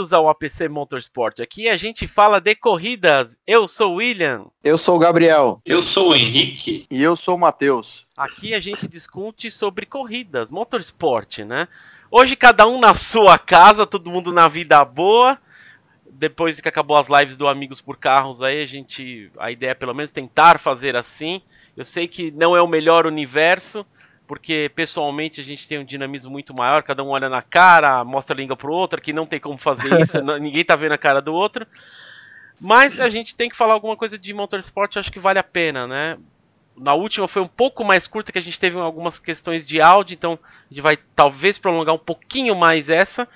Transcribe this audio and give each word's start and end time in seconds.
bem-vindos 0.00 0.12
ao 0.14 0.30
APC 0.30 0.66
Motorsport. 0.66 1.40
Aqui 1.40 1.68
a 1.68 1.76
gente 1.76 2.06
fala 2.06 2.40
de 2.40 2.54
corridas. 2.54 3.36
Eu 3.46 3.68
sou 3.68 3.92
o 3.92 3.96
William. 3.96 4.46
Eu 4.64 4.78
sou 4.78 4.96
o 4.96 4.98
Gabriel. 4.98 5.60
Eu 5.62 5.82
sou 5.82 6.12
o 6.12 6.14
Henrique. 6.14 6.86
E 6.90 7.02
eu 7.02 7.14
sou 7.14 7.36
o 7.36 7.38
Matheus. 7.38 8.06
Aqui 8.16 8.54
a 8.54 8.60
gente 8.60 8.88
discute 8.88 9.50
sobre 9.50 9.84
corridas, 9.84 10.50
motorsport, 10.50 11.40
né? 11.40 11.68
Hoje 12.10 12.34
cada 12.34 12.66
um 12.66 12.80
na 12.80 12.94
sua 12.94 13.38
casa, 13.38 13.86
todo 13.86 14.10
mundo 14.10 14.32
na 14.32 14.48
vida 14.48 14.82
boa. 14.86 15.38
Depois 16.10 16.58
que 16.58 16.68
acabou 16.68 16.96
as 16.96 17.06
lives 17.08 17.36
do 17.36 17.46
Amigos 17.46 17.82
por 17.82 17.98
Carros 17.98 18.40
aí, 18.40 18.62
a 18.62 18.66
gente. 18.66 19.30
A 19.38 19.50
ideia 19.50 19.72
é 19.72 19.74
pelo 19.74 19.94
menos 19.94 20.12
tentar 20.12 20.58
fazer 20.58 20.96
assim. 20.96 21.42
Eu 21.76 21.84
sei 21.84 22.08
que 22.08 22.30
não 22.30 22.56
é 22.56 22.62
o 22.62 22.68
melhor 22.68 23.06
universo, 23.06 23.84
porque 24.30 24.70
pessoalmente 24.76 25.40
a 25.40 25.42
gente 25.44 25.66
tem 25.66 25.80
um 25.80 25.84
dinamismo 25.84 26.30
muito 26.30 26.54
maior, 26.56 26.84
cada 26.84 27.02
um 27.02 27.08
olha 27.08 27.28
na 27.28 27.42
cara, 27.42 28.04
mostra 28.04 28.32
a 28.32 28.38
língua 28.38 28.56
pro 28.56 28.72
outro, 28.72 29.00
que 29.00 29.12
não 29.12 29.26
tem 29.26 29.40
como 29.40 29.58
fazer 29.58 30.00
isso, 30.00 30.20
ninguém 30.38 30.64
tá 30.64 30.76
vendo 30.76 30.92
a 30.92 30.98
cara 30.98 31.20
do 31.20 31.34
outro. 31.34 31.66
Mas 32.60 33.00
a 33.00 33.08
gente 33.08 33.34
tem 33.34 33.50
que 33.50 33.56
falar 33.56 33.72
alguma 33.72 33.96
coisa 33.96 34.16
de 34.16 34.32
motorsport, 34.32 34.96
acho 34.96 35.10
que 35.10 35.18
vale 35.18 35.40
a 35.40 35.42
pena, 35.42 35.84
né? 35.84 36.16
Na 36.76 36.94
última 36.94 37.28
foi 37.28 37.42
um 37.42 37.46
pouco 37.46 37.84
mais 37.84 38.06
curta, 38.06 38.32
que 38.32 38.38
a 38.38 38.42
gente 38.42 38.58
teve 38.58 38.78
algumas 38.78 39.18
questões 39.18 39.66
de 39.66 39.80
áudio, 39.80 40.14
então 40.14 40.38
a 40.42 40.72
gente 40.72 40.82
vai 40.82 40.96
talvez 41.14 41.58
prolongar 41.58 41.94
um 41.94 41.98
pouquinho 41.98 42.56
mais 42.56 42.88
essa. 42.88 43.28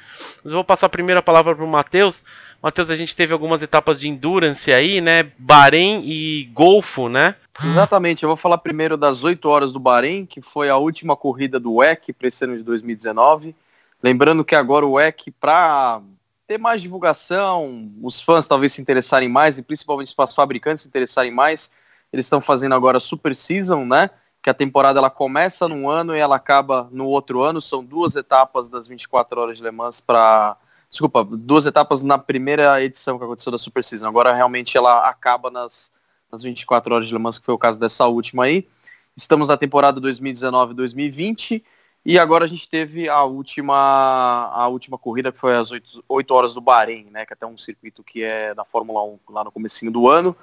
Mas 0.42 0.52
eu 0.52 0.58
vou 0.58 0.64
passar 0.64 0.86
a 0.86 0.90
primeira 0.90 1.20
palavra 1.20 1.55
pro 1.55 1.66
Matheus. 1.66 2.22
Matheus, 2.62 2.88
a 2.88 2.96
gente 2.96 3.14
teve 3.14 3.34
algumas 3.34 3.60
etapas 3.60 4.00
de 4.00 4.08
endurance 4.08 4.72
aí, 4.72 5.02
né? 5.02 5.30
Bahrein 5.36 6.02
e 6.05 6.44
Golfo, 6.55 7.10
né? 7.10 7.36
Exatamente, 7.62 8.22
eu 8.22 8.28
vou 8.28 8.36
falar 8.38 8.56
primeiro 8.56 8.96
das 8.96 9.22
8 9.22 9.46
horas 9.46 9.70
do 9.70 9.78
Bahrein, 9.78 10.24
que 10.24 10.40
foi 10.40 10.70
a 10.70 10.77
última 10.78 11.14
corrida 11.14 11.60
do 11.60 11.74
WEC 11.74 12.14
para 12.14 12.28
esse 12.28 12.42
ano 12.42 12.56
de 12.56 12.62
2019. 12.62 13.55
Lembrando 14.02 14.44
que 14.44 14.55
agora 14.55 14.86
o 14.86 14.92
WEC, 14.92 15.30
para 15.30 16.00
ter 16.46 16.58
mais 16.58 16.80
divulgação, 16.80 17.90
os 18.02 18.20
fãs 18.20 18.48
talvez 18.48 18.72
se 18.72 18.80
interessarem 18.80 19.28
mais, 19.28 19.58
e 19.58 19.62
principalmente 19.62 20.14
os 20.16 20.34
fabricantes 20.34 20.82
se 20.82 20.88
interessarem 20.88 21.30
mais, 21.30 21.70
eles 22.14 22.26
estão 22.26 22.40
fazendo 22.40 22.76
agora 22.76 23.00
Super 23.00 23.34
Season, 23.34 23.84
né? 23.84 24.08
Que 24.40 24.48
a 24.48 24.54
temporada 24.54 25.00
ela 25.00 25.10
começa 25.10 25.66
num 25.66 25.90
ano 25.90 26.14
e 26.14 26.18
ela 26.20 26.36
acaba 26.36 26.88
no 26.92 27.06
outro 27.06 27.42
ano. 27.42 27.60
São 27.60 27.84
duas 27.84 28.14
etapas 28.14 28.68
das 28.68 28.86
24 28.86 29.40
horas 29.40 29.56
de 29.58 29.64
Le 29.64 29.72
Mans 29.72 30.00
para 30.00 30.56
Desculpa, 30.88 31.24
duas 31.24 31.66
etapas 31.66 32.04
na 32.04 32.16
primeira 32.16 32.80
edição 32.80 33.18
que 33.18 33.24
aconteceu 33.24 33.50
da 33.50 33.58
Super 33.58 33.82
Season. 33.82 34.06
Agora 34.06 34.32
realmente 34.32 34.76
ela 34.76 35.08
acaba 35.08 35.50
nas, 35.50 35.90
nas 36.30 36.44
24 36.44 36.94
horas 36.94 37.08
de 37.08 37.12
Le 37.12 37.18
Mans, 37.18 37.36
que 37.36 37.44
foi 37.44 37.52
o 37.52 37.58
caso 37.58 37.80
dessa 37.80 38.06
última 38.06 38.44
aí. 38.44 38.68
Estamos 39.16 39.48
na 39.48 39.56
temporada 39.56 40.00
2019-2020 40.00 41.64
e 42.06 42.16
agora 42.16 42.44
a 42.44 42.48
gente 42.48 42.68
teve 42.68 43.08
a 43.08 43.24
última, 43.24 44.52
a 44.52 44.68
última 44.68 44.96
corrida, 44.96 45.32
que 45.32 45.40
foi 45.40 45.56
às 45.56 45.72
8, 45.72 46.04
8 46.08 46.32
horas 46.32 46.54
do 46.54 46.60
Bahrein, 46.60 47.08
né? 47.10 47.26
Que 47.26 47.32
é 47.32 47.34
até 47.34 47.44
um 47.44 47.58
circuito 47.58 48.04
que 48.04 48.22
é 48.22 48.54
da 48.54 48.64
Fórmula 48.64 49.02
1 49.02 49.18
lá 49.30 49.42
no 49.42 49.50
comecinho 49.50 49.90
do 49.90 50.08
ano. 50.08 50.36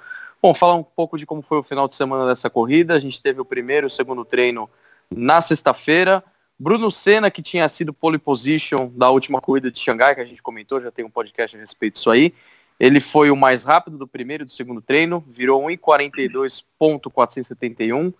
Bom, 0.44 0.52
falar 0.52 0.74
um 0.74 0.82
pouco 0.82 1.16
de 1.16 1.24
como 1.24 1.40
foi 1.40 1.58
o 1.58 1.62
final 1.62 1.86
de 1.86 1.94
semana 1.94 2.26
dessa 2.26 2.50
corrida. 2.50 2.94
A 2.94 3.00
gente 3.00 3.22
teve 3.22 3.40
o 3.40 3.44
primeiro 3.44 3.86
e 3.86 3.88
o 3.88 3.90
segundo 3.90 4.24
treino 4.24 4.68
na 5.08 5.40
sexta-feira. 5.40 6.20
Bruno 6.58 6.90
Senna, 6.90 7.30
que 7.30 7.40
tinha 7.40 7.68
sido 7.68 7.92
pole 7.92 8.18
position 8.18 8.90
da 8.92 9.08
última 9.08 9.40
corrida 9.40 9.70
de 9.70 9.78
Xangai, 9.78 10.16
que 10.16 10.20
a 10.20 10.24
gente 10.24 10.42
comentou, 10.42 10.82
já 10.82 10.90
tem 10.90 11.04
um 11.04 11.10
podcast 11.10 11.56
a 11.56 11.60
respeito 11.60 11.94
disso 11.94 12.10
aí. 12.10 12.34
Ele 12.80 13.00
foi 13.00 13.30
o 13.30 13.36
mais 13.36 13.62
rápido 13.62 13.96
do 13.96 14.08
primeiro 14.08 14.42
e 14.42 14.46
do 14.46 14.50
segundo 14.50 14.82
treino, 14.82 15.24
virou 15.28 15.62
1,42.471. 15.62 18.12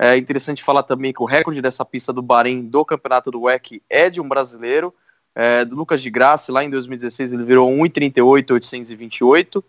É 0.00 0.16
interessante 0.16 0.64
falar 0.64 0.82
também 0.82 1.12
que 1.12 1.22
o 1.22 1.26
recorde 1.26 1.62
dessa 1.62 1.84
pista 1.84 2.12
do 2.12 2.22
Bahrein 2.22 2.62
do 2.62 2.84
campeonato 2.84 3.30
do 3.30 3.42
WEC 3.42 3.80
é 3.88 4.10
de 4.10 4.20
um 4.20 4.28
brasileiro, 4.28 4.92
é, 5.32 5.64
do 5.64 5.76
Lucas 5.76 6.02
de 6.02 6.10
Graça, 6.10 6.50
lá 6.50 6.64
em 6.64 6.70
2016 6.70 7.32
ele 7.32 7.44
virou 7.44 7.70
1,38.828. 7.70 9.62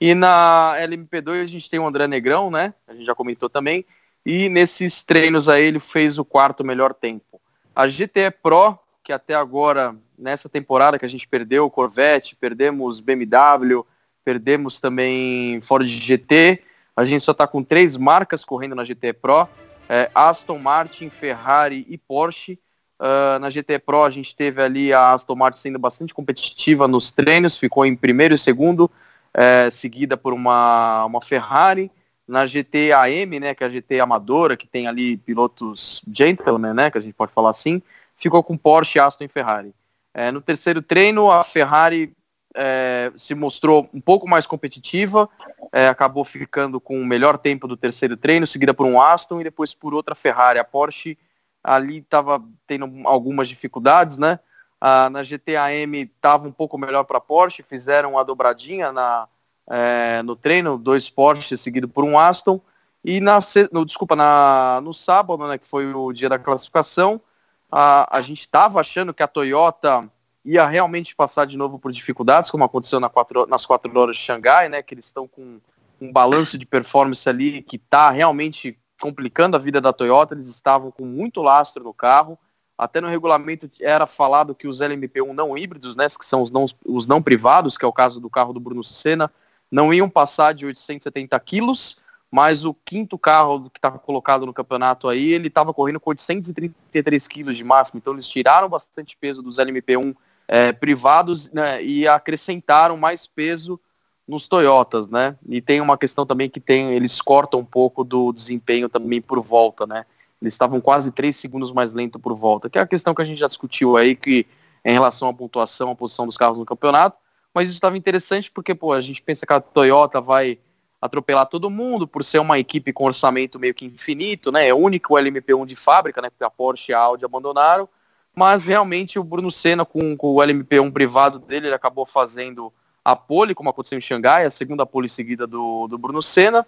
E 0.00 0.14
na 0.14 0.74
LMP2 0.78 1.44
a 1.44 1.46
gente 1.46 1.70
tem 1.70 1.80
o 1.80 1.86
André 1.86 2.06
Negrão, 2.06 2.50
né? 2.50 2.74
A 2.86 2.92
gente 2.92 3.06
já 3.06 3.14
comentou 3.14 3.48
também. 3.48 3.84
E 4.24 4.48
nesses 4.48 5.02
treinos 5.02 5.48
aí 5.48 5.64
ele 5.64 5.80
fez 5.80 6.18
o 6.18 6.24
quarto 6.24 6.64
melhor 6.64 6.92
tempo. 6.92 7.40
A 7.74 7.86
GTE 7.86 8.30
Pro, 8.42 8.78
que 9.04 9.12
até 9.12 9.34
agora, 9.34 9.94
nessa 10.18 10.48
temporada 10.48 10.98
que 10.98 11.06
a 11.06 11.08
gente 11.08 11.28
perdeu, 11.28 11.70
Corvette, 11.70 12.34
perdemos 12.34 13.00
BMW, 13.00 13.86
perdemos 14.24 14.80
também 14.80 15.60
Ford 15.62 15.86
GT, 15.86 16.62
a 16.96 17.04
gente 17.04 17.22
só 17.22 17.32
está 17.32 17.46
com 17.46 17.62
três 17.62 17.96
marcas 17.96 18.44
correndo 18.44 18.74
na 18.74 18.82
GTE 18.82 19.12
Pro, 19.12 19.48
é, 19.88 20.10
Aston 20.14 20.58
Martin, 20.58 21.10
Ferrari 21.10 21.86
e 21.88 21.96
Porsche. 21.96 22.58
Uh, 22.98 23.38
na 23.38 23.50
GT 23.50 23.78
Pro 23.78 24.04
a 24.04 24.10
gente 24.10 24.34
teve 24.34 24.62
ali 24.62 24.90
a 24.90 25.12
Aston 25.12 25.36
Martin 25.36 25.60
sendo 25.60 25.78
bastante 25.78 26.14
competitiva 26.14 26.88
nos 26.88 27.10
treinos, 27.12 27.58
ficou 27.58 27.84
em 27.84 27.94
primeiro 27.94 28.34
e 28.34 28.38
segundo, 28.38 28.90
é, 29.36 29.70
seguida 29.70 30.16
por 30.16 30.32
uma, 30.32 31.04
uma 31.04 31.20
Ferrari 31.20 31.92
na 32.26 32.46
GT 32.46 32.90
AM, 32.92 33.38
né, 33.38 33.54
que 33.54 33.62
é 33.62 33.66
a 33.66 33.70
GT 33.70 34.00
amadora, 34.00 34.56
que 34.56 34.66
tem 34.66 34.88
ali 34.88 35.18
pilotos 35.18 36.02
gentlemen, 36.10 36.72
né, 36.72 36.90
que 36.90 36.96
a 36.96 37.00
gente 37.02 37.12
pode 37.12 37.32
falar 37.32 37.50
assim, 37.50 37.82
ficou 38.16 38.42
com 38.42 38.56
Porsche, 38.56 38.98
Aston 38.98 39.24
e 39.24 39.28
Ferrari. 39.28 39.74
É, 40.14 40.32
no 40.32 40.40
terceiro 40.40 40.80
treino, 40.80 41.30
a 41.30 41.44
Ferrari 41.44 42.16
é, 42.54 43.12
se 43.14 43.34
mostrou 43.34 43.90
um 43.92 44.00
pouco 44.00 44.26
mais 44.26 44.46
competitiva, 44.46 45.28
é, 45.70 45.86
acabou 45.86 46.24
ficando 46.24 46.80
com 46.80 46.98
o 46.98 47.04
melhor 47.04 47.36
tempo 47.36 47.68
do 47.68 47.76
terceiro 47.76 48.16
treino, 48.16 48.46
seguida 48.46 48.72
por 48.72 48.86
um 48.86 48.98
Aston 48.98 49.42
e 49.42 49.44
depois 49.44 49.74
por 49.74 49.92
outra 49.92 50.14
Ferrari. 50.14 50.58
A 50.58 50.64
Porsche 50.64 51.18
ali 51.62 51.98
estava 51.98 52.42
tendo 52.66 52.90
algumas 53.04 53.46
dificuldades, 53.48 54.16
né? 54.16 54.40
Ah, 54.88 55.10
na 55.10 55.24
GTAM 55.24 55.96
estava 55.96 56.46
um 56.46 56.52
pouco 56.52 56.78
melhor 56.78 57.02
para 57.02 57.18
a 57.18 57.20
Porsche, 57.20 57.60
fizeram 57.60 58.16
a 58.16 58.22
dobradinha 58.22 58.92
na, 58.92 59.26
é, 59.68 60.22
no 60.22 60.36
treino, 60.36 60.78
dois 60.78 61.10
Porsche 61.10 61.56
seguido 61.56 61.88
por 61.88 62.04
um 62.04 62.16
Aston. 62.16 62.60
E 63.04 63.20
na, 63.20 63.40
no, 63.72 63.84
desculpa, 63.84 64.14
na, 64.14 64.80
no 64.84 64.94
sábado, 64.94 65.44
né, 65.48 65.58
que 65.58 65.66
foi 65.66 65.92
o 65.92 66.12
dia 66.12 66.28
da 66.28 66.38
classificação, 66.38 67.20
a, 67.68 68.16
a 68.16 68.20
gente 68.20 68.42
estava 68.42 68.80
achando 68.80 69.12
que 69.12 69.24
a 69.24 69.26
Toyota 69.26 70.08
ia 70.44 70.64
realmente 70.64 71.16
passar 71.16 71.48
de 71.48 71.56
novo 71.56 71.80
por 71.80 71.90
dificuldades, 71.90 72.48
como 72.48 72.62
aconteceu 72.62 73.00
na 73.00 73.08
quatro, 73.08 73.44
nas 73.48 73.66
quatro 73.66 73.98
horas 73.98 74.14
de 74.14 74.22
Xangai, 74.22 74.68
né, 74.68 74.82
que 74.82 74.94
eles 74.94 75.06
estão 75.06 75.26
com 75.26 75.58
um 76.00 76.12
balanço 76.12 76.56
de 76.56 76.64
performance 76.64 77.28
ali 77.28 77.60
que 77.60 77.74
está 77.74 78.10
realmente 78.10 78.78
complicando 79.00 79.56
a 79.56 79.58
vida 79.60 79.80
da 79.80 79.92
Toyota, 79.92 80.34
eles 80.34 80.46
estavam 80.46 80.92
com 80.92 81.04
muito 81.04 81.42
lastro 81.42 81.82
no 81.82 81.92
carro, 81.92 82.38
até 82.78 83.00
no 83.00 83.08
regulamento 83.08 83.70
era 83.80 84.06
falado 84.06 84.54
que 84.54 84.68
os 84.68 84.80
LMP1 84.80 85.32
não 85.32 85.56
híbridos, 85.56 85.96
né, 85.96 86.06
que 86.08 86.26
são 86.26 86.42
os 86.42 86.50
não, 86.50 86.66
os 86.84 87.06
não 87.06 87.22
privados, 87.22 87.78
que 87.78 87.84
é 87.84 87.88
o 87.88 87.92
caso 87.92 88.20
do 88.20 88.28
carro 88.28 88.52
do 88.52 88.60
Bruno 88.60 88.84
Senna, 88.84 89.30
não 89.70 89.92
iam 89.92 90.08
passar 90.08 90.52
de 90.52 90.66
870 90.66 91.38
quilos, 91.40 91.98
mas 92.30 92.64
o 92.64 92.74
quinto 92.74 93.18
carro 93.18 93.70
que 93.70 93.78
estava 93.78 93.98
colocado 93.98 94.44
no 94.44 94.52
campeonato 94.52 95.08
aí, 95.08 95.32
ele 95.32 95.48
estava 95.48 95.72
correndo 95.72 96.00
com 96.00 96.10
833 96.10 97.26
quilos 97.28 97.56
de 97.56 97.64
máximo, 97.64 97.98
então 97.98 98.12
eles 98.12 98.28
tiraram 98.28 98.68
bastante 98.68 99.16
peso 99.18 99.42
dos 99.42 99.58
LMP1 99.58 100.14
é, 100.48 100.72
privados 100.72 101.50
né, 101.50 101.82
e 101.82 102.06
acrescentaram 102.06 102.96
mais 102.96 103.26
peso 103.26 103.80
nos 104.26 104.48
Toyotas, 104.48 105.08
né? 105.08 105.36
E 105.48 105.60
tem 105.60 105.80
uma 105.80 105.96
questão 105.96 106.26
também 106.26 106.50
que 106.50 106.58
tem, 106.58 106.92
eles 106.92 107.20
cortam 107.20 107.60
um 107.60 107.64
pouco 107.64 108.02
do 108.02 108.32
desempenho 108.32 108.88
também 108.88 109.20
por 109.20 109.40
volta, 109.40 109.86
né? 109.86 110.04
Eles 110.40 110.54
estavam 110.54 110.80
quase 110.80 111.10
3 111.10 111.34
segundos 111.34 111.72
mais 111.72 111.94
lento 111.94 112.18
por 112.18 112.34
volta, 112.34 112.68
que 112.68 112.78
é 112.78 112.82
a 112.82 112.86
questão 112.86 113.14
que 113.14 113.22
a 113.22 113.24
gente 113.24 113.38
já 113.38 113.46
discutiu 113.46 113.96
aí, 113.96 114.14
que 114.14 114.46
em 114.84 114.92
relação 114.92 115.28
à 115.28 115.34
pontuação, 115.34 115.90
a 115.90 115.94
posição 115.94 116.26
dos 116.26 116.36
carros 116.36 116.58
no 116.58 116.64
campeonato, 116.64 117.18
mas 117.52 117.68
isso 117.68 117.76
estava 117.76 117.96
interessante 117.96 118.50
porque, 118.50 118.74
pô, 118.74 118.92
a 118.92 119.00
gente 119.00 119.22
pensa 119.22 119.46
que 119.46 119.52
a 119.52 119.60
Toyota 119.60 120.20
vai 120.20 120.58
atropelar 121.00 121.46
todo 121.46 121.70
mundo 121.70 122.06
por 122.06 122.22
ser 122.22 122.38
uma 122.38 122.58
equipe 122.58 122.92
com 122.92 123.04
orçamento 123.04 123.58
meio 123.58 123.74
que 123.74 123.84
infinito, 123.84 124.52
né? 124.52 124.68
É 124.68 124.74
único 124.74 125.14
o 125.14 125.16
LMP1 125.16 125.66
de 125.66 125.74
fábrica, 125.74 126.20
né? 126.20 126.30
Porque 126.30 126.44
a 126.44 126.50
Porsche 126.50 126.92
e 126.92 126.94
a 126.94 126.98
Audi 126.98 127.24
abandonaram. 127.24 127.88
Mas 128.34 128.66
realmente 128.66 129.18
o 129.18 129.24
Bruno 129.24 129.50
Senna 129.50 129.84
com, 129.84 130.16
com 130.16 130.34
o 130.34 130.36
LMP1 130.36 130.92
privado 130.92 131.38
dele, 131.38 131.68
ele 131.68 131.74
acabou 131.74 132.04
fazendo 132.04 132.72
a 133.02 133.16
pole, 133.16 133.54
como 133.54 133.70
aconteceu 133.70 133.96
em 133.96 134.02
Xangai, 134.02 134.44
a 134.44 134.50
segunda 134.50 134.84
pole 134.84 135.08
seguida 135.08 135.46
do, 135.46 135.86
do 135.86 135.96
Bruno 135.96 136.22
Senna. 136.22 136.66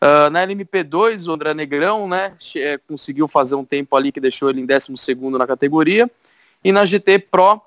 Uh, 0.00 0.30
na 0.30 0.46
LMP2, 0.46 1.26
o 1.26 1.32
André 1.32 1.54
Negrão, 1.54 2.08
né, 2.08 2.36
é, 2.56 2.78
conseguiu 2.78 3.26
fazer 3.26 3.56
um 3.56 3.64
tempo 3.64 3.96
ali 3.96 4.12
que 4.12 4.20
deixou 4.20 4.48
ele 4.48 4.60
em 4.60 4.66
12 4.66 4.92
na 5.36 5.46
categoria. 5.46 6.08
E 6.62 6.70
na 6.70 6.84
GT 6.84 7.18
Pro, 7.18 7.60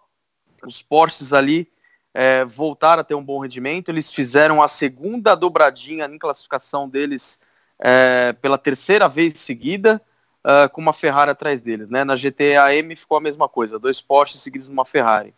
os 0.66 0.82
Porsches 0.82 1.34
ali 1.34 1.68
é, 2.14 2.46
voltaram 2.46 3.02
a 3.02 3.04
ter 3.04 3.16
um 3.16 3.24
bom 3.24 3.40
rendimento. 3.40 3.90
Eles 3.90 4.12
fizeram 4.12 4.62
a 4.62 4.68
segunda 4.68 5.36
dobradinha 5.36 6.06
em 6.06 6.18
classificação 6.18 6.88
deles 6.88 7.40
é, 7.80 8.34
pela 8.42 8.58
terceira 8.58 9.10
vez 9.10 9.38
seguida, 9.40 10.02
uh, 10.46 10.70
com 10.72 10.82
uma 10.82 10.94
Ferrari 10.94 11.32
atrás 11.32 11.62
deles. 11.62 11.90
Né? 11.90 12.04
Na 12.04 12.16
GTAM 12.16 12.96
ficou 12.96 13.18
a 13.18 13.22
mesma 13.22 13.50
coisa, 13.50 13.80
dois 13.80 14.02
Porsche 14.02 14.38
seguidos 14.38 14.70
numa 14.70 14.86
Ferrari. 14.86 15.30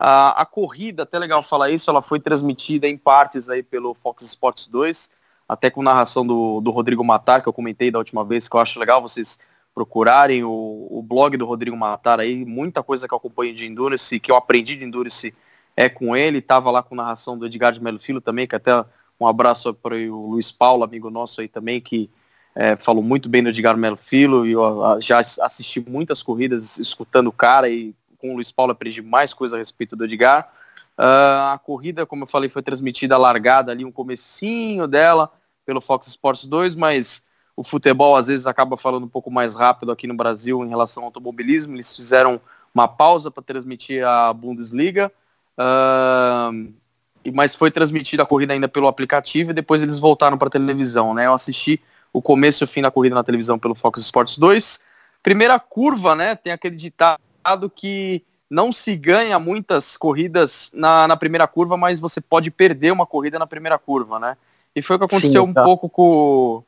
Uh, 0.00 0.30
a 0.36 0.46
corrida, 0.46 1.02
até 1.02 1.18
legal 1.18 1.42
falar 1.42 1.70
isso, 1.70 1.90
ela 1.90 2.00
foi 2.00 2.20
transmitida 2.20 2.86
em 2.86 2.96
partes 2.96 3.48
aí 3.48 3.62
pelo 3.62 3.94
Fox 3.94 4.22
Sports 4.22 4.68
2, 4.68 5.10
até 5.48 5.70
com 5.70 5.82
narração 5.82 6.26
do, 6.26 6.60
do 6.60 6.70
Rodrigo 6.70 7.02
Matar, 7.02 7.40
que 7.42 7.48
eu 7.48 7.52
comentei 7.52 7.90
da 7.90 7.98
última 7.98 8.24
vez, 8.24 8.48
que 8.48 8.54
eu 8.54 8.60
acho 8.60 8.78
legal 8.78 9.00
vocês 9.00 9.38
procurarem 9.74 10.44
o, 10.44 10.88
o 10.90 11.02
blog 11.02 11.36
do 11.36 11.46
Rodrigo 11.46 11.76
Matar 11.76 12.20
aí, 12.20 12.44
muita 12.44 12.82
coisa 12.82 13.08
que 13.08 13.14
eu 13.14 13.18
acompanho 13.18 13.54
de 13.54 13.64
Endurance, 13.64 14.20
que 14.20 14.30
eu 14.30 14.36
aprendi 14.36 14.76
de 14.76 14.84
Endurance 14.84 15.34
é 15.76 15.88
com 15.88 16.16
ele, 16.16 16.38
estava 16.38 16.70
lá 16.70 16.82
com 16.82 16.94
narração 16.94 17.38
do 17.38 17.46
Edgar 17.46 17.72
de 17.72 17.82
Melo 17.82 18.00
Filho 18.00 18.20
também, 18.20 18.46
que 18.46 18.56
até 18.56 18.84
um 19.20 19.26
abraço 19.26 19.72
para 19.72 19.94
o 19.94 20.30
Luiz 20.30 20.50
Paulo, 20.50 20.84
amigo 20.84 21.10
nosso 21.10 21.40
aí 21.40 21.48
também, 21.48 21.80
que 21.80 22.10
é, 22.54 22.76
falou 22.76 23.02
muito 23.02 23.28
bem 23.28 23.42
do 23.42 23.50
Edgar 23.50 23.76
Melo 23.76 23.96
Filho, 23.96 24.44
e 24.44 24.52
eu 24.52 25.00
já 25.00 25.20
assisti 25.20 25.80
muitas 25.80 26.22
corridas 26.22 26.76
escutando 26.78 27.28
o 27.28 27.32
cara 27.32 27.68
e 27.68 27.94
com 28.18 28.32
o 28.32 28.34
Luiz 28.34 28.50
Paulo 28.50 28.72
aprendi 28.72 29.00
mais 29.00 29.32
coisas 29.32 29.54
a 29.54 29.58
respeito 29.58 29.94
do 29.94 30.04
Edgar. 30.04 30.52
Uh, 30.98 31.54
a 31.54 31.60
corrida, 31.62 32.04
como 32.04 32.24
eu 32.24 32.26
falei, 32.26 32.50
foi 32.50 32.60
transmitida 32.60 33.16
largada 33.16 33.70
ali, 33.70 33.84
um 33.84 33.92
comecinho 33.92 34.88
dela 34.88 35.30
pelo 35.64 35.80
Fox 35.80 36.08
Sports 36.08 36.44
2, 36.44 36.74
mas 36.74 37.22
o 37.54 37.62
futebol 37.62 38.16
às 38.16 38.26
vezes 38.26 38.46
acaba 38.46 38.76
falando 38.76 39.04
um 39.04 39.08
pouco 39.08 39.30
mais 39.30 39.54
rápido 39.54 39.92
aqui 39.92 40.08
no 40.08 40.14
Brasil 40.14 40.64
em 40.64 40.68
relação 40.68 41.04
ao 41.04 41.08
automobilismo. 41.08 41.76
Eles 41.76 41.94
fizeram 41.94 42.40
uma 42.74 42.88
pausa 42.88 43.30
para 43.30 43.42
transmitir 43.42 44.04
a 44.04 44.32
Bundesliga, 44.32 45.12
uh, 45.58 46.72
mas 47.32 47.54
foi 47.54 47.70
transmitida 47.70 48.24
a 48.24 48.26
corrida 48.26 48.52
ainda 48.52 48.68
pelo 48.68 48.88
aplicativo 48.88 49.50
e 49.50 49.54
depois 49.54 49.82
eles 49.82 49.98
voltaram 50.00 50.36
para 50.36 50.48
a 50.48 50.50
televisão. 50.50 51.14
Né? 51.14 51.26
Eu 51.26 51.34
assisti 51.34 51.80
o 52.12 52.20
começo 52.20 52.62
e 52.62 52.66
o 52.66 52.68
fim 52.68 52.82
da 52.82 52.90
corrida 52.90 53.14
na 53.14 53.22
televisão 53.22 53.58
pelo 53.58 53.74
Fox 53.74 54.02
Sports 54.02 54.36
2. 54.36 54.80
Primeira 55.22 55.58
curva, 55.60 56.14
né? 56.16 56.34
Tem 56.34 56.52
aquele 56.52 56.76
ditado 56.76 57.70
que 57.74 58.24
não 58.50 58.72
se 58.72 58.96
ganha 58.96 59.38
muitas 59.38 59.96
corridas 59.96 60.70
na, 60.72 61.06
na 61.06 61.16
primeira 61.16 61.46
curva, 61.46 61.76
mas 61.76 62.00
você 62.00 62.20
pode 62.20 62.50
perder 62.50 62.92
uma 62.92 63.06
corrida 63.06 63.38
na 63.38 63.46
primeira 63.46 63.78
curva, 63.78 64.18
né? 64.18 64.36
E 64.74 64.82
foi 64.82 64.96
o 64.96 64.98
que 64.98 65.04
aconteceu 65.04 65.46
Sim, 65.46 65.52
tá. 65.52 65.60
um 65.60 65.64
pouco 65.64 65.88
com, 65.88 66.64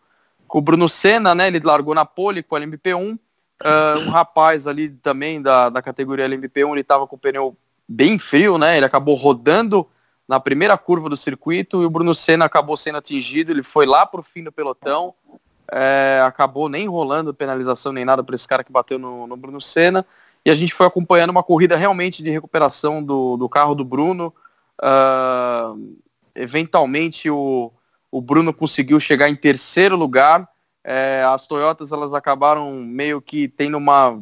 com 0.47 0.59
o 0.59 0.61
Bruno 0.61 0.89
Senna, 0.89 1.35
né? 1.35 1.47
Ele 1.47 1.61
largou 1.61 1.95
na 1.95 2.05
pole 2.05 2.43
com 2.43 2.55
o 2.55 2.59
LMP1. 2.59 3.15
Uh, 3.15 3.19
ah, 3.63 3.95
um 3.99 4.11
rapaz 4.11 4.67
ali 4.67 4.89
também 4.89 5.41
da, 5.41 5.69
da 5.69 5.83
categoria 5.83 6.27
LMP1, 6.27 6.71
ele 6.71 6.81
estava 6.81 7.07
com 7.07 7.17
o 7.17 7.19
pneu 7.19 7.57
bem 7.89 8.19
frio, 8.19 8.59
né? 8.59 8.77
Ele 8.77 8.87
acabou 8.87 9.15
rodando 9.15 9.87
na 10.29 10.39
primeira 10.39 10.77
curva 10.79 11.09
do 11.09 11.17
circuito 11.17 11.83
e 11.83 11.87
o 11.87 11.91
Bruno 11.91 12.15
Senna 12.15 12.45
acabou 12.45 12.77
sendo 12.77 12.99
atingido. 12.99 13.53
Ele 13.53 13.63
foi 13.63 13.87
lá 13.87 14.07
para 14.07 14.21
o 14.21 14.25
fim 14.25 14.45
do 14.45 14.53
pelotão, 14.53 15.15
é, 15.73 16.23
acabou 16.25 16.69
nem 16.69 16.87
rolando 16.87 17.35
penalização 17.35 17.93
nem 17.93 18.05
nada 18.05 18.23
para 18.23 18.35
esse 18.35 18.47
cara 18.47 18.65
que 18.65 18.73
bateu 18.73 18.99
no, 18.99 19.27
no 19.27 19.37
Bruno 19.37 19.61
Senna 19.61 20.07
e 20.45 20.51
a 20.51 20.55
gente 20.55 20.75
foi 20.75 20.87
acompanhando 20.87 21.31
uma 21.31 21.43
corrida 21.43 21.77
realmente 21.77 22.23
de 22.23 22.31
recuperação 22.31 23.03
do, 23.03 23.37
do 23.37 23.49
carro 23.49 23.75
do 23.75 23.85
Bruno. 23.85 24.35
Uh, 24.83 25.99
eventualmente 26.35 27.29
o, 27.29 27.73
o 28.11 28.21
Bruno 28.21 28.53
conseguiu 28.53 28.99
chegar 28.99 29.29
em 29.29 29.37
terceiro 29.37 29.97
lugar. 29.97 30.49
É, 30.83 31.23
as 31.27 31.47
Toyotas 31.47 31.93
elas 31.93 32.15
acabaram 32.15 32.73
meio 32.73 33.21
que 33.21 33.49
tendo 33.49 33.77
uma, 33.77 34.19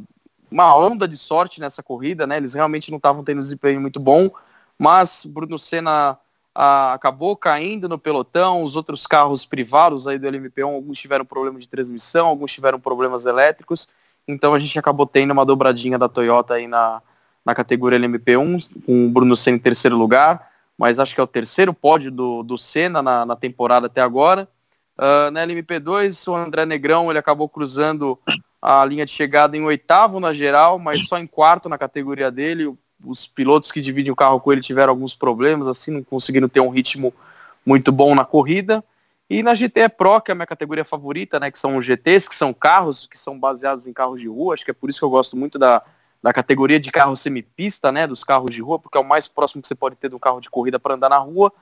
uma 0.51 0.77
onda 0.77 1.07
de 1.07 1.17
sorte 1.17 1.61
nessa 1.61 1.83
corrida, 1.83 2.27
né? 2.27 2.37
Eles 2.37 2.55
realmente 2.55 2.91
não 2.91 2.97
estavam 2.97 3.23
tendo 3.23 3.39
um 3.39 3.43
desempenho 3.43 3.81
muito 3.81 4.01
bom, 4.01 4.29
mas 4.77 5.25
Bruno 5.25 5.59
Senna 5.59 6.19
ah, 6.55 6.93
acabou 6.93 7.37
caindo 7.37 7.89
no 7.89 7.97
pelotão, 7.97 8.65
os 8.65 8.75
outros 8.75 9.07
carros 9.07 9.47
privados 9.47 10.09
aí 10.09 10.19
do 10.19 10.27
LMP1, 10.27 10.65
alguns 10.65 10.99
tiveram 10.99 11.25
problema 11.25 11.61
de 11.61 11.69
transmissão, 11.69 12.27
alguns 12.27 12.53
tiveram 12.53 12.81
problemas 12.81 13.25
elétricos, 13.25 13.89
então 14.29 14.53
a 14.55 14.59
gente 14.61 14.79
acabou 14.79 15.07
tendo 15.07 15.33
uma 15.33 15.45
dobradinha 15.45 15.99
da 15.99 16.09
Toyota 16.09 16.55
aí 16.55 16.67
na, 16.67 17.03
na 17.45 17.55
categoria 17.55 17.99
LMP1, 17.99 18.85
com 18.85 19.07
o 19.07 19.11
Bruno 19.11 19.37
Senna 19.37 19.57
em 19.57 19.61
terceiro 19.61 19.97
lugar, 19.97 20.51
mas 20.77 20.99
acho 20.99 21.15
que 21.15 21.21
é 21.21 21.25
o 21.25 21.27
terceiro 21.27 21.73
pódio 21.73 22.11
do, 22.11 22.43
do 22.43 22.59
Senna 22.59 23.03
na, 23.03 23.25
na 23.25 23.35
temporada 23.35 23.87
até 23.87 24.01
agora. 24.01 24.47
Uh, 24.99 25.31
na 25.31 25.47
LMP2, 25.47 26.31
o 26.31 26.37
André 26.37 26.67
Negrão 26.67 27.09
ele 27.09 27.19
acabou 27.19 27.49
cruzando 27.49 28.19
a 28.61 28.85
linha 28.85 29.07
de 29.07 29.13
chegada 29.13 29.57
em 29.57 29.65
oitavo 29.65 30.21
na 30.21 30.33
geral, 30.35 30.79
mas 30.79 31.07
só 31.07 31.19
em 31.19 31.27
quarto 31.27 31.69
na 31.69 31.79
categoria 31.79 32.31
dele. 32.31 32.77
Os 33.05 33.27
pilotos 33.27 33.71
que 33.71 33.81
dividem 33.81 34.13
o 34.13 34.17
carro 34.17 34.41
com 34.41 34.53
ele 34.53 34.61
tiveram 34.61 34.91
alguns 34.91 35.15
problemas, 35.15 35.69
assim, 35.69 35.93
não 35.93 36.03
conseguiram 36.03 36.49
ter 36.49 36.61
um 36.61 36.69
ritmo 36.69 37.15
muito 37.65 37.93
bom 37.93 38.15
na 38.15 38.25
corrida. 38.25 38.85
E 39.31 39.43
na 39.43 39.55
GTE 39.55 39.89
Pro, 39.97 40.21
que 40.21 40.31
é 40.31 40.33
a 40.33 40.35
minha 40.35 40.47
categoria 40.47 40.85
favorita, 40.85 41.39
né, 41.39 41.51
que 41.51 41.59
são 41.59 41.77
os 41.77 41.85
GTs, 41.85 42.29
que 42.29 42.35
são 42.35 42.55
carros 42.55 43.07
que 43.07 43.19
são 43.19 43.39
baseados 43.39 43.87
em 43.87 43.93
carros 43.93 44.21
de 44.21 44.29
rua, 44.29 44.55
acho 44.55 44.65
que 44.65 44.71
é 44.71 44.75
por 44.75 44.89
isso 44.89 44.99
que 44.99 45.05
eu 45.05 45.11
gosto 45.11 45.37
muito 45.37 45.59
da, 45.59 45.83
da 46.23 46.33
categoria 46.33 46.81
de 46.81 46.91
carro 46.91 47.15
semipista, 47.15 47.93
né, 47.93 48.07
dos 48.07 48.25
carros 48.25 48.51
de 48.51 48.63
rua, 48.63 48.79
porque 48.79 48.97
é 48.97 49.01
o 49.01 49.05
mais 49.05 49.29
próximo 49.29 49.61
que 49.61 49.69
você 49.69 49.75
pode 49.75 49.97
ter 49.97 50.09
do 50.09 50.19
carro 50.19 50.41
de 50.41 50.49
corrida 50.49 50.81
para 50.81 50.95
andar 50.95 51.11
na 51.11 51.19
rua. 51.19 51.53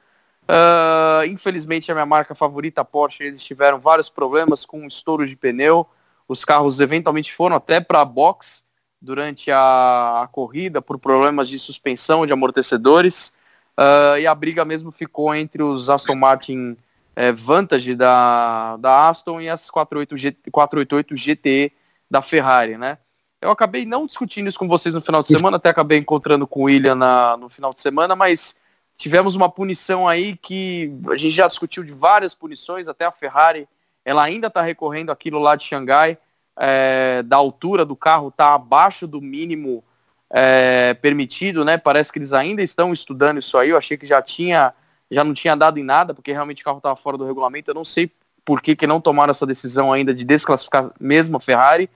Uh, 0.49 1.27
infelizmente 1.27 1.91
a 1.91 1.95
minha 1.95 2.07
marca 2.07 2.33
favorita, 2.33 2.81
a 2.81 2.85
Porsche, 2.85 3.25
eles 3.25 3.43
tiveram 3.43 3.81
vários 3.81 4.09
problemas 4.09 4.65
com 4.65 4.87
estouro 4.87 5.27
de 5.27 5.35
pneu. 5.35 5.87
Os 6.29 6.45
carros 6.45 6.79
eventualmente 6.79 7.35
foram 7.35 7.57
até 7.57 7.81
para 7.81 8.01
a 8.01 8.05
box 8.05 8.65
durante 9.03 9.51
a, 9.51 10.23
a, 10.23 10.29
corrida 10.29 10.81
por 10.81 10.99
problemas 10.99 11.49
de 11.49 11.59
suspensão, 11.59 12.25
de 12.25 12.33
amortecedores. 12.33 13.35
Uh, 13.77 14.19
e 14.19 14.27
a 14.27 14.35
briga 14.35 14.65
mesmo 14.65 14.93
ficou 14.93 15.35
entre 15.35 15.63
os 15.63 15.91
Aston 15.91 16.15
Martin 16.15 16.77
é, 17.17 17.33
Vantage 17.33 17.95
da, 17.95 18.77
da 18.77 19.09
Aston 19.09 19.41
e 19.41 19.49
as 19.49 19.71
488, 19.71 20.51
488 20.51 21.15
GTE 21.17 21.73
da 22.11 22.21
Ferrari, 22.21 22.77
né? 22.77 22.99
Eu 23.41 23.51
acabei 23.51 23.87
não 23.87 24.07
discutindo 24.07 24.49
isso 24.49 24.59
com 24.59 24.69
vocês 24.69 24.95
no 24.95 25.01
final 25.01 25.23
de 25.23 25.29
semana, 25.29 25.57
até 25.57 25.71
acabei 25.71 25.99
encontrando 25.99 26.47
com 26.47 26.61
o 26.61 26.65
William 26.65 26.95
na, 26.95 27.37
no 27.37 27.49
final 27.49 27.73
de 27.73 27.81
semana, 27.81 28.15
mas 28.15 28.55
tivemos 28.97 29.35
uma 29.35 29.49
punição 29.49 30.07
aí 30.07 30.37
que 30.37 30.93
a 31.11 31.17
gente 31.17 31.35
já 31.35 31.47
discutiu 31.47 31.83
de 31.83 31.93
várias 31.93 32.35
punições, 32.35 32.89
até 32.89 33.05
a 33.05 33.13
Ferrari, 33.13 33.69
ela 34.05 34.23
ainda 34.23 34.47
está 34.47 34.63
recorrendo 34.63 35.11
aquilo 35.11 35.39
lá 35.39 35.57
de 35.57 35.65
Xangai, 35.65 36.19
é, 36.59 37.23
da 37.23 37.37
altura 37.37 37.85
do 37.85 37.97
carro 37.97 38.29
está 38.29 38.55
abaixo 38.55 39.07
do 39.07 39.21
mínimo 39.21 39.85
é, 40.31 40.95
permitido, 40.95 41.65
né? 41.65 41.77
Parece 41.77 42.11
que 42.13 42.19
eles 42.19 42.33
ainda 42.33 42.63
estão 42.63 42.93
estudando 42.93 43.39
isso 43.39 43.57
aí, 43.59 43.71
eu 43.71 43.79
achei 43.79 43.97
que 43.97 44.07
já 44.07 44.23
tinha 44.23 44.73
já 45.11 45.23
não 45.23 45.35
tinha 45.35 45.55
dado 45.55 45.79
em 45.79 45.85
nada, 45.85 46.15
porque 46.15 46.33
realmente 46.33 46.63
o 46.63 46.65
carro 46.65 46.79
estava 46.79 46.97
fora 46.97 47.17
do 47.17 47.27
regulamento. 47.27 47.71
Eu 47.71 47.75
não 47.75 47.85
sei 47.85 48.11
por 48.45 48.61
que, 48.61 48.77
que 48.77 48.87
não 48.87 49.01
tomaram 49.01 49.31
essa 49.31 49.47
decisão 49.47 49.93
ainda 49.93 50.15
de 50.15 50.25
desclassificar 50.25 50.93
mesmo 51.01 51.37
a 51.37 51.41
Ferrari. 51.41 51.91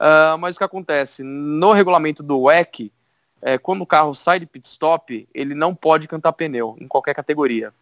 Uh, 0.00 0.38
mas 0.38 0.56
o 0.56 0.58
que 0.58 0.64
acontece? 0.64 1.22
No 1.22 1.72
regulamento 1.72 2.22
do 2.22 2.42
WEC, 2.42 2.92
é, 3.40 3.58
quando 3.58 3.82
o 3.82 3.86
carro 3.86 4.14
sai 4.14 4.40
de 4.40 4.46
pit 4.46 4.66
stop, 4.66 5.28
ele 5.34 5.54
não 5.54 5.74
pode 5.74 6.08
cantar 6.08 6.32
pneu 6.32 6.76
em 6.80 6.88
qualquer 6.88 7.14
categoria. 7.14 7.72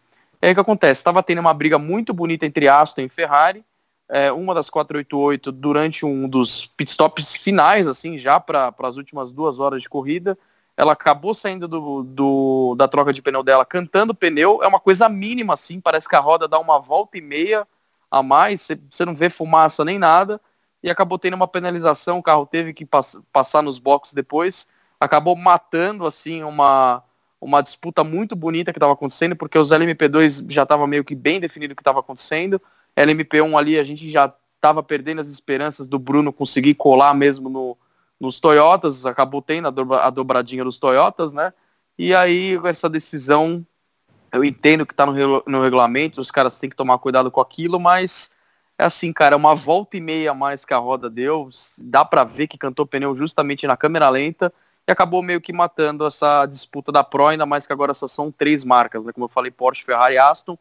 É 0.41 0.51
o 0.51 0.53
que 0.53 0.61
acontece? 0.61 0.99
Estava 0.99 1.23
tendo 1.23 1.39
uma 1.39 1.53
briga 1.53 1.79
muito 1.79 2.13
bonita 2.13 2.45
entre 2.45 2.67
Aston 2.67 3.01
e 3.01 3.09
Ferrari. 3.09 3.63
É, 4.07 4.31
uma 4.31 4.53
das 4.53 4.69
488 4.69 5.51
durante 5.51 6.05
um 6.05 6.29
dos 6.29 6.67
pitstops 6.67 7.35
finais, 7.35 7.87
assim, 7.87 8.17
já 8.17 8.39
para 8.39 8.73
as 8.83 8.95
últimas 8.97 9.31
duas 9.31 9.59
horas 9.59 9.81
de 9.81 9.89
corrida 9.89 10.37
ela 10.77 10.93
acabou 10.93 11.33
saindo 11.33 11.67
do, 11.67 12.03
do, 12.03 12.75
da 12.77 12.87
troca 12.87 13.13
de 13.13 13.21
pneu 13.21 13.43
dela 13.43 13.65
cantando 13.65 14.13
pneu, 14.13 14.61
é 14.61 14.67
uma 14.67 14.79
coisa 14.79 15.07
mínima 15.07 15.53
assim, 15.53 15.79
parece 15.79 16.07
que 16.07 16.15
a 16.15 16.19
roda 16.19 16.47
dá 16.47 16.59
uma 16.59 16.79
volta 16.79 17.17
e 17.17 17.21
meia 17.21 17.65
a 18.11 18.21
mais, 18.21 18.67
você 18.89 19.05
não 19.05 19.15
vê 19.15 19.29
fumaça 19.29 19.85
nem 19.85 19.97
nada, 19.97 20.39
e 20.83 20.89
acabou 20.89 21.17
tendo 21.17 21.33
uma 21.33 21.47
penalização, 21.47 22.19
o 22.19 22.23
carro 22.23 22.45
teve 22.45 22.73
que 22.73 22.85
pass 22.85 23.17
passar 23.31 23.61
nos 23.63 23.79
boxes 23.79 24.13
depois, 24.13 24.67
acabou 24.99 25.35
matando 25.35 26.05
assim 26.05 26.43
uma, 26.43 27.03
uma 27.39 27.61
disputa 27.61 28.03
muito 28.03 28.35
bonita 28.35 28.71
que 28.71 28.77
estava 28.77 28.93
acontecendo, 28.93 29.35
porque 29.35 29.57
os 29.57 29.71
LMP2 29.71 30.45
já 30.49 30.63
estava 30.63 30.85
meio 30.85 31.03
que 31.03 31.15
bem 31.15 31.39
definido 31.39 31.73
o 31.73 31.75
que 31.75 31.81
estava 31.81 32.01
acontecendo, 32.01 32.61
LMP1 32.95 33.57
ali 33.57 33.79
a 33.79 33.83
gente 33.83 34.09
já 34.09 34.33
estava 34.55 34.83
perdendo 34.83 35.21
as 35.21 35.27
esperanças 35.27 35.87
do 35.87 35.97
Bruno 35.97 36.33
conseguir 36.33 36.75
colar 36.75 37.13
mesmo 37.13 37.49
no, 37.49 37.77
nos 38.25 38.39
Toyotas, 38.39 39.05
acabou 39.05 39.41
tendo 39.41 39.67
a, 39.67 39.71
dobra, 39.71 40.03
a 40.03 40.09
dobradinha 40.09 40.63
dos 40.63 40.79
Toyotas, 40.79 41.31
né? 41.31 41.53
E 41.97 42.13
aí 42.13 42.59
essa 42.65 42.89
decisão, 42.89 43.65
eu 44.31 44.43
entendo 44.43 44.85
que 44.85 44.93
está 44.93 45.05
no, 45.05 45.43
no 45.47 45.61
regulamento, 45.61 46.19
os 46.19 46.31
caras 46.31 46.59
têm 46.59 46.69
que 46.69 46.75
tomar 46.75 46.97
cuidado 46.97 47.31
com 47.31 47.39
aquilo, 47.39 47.79
mas 47.79 48.31
é 48.77 48.83
assim, 48.83 49.13
cara, 49.13 49.37
uma 49.37 49.55
volta 49.55 49.95
e 49.95 50.01
meia 50.01 50.31
a 50.31 50.33
mais 50.33 50.65
que 50.65 50.73
a 50.73 50.77
roda 50.77 51.09
deu, 51.09 51.49
dá 51.77 52.03
para 52.03 52.23
ver 52.23 52.47
que 52.47 52.57
cantou 52.57 52.85
pneu 52.85 53.15
justamente 53.15 53.65
na 53.65 53.77
câmera 53.77 54.09
lenta 54.09 54.51
e 54.87 54.91
acabou 54.91 55.23
meio 55.23 55.39
que 55.39 55.53
matando 55.53 56.05
essa 56.05 56.45
disputa 56.45 56.91
da 56.91 57.03
Pro, 57.03 57.27
ainda 57.27 57.45
mais 57.45 57.65
que 57.65 57.73
agora 57.73 57.93
só 57.93 58.07
são 58.07 58.31
três 58.31 58.63
marcas, 58.63 59.03
né? 59.05 59.13
Como 59.13 59.25
eu 59.25 59.29
falei, 59.29 59.49
Porsche, 59.49 59.83
Ferrari 59.83 60.15
e 60.15 60.17
Aston. 60.17 60.57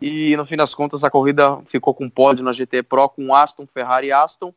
E 0.00 0.36
no 0.36 0.46
fim 0.46 0.56
das 0.56 0.74
contas 0.74 1.02
a 1.02 1.10
corrida 1.10 1.58
ficou 1.66 1.94
com 1.94 2.08
pódio 2.08 2.44
na 2.44 2.52
GT 2.52 2.82
Pro 2.82 3.08
com 3.08 3.34
Aston, 3.34 3.66
Ferrari 3.66 4.08
e 4.08 4.12
Aston 4.12 4.52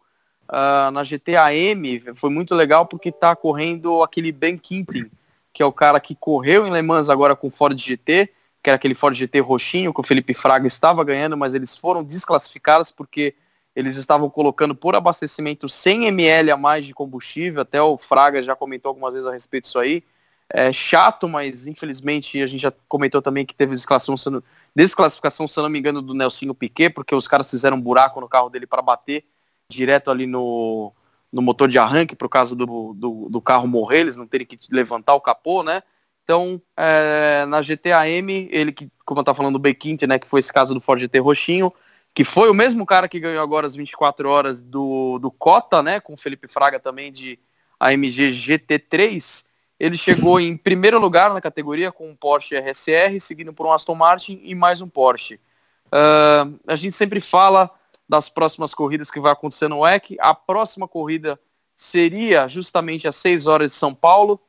uh, 0.49 0.91
na 0.91 1.03
GTAM 1.03 2.15
foi 2.15 2.29
muito 2.29 2.55
legal 2.55 2.85
porque 2.85 3.09
está 3.09 3.35
correndo 3.35 4.03
aquele 4.03 4.31
Ben 4.31 4.57
Quintin, 4.57 5.09
que 5.53 5.61
é 5.61 5.65
o 5.65 5.71
cara 5.71 5.99
que 5.99 6.15
correu 6.15 6.67
em 6.67 6.71
Le 6.71 6.81
Mans 6.81 7.09
agora 7.09 7.35
com 7.35 7.51
Ford 7.51 7.77
GT, 7.77 8.29
que 8.61 8.69
era 8.69 8.75
aquele 8.75 8.95
Ford 8.95 9.15
GT 9.15 9.39
roxinho 9.39 9.93
que 9.93 10.01
o 10.01 10.03
Felipe 10.03 10.33
Fraga 10.33 10.67
estava 10.67 11.03
ganhando, 11.03 11.37
mas 11.37 11.53
eles 11.53 11.75
foram 11.75 12.03
desclassificados 12.03 12.91
porque 12.91 13.35
eles 13.75 13.95
estavam 13.95 14.29
colocando 14.29 14.75
por 14.75 14.95
abastecimento 14.95 15.69
100 15.69 16.07
ml 16.07 16.51
a 16.51 16.57
mais 16.57 16.85
de 16.85 16.93
combustível, 16.93 17.61
até 17.61 17.81
o 17.81 17.97
Fraga 17.97 18.43
já 18.43 18.55
comentou 18.55 18.89
algumas 18.89 19.13
vezes 19.13 19.27
a 19.27 19.31
respeito 19.31 19.65
disso 19.65 19.79
aí. 19.79 20.03
É 20.51 20.73
chato, 20.73 21.29
mas 21.29 21.67
infelizmente 21.67 22.41
a 22.41 22.47
gente 22.47 22.61
já 22.61 22.73
comentou 22.87 23.21
também 23.21 23.45
que 23.45 23.53
teve 23.53 23.75
desclassificação, 23.75 24.41
desclassificação 24.75 25.47
se 25.47 25.57
não 25.57 25.69
me 25.69 25.77
engano, 25.77 26.01
do 26.01 26.15
Nelsinho 26.15 26.55
Piquet, 26.55 26.89
porque 26.89 27.13
os 27.13 27.27
caras 27.27 27.49
fizeram 27.51 27.77
um 27.77 27.81
buraco 27.81 28.19
no 28.19 28.27
carro 28.27 28.49
dele 28.49 28.65
para 28.65 28.81
bater 28.81 29.23
direto 29.69 30.09
ali 30.09 30.25
no, 30.25 30.91
no 31.31 31.41
motor 31.41 31.69
de 31.69 31.77
arranque, 31.77 32.15
por 32.15 32.27
causa 32.27 32.55
do, 32.55 32.93
do, 32.93 33.29
do, 33.29 33.41
carro 33.41 33.67
morrer, 33.67 33.99
eles 33.99 34.17
não 34.17 34.27
terem 34.27 34.45
que 34.45 34.57
levantar 34.71 35.13
o 35.13 35.21
capô, 35.21 35.63
né? 35.63 35.83
Então, 36.23 36.61
é, 36.75 37.45
na 37.47 37.61
GTAM, 37.61 38.29
ele 38.51 38.71
que, 38.71 38.89
como 39.05 39.19
eu 39.19 39.21
estava 39.21 39.35
falando 39.35 39.57
do 39.57 39.67
B15, 39.67 40.07
né, 40.07 40.19
que 40.19 40.27
foi 40.27 40.39
esse 40.41 40.53
caso 40.53 40.73
do 40.73 40.81
Ford 40.81 40.99
GT 40.99 41.19
roxinho, 41.19 41.73
que 42.13 42.23
foi 42.23 42.49
o 42.49 42.53
mesmo 42.53 42.85
cara 42.85 43.07
que 43.07 43.19
ganhou 43.19 43.41
agora 43.41 43.65
as 43.65 43.75
24 43.75 44.29
horas 44.29 44.61
do, 44.61 45.17
do 45.19 45.31
Cota, 45.31 45.81
né, 45.81 45.99
com 45.99 46.13
o 46.13 46.17
Felipe 46.17 46.47
Fraga 46.47 46.79
também 46.79 47.11
de 47.11 47.39
AMG 47.79 48.31
GT3, 48.31 49.45
ele 49.79 49.97
chegou 49.97 50.39
em 50.39 50.57
primeiro 50.57 50.99
lugar 50.99 51.33
na 51.33 51.41
categoria 51.41 51.91
com 51.91 52.09
um 52.09 52.15
Porsche 52.15 52.55
RSR, 52.55 53.19
seguindo 53.19 53.53
por 53.53 53.65
um 53.65 53.71
Aston 53.71 53.95
Martin 53.95 54.39
e 54.43 54.53
mais 54.53 54.81
um 54.81 54.89
Porsche. 54.89 55.39
Uh, 55.87 56.59
a 56.67 56.75
gente 56.75 56.95
sempre 56.95 57.21
fala 57.21 57.71
das 58.09 58.27
próximas 58.27 58.73
corridas 58.73 59.11
que 59.11 59.19
vai 59.19 59.31
acontecer 59.31 59.67
no 59.67 59.81
WEC. 59.81 60.17
A 60.19 60.33
próxima 60.33 60.87
corrida 60.87 61.39
seria 61.75 62.47
justamente 62.47 63.07
às 63.07 63.15
6 63.17 63.45
horas 63.45 63.71
de 63.71 63.77
São 63.77 63.93
Paulo. 63.93 64.41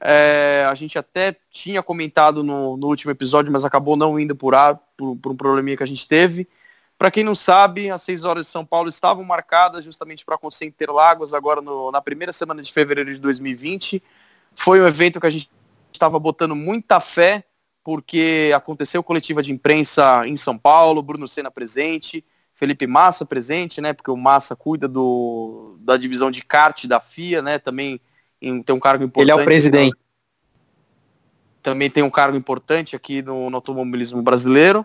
É, 0.00 0.64
a 0.70 0.74
gente 0.76 0.96
até 0.96 1.36
tinha 1.50 1.82
comentado 1.82 2.44
no, 2.44 2.76
no, 2.76 2.86
último 2.86 3.10
episódio, 3.10 3.50
mas 3.50 3.64
acabou 3.64 3.96
não 3.96 4.20
indo 4.20 4.36
por, 4.36 4.54
ar, 4.54 4.78
por, 4.96 5.16
por 5.16 5.32
um 5.32 5.36
probleminha 5.36 5.76
que 5.76 5.82
a 5.82 5.86
gente 5.86 6.06
teve. 6.06 6.48
Para 6.96 7.10
quem 7.10 7.24
não 7.24 7.34
sabe, 7.34 7.90
as 7.90 8.02
6 8.02 8.22
horas 8.22 8.46
de 8.46 8.52
São 8.52 8.64
Paulo 8.64 8.88
estavam 8.88 9.24
marcadas 9.24 9.84
justamente 9.84 10.24
para 10.24 10.36
acontecer 10.36 10.66
em 10.66 10.68
Interlagos, 10.68 11.34
agora 11.34 11.60
no, 11.60 11.90
na 11.90 12.00
primeira 12.00 12.32
semana 12.32 12.62
de 12.62 12.72
fevereiro 12.72 13.12
de 13.12 13.20
2020. 13.20 14.00
Foi 14.54 14.80
um 14.80 14.86
evento 14.86 15.20
que 15.20 15.26
a 15.26 15.30
gente 15.30 15.50
estava 15.92 16.18
botando 16.20 16.54
muita 16.54 17.00
fé, 17.00 17.44
porque 17.82 18.52
aconteceu 18.54 19.02
coletiva 19.02 19.42
de 19.42 19.50
imprensa 19.52 20.26
em 20.26 20.36
São 20.36 20.56
Paulo, 20.56 21.02
Bruno 21.02 21.26
Senna 21.26 21.50
presente, 21.50 22.24
Felipe 22.58 22.88
Massa 22.88 23.24
presente, 23.24 23.80
né? 23.80 23.92
Porque 23.92 24.10
o 24.10 24.16
Massa 24.16 24.56
cuida 24.56 24.88
do, 24.88 25.76
da 25.78 25.96
divisão 25.96 26.28
de 26.28 26.42
kart 26.42 26.86
da 26.86 26.98
FIA, 26.98 27.40
né? 27.40 27.56
Também 27.56 28.00
tem 28.40 28.74
um 28.74 28.80
cargo 28.80 29.04
importante. 29.04 29.30
Ele 29.32 29.40
é 29.40 29.42
o 29.42 29.44
presidente. 29.44 29.96
Também 31.62 31.88
tem 31.88 32.02
um 32.02 32.10
cargo 32.10 32.36
importante 32.36 32.96
aqui 32.96 33.22
no, 33.22 33.48
no 33.48 33.56
automobilismo 33.56 34.20
brasileiro. 34.22 34.84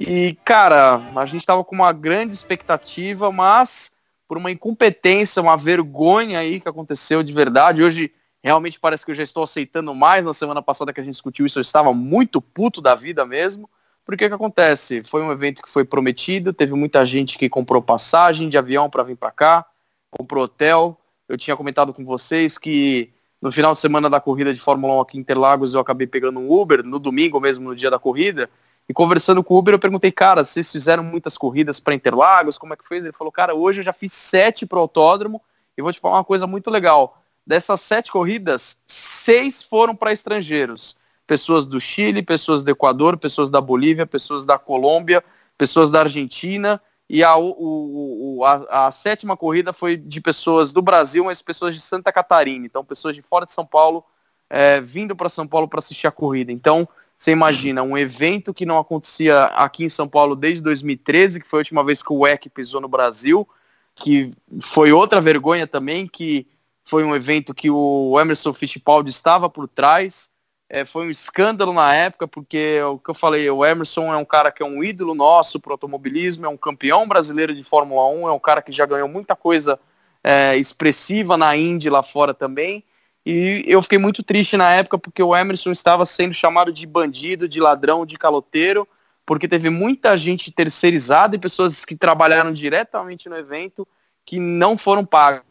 E, 0.00 0.34
cara, 0.46 1.02
a 1.14 1.26
gente 1.26 1.42
estava 1.42 1.62
com 1.62 1.74
uma 1.74 1.92
grande 1.92 2.32
expectativa, 2.32 3.30
mas 3.30 3.92
por 4.26 4.38
uma 4.38 4.50
incompetência, 4.50 5.42
uma 5.42 5.58
vergonha 5.58 6.38
aí 6.38 6.58
que 6.58 6.68
aconteceu 6.68 7.22
de 7.22 7.34
verdade. 7.34 7.82
Hoje, 7.82 8.10
realmente 8.42 8.80
parece 8.80 9.04
que 9.04 9.10
eu 9.10 9.14
já 9.14 9.22
estou 9.22 9.44
aceitando 9.44 9.94
mais. 9.94 10.24
Na 10.24 10.32
semana 10.32 10.62
passada 10.62 10.90
que 10.90 11.00
a 11.02 11.04
gente 11.04 11.12
discutiu 11.12 11.44
isso, 11.44 11.58
eu 11.58 11.62
estava 11.62 11.92
muito 11.92 12.40
puto 12.40 12.80
da 12.80 12.94
vida 12.94 13.26
mesmo. 13.26 13.68
Porque 14.04 14.28
que 14.28 14.34
acontece? 14.34 15.02
Foi 15.04 15.22
um 15.22 15.30
evento 15.30 15.62
que 15.62 15.70
foi 15.70 15.84
prometido, 15.84 16.52
teve 16.52 16.74
muita 16.74 17.04
gente 17.06 17.38
que 17.38 17.48
comprou 17.48 17.80
passagem 17.80 18.48
de 18.48 18.58
avião 18.58 18.90
para 18.90 19.02
vir 19.02 19.16
para 19.16 19.30
cá, 19.30 19.66
comprou 20.10 20.44
hotel, 20.44 21.00
eu 21.28 21.38
tinha 21.38 21.56
comentado 21.56 21.92
com 21.92 22.04
vocês 22.04 22.58
que 22.58 23.12
no 23.40 23.52
final 23.52 23.72
de 23.72 23.78
semana 23.78 24.10
da 24.10 24.20
corrida 24.20 24.52
de 24.52 24.60
Fórmula 24.60 24.94
1 24.94 25.00
aqui 25.00 25.16
em 25.16 25.20
Interlagos 25.20 25.72
eu 25.72 25.80
acabei 25.80 26.06
pegando 26.06 26.40
um 26.40 26.50
Uber, 26.50 26.82
no 26.84 26.98
domingo 26.98 27.40
mesmo, 27.40 27.68
no 27.68 27.76
dia 27.76 27.90
da 27.90 27.98
corrida, 27.98 28.50
e 28.88 28.92
conversando 28.92 29.44
com 29.44 29.54
o 29.54 29.58
Uber 29.58 29.74
eu 29.74 29.78
perguntei, 29.78 30.10
cara, 30.10 30.44
vocês 30.44 30.70
fizeram 30.70 31.04
muitas 31.04 31.38
corridas 31.38 31.78
para 31.78 31.94
Interlagos, 31.94 32.58
como 32.58 32.72
é 32.74 32.76
que 32.76 32.86
foi? 32.86 32.96
Ele 32.96 33.12
falou, 33.12 33.30
cara, 33.30 33.54
hoje 33.54 33.80
eu 33.80 33.84
já 33.84 33.92
fiz 33.92 34.12
sete 34.12 34.66
para 34.66 34.78
o 34.78 34.82
autódromo, 34.82 35.40
e 35.76 35.82
vou 35.82 35.92
te 35.92 36.00
falar 36.00 36.16
uma 36.16 36.24
coisa 36.24 36.46
muito 36.46 36.70
legal. 36.70 37.22
Dessas 37.46 37.80
sete 37.80 38.10
corridas, 38.12 38.76
seis 38.86 39.62
foram 39.62 39.94
para 39.94 40.12
estrangeiros. 40.12 40.96
Pessoas 41.30 41.64
do 41.64 41.80
Chile, 41.80 42.24
pessoas 42.24 42.64
do 42.64 42.72
Equador, 42.72 43.16
pessoas 43.16 43.52
da 43.52 43.60
Bolívia, 43.60 44.04
pessoas 44.04 44.44
da 44.44 44.58
Colômbia, 44.58 45.22
pessoas 45.56 45.88
da 45.88 46.00
Argentina, 46.00 46.82
e 47.08 47.22
a, 47.22 47.36
o, 47.36 48.38
o, 48.38 48.44
a, 48.44 48.88
a, 48.88 48.90
sétima 48.90 49.36
corrida 49.36 49.72
foi 49.72 49.96
de 49.96 50.20
pessoas 50.20 50.72
do 50.72 50.82
Brasil, 50.82 51.22
mas 51.22 51.40
pessoas 51.40 51.76
de 51.76 51.80
Santa 51.80 52.12
Catarina. 52.12 52.66
Então, 52.66 52.84
pessoas 52.84 53.14
de 53.14 53.22
fora 53.22 53.46
de 53.46 53.52
São 53.52 53.64
Paulo 53.64 54.04
é, 54.48 54.80
vindo 54.80 55.14
para 55.14 55.28
São 55.28 55.46
Paulo 55.46 55.68
para 55.68 55.78
assistir 55.78 56.08
a 56.08 56.10
corrida. 56.10 56.50
Então, 56.50 56.88
você 57.16 57.30
imagina, 57.30 57.80
um 57.80 57.96
evento 57.96 58.52
que 58.52 58.66
não 58.66 58.76
acontecia 58.76 59.44
aqui 59.44 59.84
em 59.84 59.88
São 59.88 60.08
Paulo 60.08 60.34
desde 60.34 60.62
2013, 60.62 61.38
que 61.38 61.48
foi 61.48 61.60
a 61.60 61.62
última 61.62 61.84
vez 61.84 62.02
que 62.02 62.12
o 62.12 62.18
WEC 62.22 62.48
pisou 62.48 62.80
no 62.80 62.88
Brasil, 62.88 63.48
que 63.94 64.32
foi 64.60 64.90
outra 64.90 65.20
vergonha 65.20 65.64
também, 65.64 66.08
que 66.08 66.48
foi 66.84 67.04
um 67.04 67.14
evento 67.14 67.54
que 67.54 67.70
o 67.70 68.18
Emerson 68.20 68.52
Fittipaldi 68.52 69.10
estava 69.10 69.48
por 69.48 69.68
trás, 69.68 70.29
é, 70.70 70.84
foi 70.84 71.08
um 71.08 71.10
escândalo 71.10 71.72
na 71.72 71.92
época, 71.92 72.28
porque 72.28 72.80
o 72.82 72.96
que 72.96 73.10
eu 73.10 73.14
falei, 73.14 73.50
o 73.50 73.66
Emerson 73.66 74.12
é 74.12 74.16
um 74.16 74.24
cara 74.24 74.52
que 74.52 74.62
é 74.62 74.66
um 74.66 74.84
ídolo 74.84 75.16
nosso 75.16 75.58
para 75.58 75.70
o 75.70 75.72
automobilismo, 75.72 76.46
é 76.46 76.48
um 76.48 76.56
campeão 76.56 77.08
brasileiro 77.08 77.52
de 77.52 77.64
Fórmula 77.64 78.08
1, 78.08 78.28
é 78.28 78.32
um 78.32 78.38
cara 78.38 78.62
que 78.62 78.70
já 78.70 78.86
ganhou 78.86 79.08
muita 79.08 79.34
coisa 79.34 79.80
é, 80.22 80.56
expressiva 80.56 81.36
na 81.36 81.56
Indy 81.56 81.90
lá 81.90 82.04
fora 82.04 82.32
também. 82.32 82.84
E 83.26 83.64
eu 83.66 83.82
fiquei 83.82 83.98
muito 83.98 84.22
triste 84.22 84.56
na 84.56 84.72
época 84.72 84.96
porque 84.96 85.20
o 85.20 85.36
Emerson 85.36 85.72
estava 85.72 86.06
sendo 86.06 86.32
chamado 86.32 86.72
de 86.72 86.86
bandido, 86.86 87.48
de 87.48 87.60
ladrão, 87.60 88.06
de 88.06 88.16
caloteiro, 88.16 88.86
porque 89.26 89.48
teve 89.48 89.70
muita 89.70 90.16
gente 90.16 90.52
terceirizada 90.52 91.34
e 91.34 91.38
pessoas 91.38 91.84
que 91.84 91.96
trabalharam 91.96 92.52
diretamente 92.52 93.28
no 93.28 93.36
evento 93.36 93.86
que 94.24 94.38
não 94.38 94.78
foram 94.78 95.04
pagas. 95.04 95.42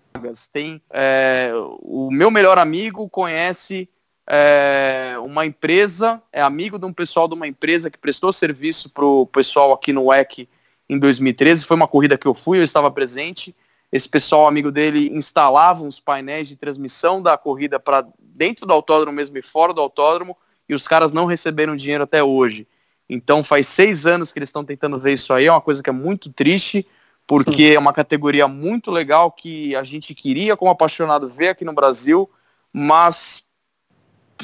Tem 0.51 0.81
é, 0.89 1.51
o 1.81 2.09
meu 2.09 2.31
melhor 2.31 2.57
amigo 2.57 3.09
conhece 3.09 3.89
é, 4.31 5.15
uma 5.24 5.43
empresa, 5.43 6.21
é 6.31 6.39
amigo 6.39 6.77
de 6.77 6.86
um 6.86 6.93
pessoal 6.93 7.27
de 7.27 7.33
uma 7.33 7.48
empresa 7.48 7.89
que 7.89 7.98
prestou 7.98 8.31
serviço 8.31 8.88
para 8.88 9.03
o 9.03 9.25
pessoal 9.25 9.74
aqui 9.74 9.91
no 9.91 10.05
WEC 10.05 10.48
em 10.88 11.00
2013. 11.00 11.65
Foi 11.65 11.75
uma 11.75 11.88
corrida 11.88 12.15
que 12.15 12.27
eu 12.27 12.36
fui, 12.36 12.59
eu 12.59 12.63
estava 12.63 12.91
presente. 12.91 13.55
Esse 13.91 14.07
pessoal, 14.07 14.48
amigo 14.48 14.71
dele, 14.71 15.09
instalava 15.12 15.83
uns 15.83 16.00
painéis 16.00 16.48
de 16.48 16.55
transmissão 16.55 17.24
da 17.24 17.36
corrida 17.39 17.79
para 17.79 18.05
dentro 18.19 18.67
do 18.67 18.74
autódromo 18.74 19.15
mesmo 19.15 19.36
e 19.36 19.41
fora 19.41 19.74
do 19.74 19.81
autódromo, 19.81 20.38
e 20.67 20.75
os 20.75 20.88
caras 20.88 21.12
não 21.12 21.25
receberam 21.25 21.75
dinheiro 21.75 22.03
até 22.03 22.24
hoje. 22.24 22.67
Então 23.09 23.43
faz 23.43 23.67
seis 23.67 24.05
anos 24.05 24.31
que 24.31 24.38
eles 24.38 24.50
estão 24.50 24.63
tentando 24.63 25.00
ver 25.00 25.13
isso 25.13 25.33
aí, 25.33 25.48
é 25.48 25.51
uma 25.51 25.59
coisa 25.59 25.81
que 25.81 25.89
é 25.89 25.93
muito 25.93 26.31
triste, 26.31 26.86
porque 27.25 27.69
Sim. 27.69 27.74
é 27.74 27.79
uma 27.79 27.91
categoria 27.91 28.48
muito 28.48 28.91
legal 28.91 29.31
que 29.31 29.75
a 29.75 29.83
gente 29.83 30.13
queria, 30.13 30.55
como 30.55 30.69
apaixonado, 30.69 31.27
ver 31.27 31.50
aqui 31.50 31.65
no 31.65 31.74
Brasil, 31.74 32.29
mas 32.71 33.49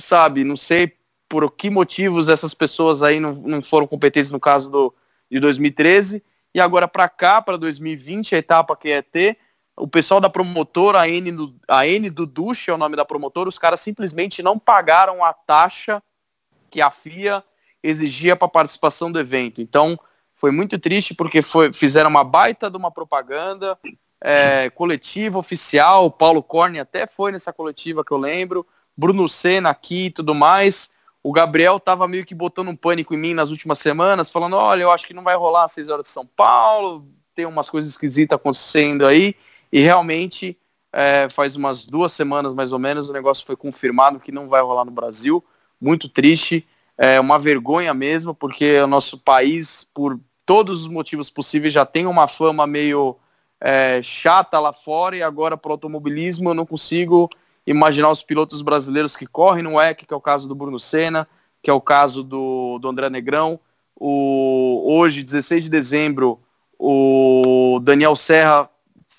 sabe, 0.01 0.43
não 0.43 0.57
sei 0.57 0.93
por 1.27 1.49
que 1.51 1.69
motivos 1.69 2.29
essas 2.29 2.53
pessoas 2.53 3.01
aí 3.01 3.19
não, 3.19 3.33
não 3.33 3.61
foram 3.61 3.87
competentes 3.87 4.31
no 4.31 4.39
caso 4.39 4.69
do, 4.69 4.93
de 5.29 5.39
2013. 5.39 6.23
E 6.53 6.59
agora 6.59 6.87
para 6.87 7.09
cá, 7.09 7.41
para 7.41 7.57
2020, 7.57 8.35
a 8.35 8.37
etapa 8.37 8.75
que 8.75 8.89
é 8.89 9.01
ter, 9.01 9.37
o 9.77 9.87
pessoal 9.87 10.21
da 10.21 10.29
promotora, 10.29 11.01
a 11.01 11.09
N 11.09 11.31
do, 11.31 11.55
a 11.67 11.85
N 11.85 12.09
do 12.09 12.25
Duche 12.25 12.69
é 12.69 12.73
o 12.73 12.77
nome 12.77 12.95
da 12.95 13.03
promotora, 13.03 13.49
os 13.49 13.57
caras 13.57 13.81
simplesmente 13.81 14.41
não 14.41 14.57
pagaram 14.57 15.23
a 15.23 15.33
taxa 15.33 16.01
que 16.69 16.81
a 16.81 16.89
FIA 16.89 17.43
exigia 17.83 18.35
para 18.35 18.47
participação 18.47 19.11
do 19.11 19.19
evento. 19.19 19.61
Então, 19.61 19.99
foi 20.33 20.51
muito 20.51 20.79
triste 20.79 21.13
porque 21.13 21.41
foi, 21.41 21.73
fizeram 21.73 22.09
uma 22.09 22.23
baita 22.23 22.69
de 22.69 22.77
uma 22.77 22.91
propaganda 22.91 23.77
é, 24.21 24.69
coletiva, 24.69 25.37
oficial. 25.37 26.05
O 26.05 26.11
Paulo 26.11 26.41
Corne 26.41 26.79
até 26.79 27.05
foi 27.05 27.31
nessa 27.31 27.51
coletiva 27.51 28.03
que 28.03 28.11
eu 28.11 28.17
lembro. 28.17 28.65
Bruno 28.97 29.27
Senna 29.27 29.69
aqui 29.69 30.05
e 30.05 30.11
tudo 30.11 30.33
mais. 30.33 30.89
O 31.23 31.31
Gabriel 31.31 31.79
tava 31.79 32.07
meio 32.07 32.25
que 32.25 32.35
botando 32.35 32.69
um 32.69 32.75
pânico 32.75 33.13
em 33.13 33.17
mim 33.17 33.33
nas 33.33 33.49
últimas 33.49 33.79
semanas, 33.79 34.29
falando, 34.29 34.55
olha, 34.55 34.83
eu 34.83 34.91
acho 34.91 35.07
que 35.07 35.13
não 35.13 35.23
vai 35.23 35.35
rolar 35.35 35.65
às 35.65 35.71
6 35.71 35.89
horas 35.89 36.05
de 36.05 36.11
São 36.11 36.25
Paulo, 36.25 37.07
tem 37.33 37.45
umas 37.45 37.69
coisas 37.69 37.91
esquisitas 37.91 38.35
acontecendo 38.35 39.05
aí. 39.05 39.35
E 39.71 39.79
realmente, 39.79 40.57
é, 40.93 41.27
faz 41.29 41.55
umas 41.55 41.83
duas 41.85 42.13
semanas 42.13 42.53
mais 42.53 42.71
ou 42.71 42.79
menos, 42.79 43.09
o 43.09 43.13
negócio 43.13 43.45
foi 43.45 43.55
confirmado 43.55 44.19
que 44.19 44.31
não 44.31 44.47
vai 44.47 44.61
rolar 44.61 44.85
no 44.85 44.91
Brasil. 44.91 45.43
Muito 45.81 46.07
triste, 46.07 46.65
é 46.97 47.19
uma 47.19 47.37
vergonha 47.37 47.93
mesmo, 47.93 48.33
porque 48.33 48.79
o 48.79 48.87
nosso 48.87 49.17
país, 49.17 49.85
por 49.93 50.19
todos 50.45 50.81
os 50.81 50.87
motivos 50.87 51.29
possíveis, 51.29 51.73
já 51.73 51.85
tem 51.85 52.05
uma 52.05 52.27
fama 52.27 52.65
meio 52.67 53.17
é, 53.59 53.99
chata 54.03 54.59
lá 54.59 54.71
fora 54.71 55.15
e 55.17 55.23
agora 55.23 55.57
para 55.57 55.69
o 55.69 55.71
automobilismo 55.73 56.49
eu 56.49 56.53
não 56.53 56.65
consigo 56.65 57.29
imaginar 57.65 58.09
os 58.09 58.23
pilotos 58.23 58.61
brasileiros 58.61 59.15
que 59.15 59.25
correm 59.25 59.63
no 59.63 59.75
WEC, 59.75 60.05
que 60.05 60.13
é 60.13 60.17
o 60.17 60.21
caso 60.21 60.47
do 60.47 60.55
Bruno 60.55 60.79
Senna, 60.79 61.27
que 61.61 61.69
é 61.69 61.73
o 61.73 61.81
caso 61.81 62.23
do, 62.23 62.77
do 62.79 62.87
André 62.87 63.09
Negrão. 63.09 63.59
O, 63.95 64.83
hoje, 64.85 65.23
16 65.23 65.63
de 65.63 65.69
dezembro, 65.69 66.39
o 66.77 67.79
Daniel 67.81 68.15
Serra 68.15 68.69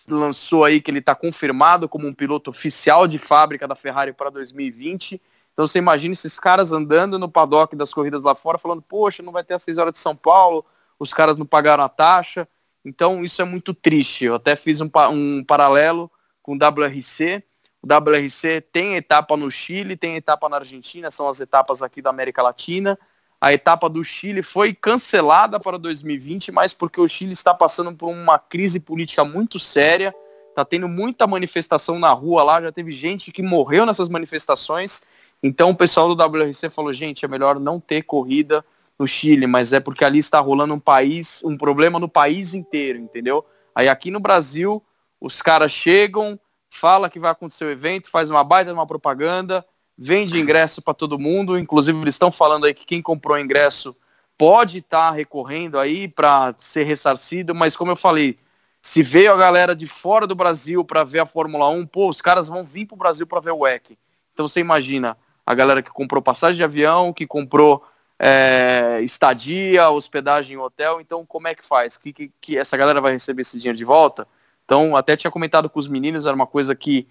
lançou 0.08 0.64
aí 0.64 0.80
que 0.80 0.90
ele 0.90 0.98
está 1.00 1.14
confirmado 1.14 1.88
como 1.88 2.06
um 2.06 2.14
piloto 2.14 2.50
oficial 2.50 3.06
de 3.06 3.18
fábrica 3.18 3.66
da 3.66 3.74
Ferrari 3.74 4.12
para 4.12 4.30
2020. 4.30 5.20
Então 5.52 5.66
você 5.66 5.78
imagina 5.78 6.12
esses 6.12 6.38
caras 6.38 6.70
andando 6.70 7.18
no 7.18 7.28
paddock 7.28 7.74
das 7.74 7.92
corridas 7.92 8.22
lá 8.22 8.34
fora, 8.34 8.58
falando, 8.58 8.82
poxa, 8.82 9.22
não 9.22 9.32
vai 9.32 9.42
ter 9.42 9.54
as 9.54 9.62
6 9.62 9.78
horas 9.78 9.94
de 9.94 9.98
São 9.98 10.14
Paulo, 10.14 10.64
os 10.98 11.12
caras 11.12 11.38
não 11.38 11.46
pagaram 11.46 11.82
a 11.82 11.88
taxa. 11.88 12.46
Então 12.84 13.24
isso 13.24 13.40
é 13.42 13.44
muito 13.44 13.74
triste. 13.74 14.26
Eu 14.26 14.34
até 14.34 14.54
fiz 14.54 14.80
um, 14.80 14.90
um 15.10 15.42
paralelo 15.42 16.10
com 16.42 16.52
o 16.52 16.56
WRC, 16.56 17.42
WRC 17.86 18.62
tem 18.72 18.96
etapa 18.96 19.36
no 19.36 19.50
Chile, 19.50 19.96
tem 19.96 20.16
etapa 20.16 20.48
na 20.48 20.56
Argentina, 20.56 21.10
são 21.10 21.28
as 21.28 21.40
etapas 21.40 21.82
aqui 21.82 22.02
da 22.02 22.10
América 22.10 22.42
Latina. 22.42 22.98
A 23.40 23.52
etapa 23.52 23.88
do 23.88 24.02
Chile 24.02 24.42
foi 24.42 24.74
cancelada 24.74 25.60
para 25.60 25.78
2020, 25.78 26.50
mas 26.50 26.74
porque 26.74 27.00
o 27.00 27.06
Chile 27.06 27.32
está 27.32 27.54
passando 27.54 27.94
por 27.94 28.08
uma 28.08 28.38
crise 28.38 28.80
política 28.80 29.24
muito 29.24 29.60
séria, 29.60 30.12
está 30.48 30.64
tendo 30.64 30.88
muita 30.88 31.26
manifestação 31.26 31.98
na 31.98 32.10
rua 32.10 32.42
lá, 32.42 32.62
já 32.62 32.72
teve 32.72 32.90
gente 32.90 33.30
que 33.30 33.42
morreu 33.42 33.86
nessas 33.86 34.08
manifestações. 34.08 35.02
Então 35.42 35.70
o 35.70 35.76
pessoal 35.76 36.12
do 36.12 36.20
WRC 36.20 36.70
falou, 36.70 36.92
gente, 36.92 37.24
é 37.24 37.28
melhor 37.28 37.60
não 37.60 37.78
ter 37.78 38.02
corrida 38.02 38.64
no 38.98 39.06
Chile, 39.06 39.46
mas 39.46 39.72
é 39.72 39.78
porque 39.78 40.04
ali 40.04 40.18
está 40.18 40.40
rolando 40.40 40.74
um 40.74 40.80
país, 40.80 41.40
um 41.44 41.56
problema 41.56 42.00
no 42.00 42.08
país 42.08 42.54
inteiro, 42.54 42.98
entendeu? 42.98 43.44
Aí 43.74 43.88
aqui 43.88 44.10
no 44.10 44.18
Brasil, 44.18 44.82
os 45.20 45.42
caras 45.42 45.70
chegam, 45.70 46.40
fala 46.76 47.10
que 47.10 47.18
vai 47.18 47.30
acontecer 47.30 47.64
o 47.64 47.70
evento, 47.70 48.10
faz 48.10 48.30
uma 48.30 48.44
baita 48.44 48.72
uma 48.72 48.86
propaganda, 48.86 49.64
vende 49.96 50.38
ingresso 50.38 50.82
para 50.82 50.94
todo 50.94 51.18
mundo, 51.18 51.58
inclusive 51.58 51.98
eles 52.00 52.14
estão 52.14 52.30
falando 52.30 52.66
aí 52.66 52.74
que 52.74 52.84
quem 52.84 53.00
comprou 53.00 53.38
ingresso 53.38 53.96
pode 54.36 54.78
estar 54.78 55.08
tá 55.08 55.16
recorrendo 55.16 55.78
aí 55.78 56.06
para 56.06 56.54
ser 56.58 56.84
ressarcido, 56.84 57.54
mas 57.54 57.76
como 57.76 57.90
eu 57.90 57.96
falei, 57.96 58.38
se 58.82 59.02
veio 59.02 59.32
a 59.32 59.36
galera 59.36 59.74
de 59.74 59.86
fora 59.86 60.26
do 60.26 60.34
Brasil 60.34 60.84
para 60.84 61.02
ver 61.02 61.20
a 61.20 61.26
Fórmula 61.26 61.68
1, 61.68 61.86
pô, 61.86 62.08
os 62.08 62.20
caras 62.20 62.46
vão 62.46 62.64
vir 62.64 62.86
para 62.86 62.94
o 62.94 62.98
Brasil 62.98 63.26
para 63.26 63.40
ver 63.40 63.50
o 63.50 63.60
WEC. 63.60 63.98
Então 64.32 64.46
você 64.46 64.60
imagina 64.60 65.16
a 65.44 65.54
galera 65.54 65.82
que 65.82 65.90
comprou 65.90 66.20
passagem 66.20 66.56
de 66.56 66.64
avião, 66.64 67.12
que 67.12 67.26
comprou 67.26 67.82
é, 68.18 69.00
estadia, 69.02 69.88
hospedagem 69.90 70.56
em 70.56 70.60
hotel, 70.60 71.00
então 71.00 71.24
como 71.24 71.48
é 71.48 71.54
que 71.54 71.64
faz? 71.64 71.96
Que, 71.96 72.12
que, 72.12 72.32
que 72.40 72.58
essa 72.58 72.76
galera 72.76 73.00
vai 73.00 73.12
receber 73.12 73.42
esse 73.42 73.58
dinheiro 73.58 73.78
de 73.78 73.84
volta? 73.84 74.26
Então, 74.66 74.96
até 74.96 75.16
tinha 75.16 75.30
comentado 75.30 75.70
com 75.70 75.78
os 75.78 75.86
meninos, 75.86 76.26
era 76.26 76.34
uma 76.34 76.46
coisa 76.46 76.74
que 76.74 77.08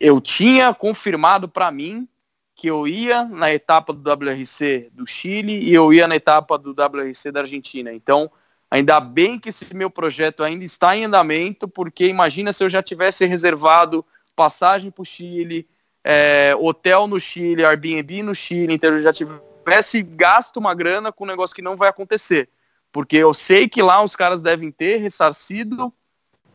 eu 0.00 0.18
tinha 0.18 0.74
confirmado 0.74 1.46
para 1.46 1.70
mim 1.70 2.08
que 2.54 2.68
eu 2.68 2.88
ia 2.88 3.22
na 3.24 3.52
etapa 3.52 3.92
do 3.92 4.10
WRC 4.10 4.88
do 4.94 5.06
Chile 5.06 5.60
e 5.60 5.74
eu 5.74 5.92
ia 5.92 6.08
na 6.08 6.16
etapa 6.16 6.56
do 6.56 6.70
WRC 6.70 7.30
da 7.30 7.40
Argentina. 7.40 7.92
Então, 7.92 8.32
ainda 8.70 8.98
bem 8.98 9.38
que 9.38 9.50
esse 9.50 9.74
meu 9.74 9.90
projeto 9.90 10.42
ainda 10.42 10.64
está 10.64 10.96
em 10.96 11.04
andamento, 11.04 11.68
porque 11.68 12.06
imagina 12.06 12.54
se 12.54 12.64
eu 12.64 12.70
já 12.70 12.82
tivesse 12.82 13.26
reservado 13.26 14.02
passagem 14.34 14.90
para 14.90 15.02
o 15.02 15.04
Chile, 15.04 15.68
é, 16.02 16.56
hotel 16.58 17.06
no 17.06 17.20
Chile, 17.20 17.62
Airbnb 17.62 18.22
no 18.22 18.34
Chile, 18.34 18.72
então 18.72 18.94
eu 18.94 19.02
já 19.02 19.12
tivesse 19.12 20.02
gasto 20.02 20.56
uma 20.56 20.72
grana 20.72 21.12
com 21.12 21.24
um 21.24 21.28
negócio 21.28 21.54
que 21.54 21.60
não 21.60 21.76
vai 21.76 21.90
acontecer. 21.90 22.48
Porque 22.90 23.18
eu 23.18 23.34
sei 23.34 23.68
que 23.68 23.82
lá 23.82 24.02
os 24.02 24.16
caras 24.16 24.40
devem 24.40 24.70
ter 24.70 24.96
ressarcido 24.96 25.92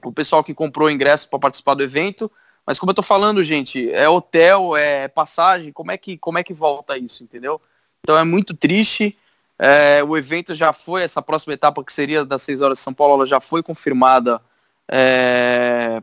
o 0.03 0.11
pessoal 0.11 0.43
que 0.43 0.53
comprou 0.53 0.89
ingresso 0.89 1.29
para 1.29 1.39
participar 1.39 1.73
do 1.73 1.83
evento, 1.83 2.31
mas 2.65 2.79
como 2.79 2.91
eu 2.91 2.95
tô 2.95 3.03
falando, 3.03 3.43
gente, 3.43 3.91
é 3.91 4.07
hotel, 4.07 4.75
é 4.75 5.07
passagem, 5.07 5.71
como 5.71 5.91
é 5.91 5.97
que, 5.97 6.17
como 6.17 6.37
é 6.37 6.43
que 6.43 6.53
volta 6.53 6.97
isso, 6.97 7.23
entendeu? 7.23 7.61
Então 8.03 8.17
é 8.17 8.23
muito 8.23 8.53
triste. 8.53 9.17
É, 9.57 10.03
o 10.03 10.17
evento 10.17 10.55
já 10.55 10.73
foi, 10.73 11.03
essa 11.03 11.21
próxima 11.21 11.53
etapa 11.53 11.83
que 11.83 11.93
seria 11.93 12.25
das 12.25 12.41
6 12.41 12.61
horas 12.61 12.77
de 12.77 12.83
São 12.83 12.93
Paulo, 12.93 13.15
ela 13.15 13.25
já 13.27 13.39
foi 13.39 13.61
confirmada 13.61 14.41
é, 14.89 16.01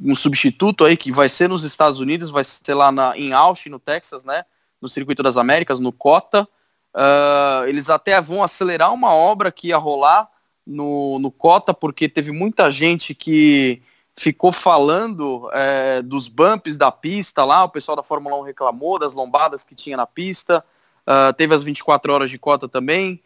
um 0.00 0.14
substituto 0.14 0.84
aí 0.84 0.96
que 0.96 1.12
vai 1.12 1.28
ser 1.28 1.48
nos 1.48 1.64
Estados 1.64 2.00
Unidos, 2.00 2.30
vai 2.30 2.44
ser 2.44 2.74
lá 2.74 2.90
na, 2.90 3.16
em 3.16 3.32
Austin, 3.32 3.68
no 3.68 3.78
Texas, 3.78 4.24
né? 4.24 4.44
No 4.80 4.88
Circuito 4.88 5.22
das 5.22 5.36
Américas, 5.36 5.80
no 5.80 5.92
COTA. 5.92 6.48
Uh, 6.94 7.66
eles 7.66 7.88
até 7.88 8.20
vão 8.20 8.42
acelerar 8.42 8.92
uma 8.92 9.14
obra 9.14 9.50
que 9.50 9.68
ia 9.68 9.76
rolar 9.76 10.28
no, 10.66 11.18
no 11.18 11.30
COTA, 11.30 11.74
porque 11.74 12.08
teve 12.08 12.30
muita 12.30 12.70
gente 12.70 13.14
que 13.14 13.82
ficou 14.14 14.52
falando 14.52 15.48
é, 15.52 16.02
dos 16.02 16.28
bumps 16.28 16.76
da 16.76 16.90
pista 16.92 17.44
lá, 17.44 17.64
o 17.64 17.68
pessoal 17.68 17.96
da 17.96 18.02
Fórmula 18.02 18.36
1 18.36 18.42
reclamou 18.42 18.98
das 18.98 19.14
lombadas 19.14 19.64
que 19.64 19.74
tinha 19.74 19.96
na 19.96 20.06
pista, 20.06 20.64
uh, 21.06 21.32
teve 21.32 21.54
as 21.54 21.62
24 21.62 22.12
horas 22.12 22.30
de 22.30 22.38
cota 22.38 22.68
também, 22.68 23.22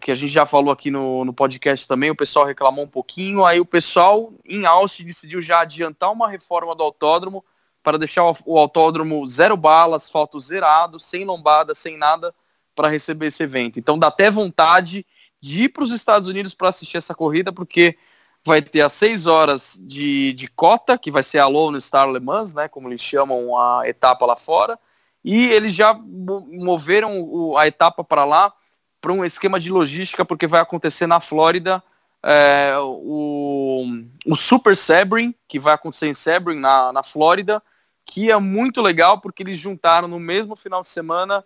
que 0.00 0.10
a 0.10 0.14
gente 0.14 0.32
já 0.32 0.46
falou 0.46 0.72
aqui 0.72 0.90
no, 0.90 1.24
no 1.24 1.32
podcast 1.32 1.86
também, 1.86 2.10
o 2.10 2.16
pessoal 2.16 2.46
reclamou 2.46 2.84
um 2.84 2.88
pouquinho, 2.88 3.44
aí 3.44 3.60
o 3.60 3.66
pessoal 3.66 4.32
em 4.48 4.64
Austin 4.64 5.04
decidiu 5.04 5.42
já 5.42 5.60
adiantar 5.60 6.10
uma 6.10 6.28
reforma 6.28 6.74
do 6.74 6.82
autódromo 6.82 7.44
para 7.82 7.98
deixar 7.98 8.24
o, 8.24 8.34
o 8.46 8.58
autódromo 8.58 9.28
zero 9.28 9.56
bala, 9.56 9.96
asfalto 9.96 10.40
zerado, 10.40 10.98
sem 10.98 11.24
lombada, 11.24 11.74
sem 11.74 11.98
nada, 11.98 12.34
para 12.74 12.88
receber 12.88 13.26
esse 13.26 13.42
evento. 13.42 13.78
Então 13.78 13.98
dá 13.98 14.06
até 14.06 14.30
vontade 14.30 15.04
de 15.40 15.64
ir 15.64 15.68
para 15.70 15.84
os 15.84 15.92
Estados 15.92 16.28
Unidos 16.28 16.54
para 16.54 16.68
assistir 16.68 16.96
essa 16.96 17.14
corrida, 17.14 17.52
porque 17.52 17.96
vai 18.44 18.62
ter 18.62 18.80
as 18.80 18.92
seis 18.92 19.26
horas 19.26 19.78
de, 19.80 20.32
de 20.32 20.48
cota, 20.48 20.98
que 20.98 21.10
vai 21.10 21.22
ser 21.22 21.38
a 21.38 21.46
Lone 21.46 21.80
Star 21.80 22.08
Le 22.10 22.20
Mans, 22.20 22.54
né, 22.54 22.68
como 22.68 22.88
eles 22.88 23.00
chamam 23.00 23.56
a 23.56 23.82
etapa 23.86 24.24
lá 24.26 24.36
fora, 24.36 24.78
e 25.22 25.48
eles 25.48 25.74
já 25.74 25.92
moveram 25.94 27.20
o, 27.20 27.56
a 27.56 27.66
etapa 27.66 28.02
para 28.02 28.24
lá 28.24 28.52
para 29.00 29.12
um 29.12 29.24
esquema 29.24 29.58
de 29.58 29.70
logística, 29.70 30.24
porque 30.24 30.46
vai 30.46 30.60
acontecer 30.60 31.06
na 31.06 31.20
Flórida 31.20 31.82
é, 32.22 32.74
o, 32.78 33.84
o 34.26 34.36
Super 34.36 34.76
Sebring, 34.76 35.34
que 35.48 35.58
vai 35.58 35.74
acontecer 35.74 36.06
em 36.06 36.14
Sebring, 36.14 36.58
na, 36.58 36.92
na 36.92 37.02
Flórida, 37.02 37.62
que 38.04 38.30
é 38.30 38.38
muito 38.38 38.82
legal, 38.82 39.20
porque 39.20 39.42
eles 39.42 39.58
juntaram 39.58 40.08
no 40.08 40.18
mesmo 40.20 40.56
final 40.56 40.82
de 40.82 40.88
semana 40.88 41.44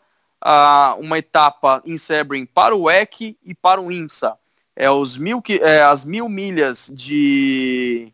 uma 0.98 1.18
etapa 1.18 1.82
em 1.84 1.96
Sebring 1.96 2.46
para 2.46 2.74
o 2.74 2.82
WEC 2.84 3.36
e 3.42 3.54
para 3.54 3.80
o 3.80 3.90
IMSA. 3.90 4.36
É, 4.76 4.90
os 4.90 5.16
mil, 5.16 5.42
é, 5.48 5.82
as 5.82 6.04
mil 6.04 6.28
milhas 6.28 6.90
de, 6.92 8.12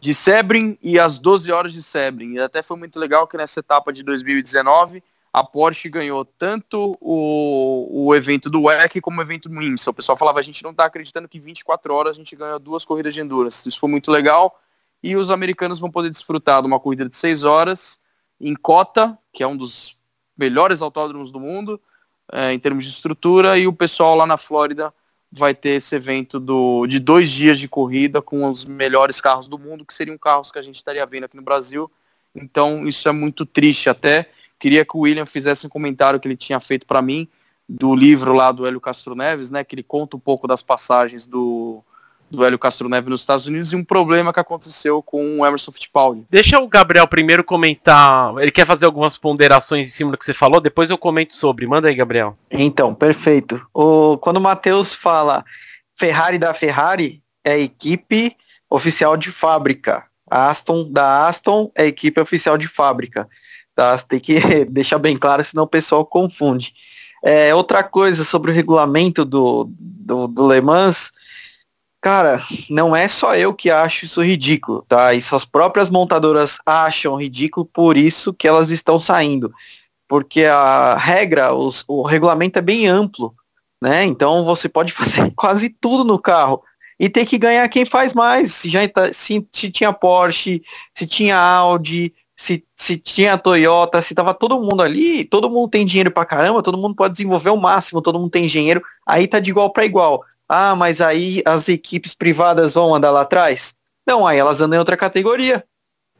de 0.00 0.14
Sebring 0.14 0.76
e 0.82 0.98
as 0.98 1.18
12 1.18 1.50
horas 1.50 1.72
de 1.72 1.82
Sebring. 1.82 2.34
E 2.34 2.40
até 2.40 2.62
foi 2.62 2.76
muito 2.76 2.98
legal 2.98 3.26
que 3.26 3.36
nessa 3.36 3.60
etapa 3.60 3.92
de 3.92 4.02
2019 4.02 5.02
a 5.32 5.42
Porsche 5.42 5.88
ganhou 5.88 6.24
tanto 6.26 6.98
o, 7.00 8.06
o 8.06 8.14
evento 8.14 8.50
do 8.50 8.64
WEC 8.64 9.00
como 9.00 9.18
o 9.18 9.22
evento 9.22 9.48
do 9.48 9.62
IMSA. 9.62 9.90
O 9.90 9.94
pessoal 9.94 10.18
falava, 10.18 10.40
a 10.40 10.42
gente 10.42 10.62
não 10.62 10.72
está 10.72 10.84
acreditando 10.84 11.26
que 11.26 11.38
24 11.38 11.94
horas 11.94 12.12
a 12.12 12.18
gente 12.18 12.36
ganhou 12.36 12.58
duas 12.58 12.84
corridas 12.84 13.14
de 13.14 13.22
endurance. 13.22 13.66
Isso 13.66 13.78
foi 13.78 13.88
muito 13.88 14.10
legal. 14.10 14.60
E 15.02 15.16
os 15.16 15.30
americanos 15.30 15.78
vão 15.78 15.90
poder 15.90 16.10
desfrutar 16.10 16.60
de 16.60 16.66
uma 16.66 16.78
corrida 16.78 17.08
de 17.08 17.16
6 17.16 17.44
horas 17.44 17.98
em 18.38 18.54
Cota, 18.54 19.18
que 19.32 19.42
é 19.42 19.46
um 19.46 19.56
dos 19.56 19.96
melhores 20.36 20.82
autódromos 20.82 21.30
do 21.30 21.40
mundo 21.40 21.80
é, 22.30 22.52
em 22.52 22.58
termos 22.58 22.84
de 22.84 22.90
estrutura 22.90 23.58
e 23.58 23.66
o 23.66 23.72
pessoal 23.72 24.14
lá 24.14 24.26
na 24.26 24.36
Flórida 24.36 24.92
vai 25.30 25.54
ter 25.54 25.70
esse 25.70 25.94
evento 25.94 26.38
do, 26.38 26.86
de 26.86 26.98
dois 26.98 27.30
dias 27.30 27.58
de 27.58 27.66
corrida 27.66 28.20
com 28.20 28.50
os 28.50 28.64
melhores 28.64 29.20
carros 29.20 29.48
do 29.48 29.58
mundo, 29.58 29.84
que 29.84 29.94
seriam 29.94 30.18
carros 30.18 30.50
que 30.50 30.58
a 30.58 30.62
gente 30.62 30.76
estaria 30.76 31.04
vendo 31.06 31.24
aqui 31.24 31.36
no 31.36 31.42
Brasil. 31.42 31.90
Então 32.34 32.86
isso 32.86 33.08
é 33.08 33.12
muito 33.12 33.46
triste 33.46 33.88
até. 33.88 34.28
Queria 34.58 34.84
que 34.84 34.96
o 34.96 35.00
William 35.00 35.26
fizesse 35.26 35.66
um 35.66 35.70
comentário 35.70 36.20
que 36.20 36.28
ele 36.28 36.36
tinha 36.36 36.60
feito 36.60 36.86
para 36.86 37.00
mim 37.00 37.26
do 37.68 37.94
livro 37.94 38.34
lá 38.34 38.52
do 38.52 38.66
Hélio 38.66 38.80
Castro 38.80 39.14
Neves, 39.14 39.50
né, 39.50 39.64
que 39.64 39.74
ele 39.74 39.82
conta 39.82 40.16
um 40.16 40.20
pouco 40.20 40.46
das 40.46 40.62
passagens 40.62 41.26
do, 41.26 41.82
do 42.32 42.44
Hélio 42.44 42.58
Castro 42.58 42.88
Neves 42.88 43.10
nos 43.10 43.20
Estados 43.20 43.46
Unidos 43.46 43.72
e 43.72 43.76
um 43.76 43.84
problema 43.84 44.32
que 44.32 44.40
aconteceu 44.40 45.02
com 45.02 45.38
o 45.38 45.46
Emerson 45.46 45.70
Fittipaldi. 45.70 46.26
Deixa 46.30 46.58
o 46.58 46.66
Gabriel 46.66 47.06
primeiro 47.06 47.44
comentar. 47.44 48.34
Ele 48.38 48.50
quer 48.50 48.66
fazer 48.66 48.86
algumas 48.86 49.16
ponderações 49.16 49.86
em 49.86 49.90
cima 49.90 50.10
do 50.10 50.18
que 50.18 50.24
você 50.24 50.34
falou, 50.34 50.60
depois 50.60 50.90
eu 50.90 50.96
comento 50.96 51.36
sobre. 51.36 51.66
Manda 51.66 51.88
aí, 51.88 51.94
Gabriel. 51.94 52.36
Então, 52.50 52.94
perfeito. 52.94 53.64
O, 53.74 54.16
quando 54.18 54.38
o 54.38 54.40
Matheus 54.40 54.94
fala 54.94 55.44
Ferrari 55.94 56.38
da 56.38 56.54
Ferrari, 56.54 57.22
é 57.44 57.52
a 57.52 57.58
equipe 57.58 58.34
oficial 58.68 59.16
de 59.16 59.30
fábrica. 59.30 60.04
A 60.30 60.48
Aston 60.48 60.90
da 60.90 61.28
Aston 61.28 61.70
é 61.74 61.82
a 61.82 61.86
equipe 61.86 62.18
oficial 62.18 62.56
de 62.56 62.66
fábrica. 62.66 63.28
Tá? 63.74 63.98
Tem 63.98 64.18
que 64.18 64.40
deixar 64.64 64.98
bem 64.98 65.18
claro, 65.18 65.44
senão 65.44 65.64
o 65.64 65.68
pessoal 65.68 66.06
confunde. 66.06 66.72
É, 67.22 67.54
outra 67.54 67.84
coisa 67.84 68.24
sobre 68.24 68.50
o 68.50 68.54
regulamento 68.54 69.24
do, 69.24 69.70
do, 69.78 70.26
do 70.26 70.50
Le 70.50 70.60
Mans, 70.60 71.12
Cara, 72.02 72.42
não 72.68 72.96
é 72.96 73.06
só 73.06 73.36
eu 73.36 73.54
que 73.54 73.70
acho 73.70 74.06
isso 74.06 74.20
ridículo, 74.20 74.84
tá? 74.88 75.14
Isso 75.14 75.36
as 75.36 75.44
próprias 75.44 75.88
montadoras 75.88 76.58
acham 76.66 77.14
ridículo, 77.14 77.64
por 77.64 77.96
isso 77.96 78.34
que 78.34 78.48
elas 78.48 78.70
estão 78.70 78.98
saindo. 78.98 79.54
Porque 80.08 80.44
a 80.44 80.96
regra, 80.96 81.54
os, 81.54 81.84
o 81.86 82.02
regulamento 82.02 82.58
é 82.58 82.62
bem 82.62 82.88
amplo, 82.88 83.32
né? 83.80 84.04
Então 84.04 84.44
você 84.44 84.68
pode 84.68 84.90
fazer 84.92 85.30
quase 85.36 85.68
tudo 85.68 86.02
no 86.02 86.18
carro. 86.18 86.60
E 86.98 87.08
tem 87.08 87.24
que 87.24 87.38
ganhar 87.38 87.68
quem 87.68 87.84
faz 87.84 88.12
mais. 88.12 88.52
Se, 88.52 88.68
já, 88.68 88.86
tá, 88.88 89.12
se, 89.12 89.46
se 89.52 89.70
tinha 89.70 89.92
Porsche, 89.92 90.60
se 90.92 91.06
tinha 91.06 91.38
Audi, 91.38 92.12
se, 92.36 92.64
se 92.74 92.96
tinha 92.96 93.38
Toyota, 93.38 94.02
se 94.02 94.12
tava 94.12 94.34
todo 94.34 94.60
mundo 94.60 94.82
ali, 94.82 95.24
todo 95.24 95.48
mundo 95.48 95.70
tem 95.70 95.86
dinheiro 95.86 96.10
pra 96.10 96.24
caramba, 96.24 96.64
todo 96.64 96.78
mundo 96.78 96.96
pode 96.96 97.12
desenvolver 97.12 97.50
o 97.50 97.56
máximo, 97.56 98.02
todo 98.02 98.18
mundo 98.18 98.30
tem 98.30 98.46
engenheiro, 98.46 98.82
aí 99.06 99.28
tá 99.28 99.38
de 99.38 99.50
igual 99.50 99.70
para 99.72 99.84
igual. 99.84 100.24
Ah, 100.54 100.76
mas 100.76 101.00
aí 101.00 101.42
as 101.46 101.66
equipes 101.70 102.14
privadas 102.14 102.74
vão 102.74 102.94
andar 102.94 103.10
lá 103.10 103.22
atrás? 103.22 103.74
Não, 104.06 104.26
aí 104.26 104.36
elas 104.36 104.60
andam 104.60 104.76
em 104.76 104.78
outra 104.78 104.98
categoria. 104.98 105.64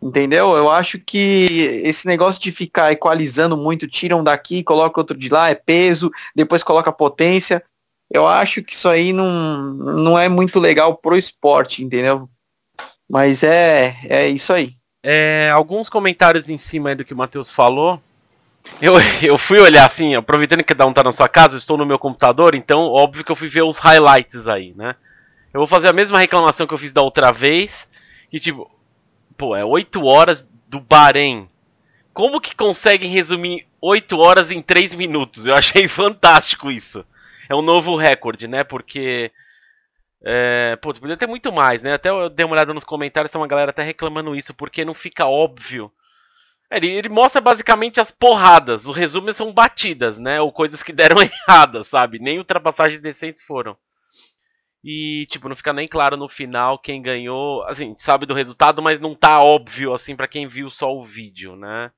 Entendeu? 0.00 0.56
Eu 0.56 0.70
acho 0.70 0.98
que 0.98 1.82
esse 1.84 2.06
negócio 2.06 2.40
de 2.40 2.50
ficar 2.50 2.90
equalizando 2.92 3.58
muito, 3.58 3.86
tiram 3.86 4.24
daqui, 4.24 4.62
coloca 4.62 4.98
outro 4.98 5.18
de 5.18 5.28
lá, 5.28 5.50
é 5.50 5.54
peso, 5.54 6.10
depois 6.34 6.62
coloca 6.62 6.90
potência. 6.90 7.62
Eu 8.10 8.26
acho 8.26 8.62
que 8.62 8.72
isso 8.72 8.88
aí 8.88 9.12
não, 9.12 9.74
não 9.74 10.18
é 10.18 10.30
muito 10.30 10.58
legal 10.58 10.96
pro 10.96 11.14
esporte, 11.14 11.84
entendeu? 11.84 12.26
Mas 13.06 13.42
é, 13.42 13.98
é 14.08 14.28
isso 14.28 14.50
aí. 14.54 14.74
É, 15.04 15.50
alguns 15.52 15.90
comentários 15.90 16.48
em 16.48 16.56
cima 16.56 16.96
do 16.96 17.04
que 17.04 17.12
o 17.12 17.16
Matheus 17.18 17.50
falou. 17.50 18.00
Eu, 18.80 18.94
eu 19.22 19.38
fui 19.38 19.60
olhar 19.60 19.86
assim, 19.86 20.14
aproveitando 20.14 20.58
que 20.58 20.74
cada 20.74 20.86
um 20.86 20.92
tá 20.92 21.02
na 21.02 21.12
sua 21.12 21.28
casa, 21.28 21.54
eu 21.54 21.58
estou 21.58 21.76
no 21.76 21.86
meu 21.86 21.98
computador, 21.98 22.54
então 22.54 22.88
óbvio 22.88 23.24
que 23.24 23.32
eu 23.32 23.36
fui 23.36 23.48
ver 23.48 23.62
os 23.62 23.78
highlights 23.78 24.46
aí, 24.48 24.74
né? 24.74 24.94
Eu 25.52 25.60
vou 25.60 25.66
fazer 25.66 25.88
a 25.88 25.92
mesma 25.92 26.18
reclamação 26.18 26.66
que 26.66 26.74
eu 26.74 26.78
fiz 26.78 26.92
da 26.92 27.02
outra 27.02 27.30
vez, 27.30 27.88
que 28.30 28.40
tipo, 28.40 28.70
pô, 29.36 29.54
é 29.54 29.64
8 29.64 30.04
horas 30.04 30.48
do 30.68 30.80
Bahrein 30.80 31.48
como 32.12 32.40
que 32.40 32.54
conseguem 32.54 33.10
resumir 33.10 33.66
8 33.80 34.18
horas 34.18 34.50
em 34.50 34.60
3 34.60 34.94
minutos? 34.94 35.46
Eu 35.46 35.54
achei 35.54 35.88
fantástico 35.88 36.70
isso. 36.70 37.04
É 37.48 37.54
um 37.54 37.62
novo 37.62 37.96
recorde, 37.96 38.46
né? 38.46 38.62
Porque. 38.64 39.30
É, 40.24 40.76
putz, 40.80 41.00
podia 41.00 41.16
ter 41.16 41.26
muito 41.26 41.50
mais, 41.50 41.82
né? 41.82 41.94
Até 41.94 42.10
eu 42.10 42.28
dei 42.28 42.46
uma 42.46 42.54
olhada 42.54 42.72
nos 42.72 42.84
comentários, 42.84 43.32
tem 43.32 43.40
uma 43.40 43.48
galera 43.48 43.70
até 43.70 43.82
reclamando 43.82 44.36
isso, 44.36 44.54
porque 44.54 44.84
não 44.84 44.94
fica 44.94 45.26
óbvio. 45.26 45.90
Ele, 46.72 46.88
ele 46.88 47.08
mostra 47.08 47.40
basicamente 47.40 48.00
as 48.00 48.10
porradas. 48.10 48.86
O 48.86 48.92
resumo 48.92 49.32
são 49.32 49.52
batidas, 49.52 50.18
né? 50.18 50.40
Ou 50.40 50.50
coisas 50.50 50.82
que 50.82 50.92
deram 50.92 51.16
erradas, 51.20 51.86
sabe? 51.88 52.18
Nem 52.18 52.38
ultrapassagens 52.38 53.00
decentes 53.00 53.42
foram. 53.42 53.76
E, 54.84 55.26
tipo, 55.30 55.48
não 55.48 55.54
fica 55.54 55.72
nem 55.72 55.86
claro 55.86 56.16
no 56.16 56.28
final 56.28 56.78
quem 56.78 57.02
ganhou. 57.02 57.62
Assim, 57.64 57.94
sabe 57.96 58.26
do 58.26 58.34
resultado, 58.34 58.82
mas 58.82 58.98
não 58.98 59.14
tá 59.14 59.40
óbvio, 59.40 59.92
assim, 59.92 60.16
para 60.16 60.26
quem 60.26 60.48
viu 60.48 60.70
só 60.70 60.92
o 60.92 61.04
vídeo, 61.04 61.54
né? 61.56 61.92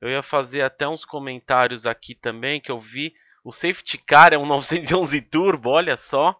Eu 0.00 0.08
ia 0.08 0.22
fazer 0.22 0.62
até 0.62 0.88
uns 0.88 1.04
comentários 1.04 1.86
aqui 1.86 2.14
também 2.14 2.60
que 2.60 2.70
eu 2.70 2.80
vi. 2.80 3.14
O 3.44 3.52
safety 3.52 3.98
car 3.98 4.32
é 4.32 4.38
um 4.38 4.46
911 4.46 5.20
Turbo, 5.22 5.70
olha 5.70 5.96
só. 5.96 6.38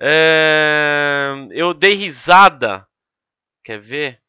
É... 0.00 1.32
Eu 1.50 1.72
dei 1.72 1.94
risada. 1.94 2.86
Quer 3.64 3.80
ver? 3.80 4.20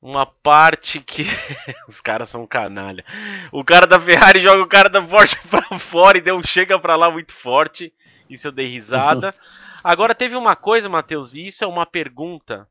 Uma 0.00 0.26
parte 0.26 1.00
que. 1.00 1.24
Os 1.88 2.00
caras 2.00 2.30
são 2.30 2.46
canalha. 2.46 3.04
O 3.50 3.64
cara 3.64 3.86
da 3.86 3.98
Ferrari 3.98 4.40
joga 4.40 4.62
o 4.62 4.68
cara 4.68 4.88
da 4.88 5.02
Porsche 5.02 5.36
pra 5.48 5.78
fora 5.78 6.18
e 6.18 6.20
deu 6.20 6.36
um 6.36 6.44
chega 6.44 6.78
pra 6.78 6.96
lá 6.96 7.10
muito 7.10 7.32
forte. 7.32 7.92
Isso 8.28 8.48
eu 8.48 8.52
dei 8.52 8.66
risada. 8.66 9.30
Agora 9.82 10.14
teve 10.14 10.36
uma 10.36 10.56
coisa, 10.56 10.88
Matheus, 10.88 11.34
e 11.34 11.46
isso 11.46 11.64
é 11.64 11.66
uma 11.66 11.86
pergunta 11.86 12.68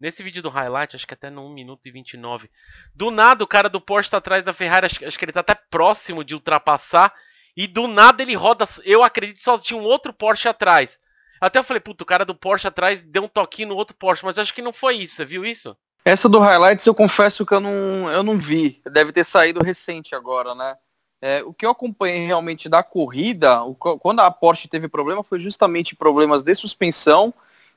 Nesse 0.00 0.22
vídeo 0.22 0.42
do 0.42 0.50
highlight, 0.50 0.96
acho 0.96 1.06
que 1.06 1.14
até 1.14 1.30
no 1.30 1.46
1 1.46 1.54
minuto 1.54 1.86
e 1.86 1.90
29. 1.90 2.50
Do 2.94 3.10
nada, 3.10 3.44
o 3.44 3.46
cara 3.46 3.68
do 3.68 3.80
Porsche 3.80 4.10
tá 4.10 4.18
atrás 4.18 4.44
da 4.44 4.52
Ferrari. 4.52 4.84
Acho, 4.84 5.02
acho 5.02 5.18
que 5.18 5.24
ele 5.24 5.32
tá 5.32 5.40
até 5.40 5.54
próximo 5.54 6.24
de 6.24 6.34
ultrapassar. 6.34 7.10
E 7.56 7.66
do 7.66 7.86
nada 7.86 8.22
ele 8.22 8.34
roda. 8.34 8.66
Eu 8.84 9.02
acredito 9.02 9.40
só 9.40 9.56
tinha 9.56 9.80
um 9.80 9.84
outro 9.84 10.12
Porsche 10.12 10.48
atrás. 10.48 10.98
Até 11.40 11.58
eu 11.58 11.64
falei, 11.64 11.80
puto, 11.80 12.02
o 12.02 12.06
cara 12.06 12.24
do 12.24 12.34
Porsche 12.34 12.68
atrás 12.68 13.00
deu 13.00 13.24
um 13.24 13.28
toquinho 13.28 13.68
no 13.68 13.76
outro 13.76 13.96
Porsche. 13.96 14.24
Mas 14.24 14.38
acho 14.38 14.52
que 14.52 14.60
não 14.60 14.72
foi 14.72 14.96
isso. 14.96 15.16
Você 15.16 15.24
viu 15.24 15.44
isso? 15.44 15.76
Essa 16.04 16.28
do 16.28 16.38
highlights 16.38 16.84
eu 16.84 16.94
confesso 16.94 17.46
que 17.46 17.54
eu 17.54 17.60
não, 17.60 18.10
eu 18.12 18.22
não 18.22 18.38
vi. 18.38 18.82
Deve 18.92 19.10
ter 19.10 19.24
saído 19.24 19.64
recente 19.64 20.14
agora, 20.14 20.54
né? 20.54 20.76
É, 21.20 21.42
o 21.42 21.54
que 21.54 21.64
eu 21.64 21.70
acompanhei 21.70 22.26
realmente 22.26 22.68
da 22.68 22.82
corrida, 22.82 23.62
o, 23.62 23.74
quando 23.74 24.20
a 24.20 24.30
Porsche 24.30 24.68
teve 24.68 24.88
problema, 24.88 25.24
foi 25.24 25.40
justamente 25.40 25.96
problemas 25.96 26.42
de 26.42 26.54
suspensão 26.54 27.32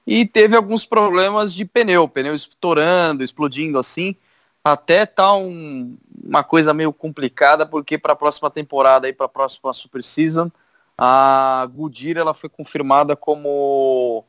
e 0.06 0.26
teve 0.26 0.58
alguns 0.58 0.86
problemas 0.86 1.54
de 1.54 1.64
pneu, 1.64 2.10
pneu 2.10 2.36
estourando, 2.36 3.24
explodindo 3.24 3.80
assim. 3.80 4.18
Até 4.62 5.06
tá 5.06 5.34
um, 5.34 5.98
uma 6.22 6.44
coisa 6.44 6.74
meio 6.74 6.92
complicada, 6.92 7.66
porque 7.66 7.98
para 7.98 8.12
a 8.12 8.16
próxima 8.18 8.50
temporada, 8.50 9.12
para 9.14 9.28
a 9.28 9.30
próxima 9.30 9.74
Super 9.74 10.04
Season, 10.04 10.52
a 10.98 11.66
Goodyear 11.74 12.18
ela 12.18 12.34
foi 12.34 12.50
confirmada 12.50 13.16
como 13.16 14.26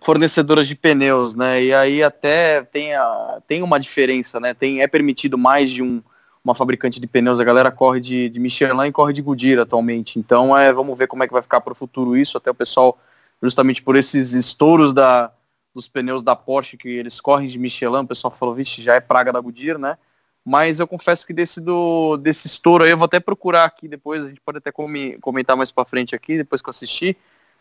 fornecedora 0.00 0.64
de 0.64 0.74
pneus, 0.74 1.34
né? 1.34 1.62
E 1.62 1.74
aí 1.74 2.02
até 2.02 2.62
tem, 2.62 2.94
a, 2.94 3.42
tem 3.46 3.62
uma 3.62 3.78
diferença, 3.78 4.38
né? 4.40 4.54
Tem, 4.54 4.80
é 4.82 4.86
permitido 4.86 5.36
mais 5.36 5.70
de 5.70 5.82
um, 5.82 6.02
uma 6.44 6.54
fabricante 6.54 7.00
de 7.00 7.06
pneus, 7.06 7.40
a 7.40 7.44
galera 7.44 7.70
corre 7.70 8.00
de, 8.00 8.28
de 8.28 8.38
Michelin 8.38 8.86
e 8.88 8.92
corre 8.92 9.12
de 9.12 9.22
Goodyear 9.22 9.60
atualmente. 9.60 10.18
Então 10.18 10.56
é, 10.56 10.72
vamos 10.72 10.96
ver 10.96 11.06
como 11.06 11.22
é 11.22 11.26
que 11.26 11.32
vai 11.32 11.42
ficar 11.42 11.60
para 11.60 11.72
o 11.72 11.76
futuro 11.76 12.16
isso, 12.16 12.38
até 12.38 12.50
o 12.50 12.54
pessoal 12.54 12.98
justamente 13.42 13.82
por 13.82 13.96
esses 13.96 14.32
estouros 14.32 14.92
da, 14.92 15.32
dos 15.74 15.88
pneus 15.88 16.22
da 16.22 16.34
Porsche 16.34 16.76
que 16.76 16.88
eles 16.88 17.20
correm 17.20 17.48
de 17.48 17.58
Michelin, 17.58 17.98
o 17.98 18.06
pessoal 18.06 18.30
falou, 18.30 18.54
vixe, 18.54 18.82
já 18.82 18.94
é 18.94 19.00
praga 19.00 19.32
da 19.32 19.40
Goodyear, 19.40 19.78
né? 19.78 19.96
Mas 20.44 20.80
eu 20.80 20.86
confesso 20.86 21.26
que 21.26 21.32
desse, 21.32 21.60
do, 21.60 22.16
desse 22.16 22.46
estouro 22.46 22.82
aí, 22.82 22.90
eu 22.90 22.96
vou 22.96 23.04
até 23.04 23.20
procurar 23.20 23.64
aqui 23.64 23.86
depois, 23.86 24.24
a 24.24 24.28
gente 24.28 24.40
pode 24.40 24.58
até 24.58 24.72
comentar 25.20 25.56
mais 25.56 25.70
para 25.70 25.84
frente 25.84 26.14
aqui, 26.14 26.38
depois 26.38 26.62
que 26.62 26.68
eu 26.68 26.70
assistir. 26.70 27.16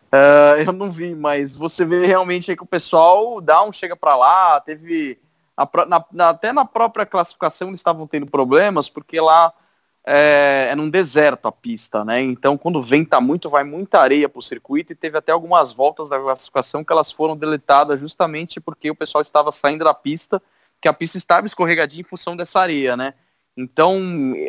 Uh, 0.07 0.61
eu 0.65 0.71
não 0.71 0.89
vi, 0.89 1.13
mas 1.15 1.55
você 1.55 1.83
vê 1.83 2.05
realmente 2.05 2.55
que 2.55 2.63
o 2.63 2.67
pessoal 2.67 3.41
dá 3.41 3.63
um 3.63 3.73
chega 3.73 3.95
para 3.95 4.15
lá, 4.15 4.59
teve... 4.61 5.19
A, 5.55 5.67
na, 5.87 6.05
na, 6.11 6.29
até 6.29 6.53
na 6.53 6.65
própria 6.65 7.05
classificação 7.05 7.69
eles 7.69 7.79
estavam 7.79 8.05
tendo 8.05 8.27
problemas, 8.27 8.87
porque 8.87 9.19
lá 9.19 9.51
é, 10.09 10.69
é 10.71 10.75
num 10.75 10.89
deserto 10.89 11.47
a 11.47 11.51
pista, 11.51 12.05
né? 12.05 12.21
Então, 12.21 12.57
quando 12.57 12.81
venta 12.81 13.19
muito, 13.19 13.49
vai 13.49 13.65
muita 13.65 13.99
areia 13.99 14.29
para 14.29 14.39
o 14.39 14.41
circuito 14.41 14.93
e 14.93 14.95
teve 14.95 15.17
até 15.17 15.33
algumas 15.33 15.73
voltas 15.73 16.07
da 16.07 16.17
classificação 16.17 16.81
que 16.81 16.93
elas 16.93 17.11
foram 17.11 17.35
deletadas 17.35 17.99
justamente 17.99 18.61
porque 18.61 18.89
o 18.89 18.95
pessoal 18.95 19.21
estava 19.21 19.51
saindo 19.51 19.83
da 19.83 19.93
pista, 19.93 20.41
que 20.79 20.87
a 20.87 20.93
pista 20.93 21.17
estava 21.17 21.45
escorregadinha 21.45 22.01
em 22.01 22.05
função 22.05 22.37
dessa 22.37 22.61
areia, 22.61 22.95
né? 22.95 23.15
Então, 23.57 23.99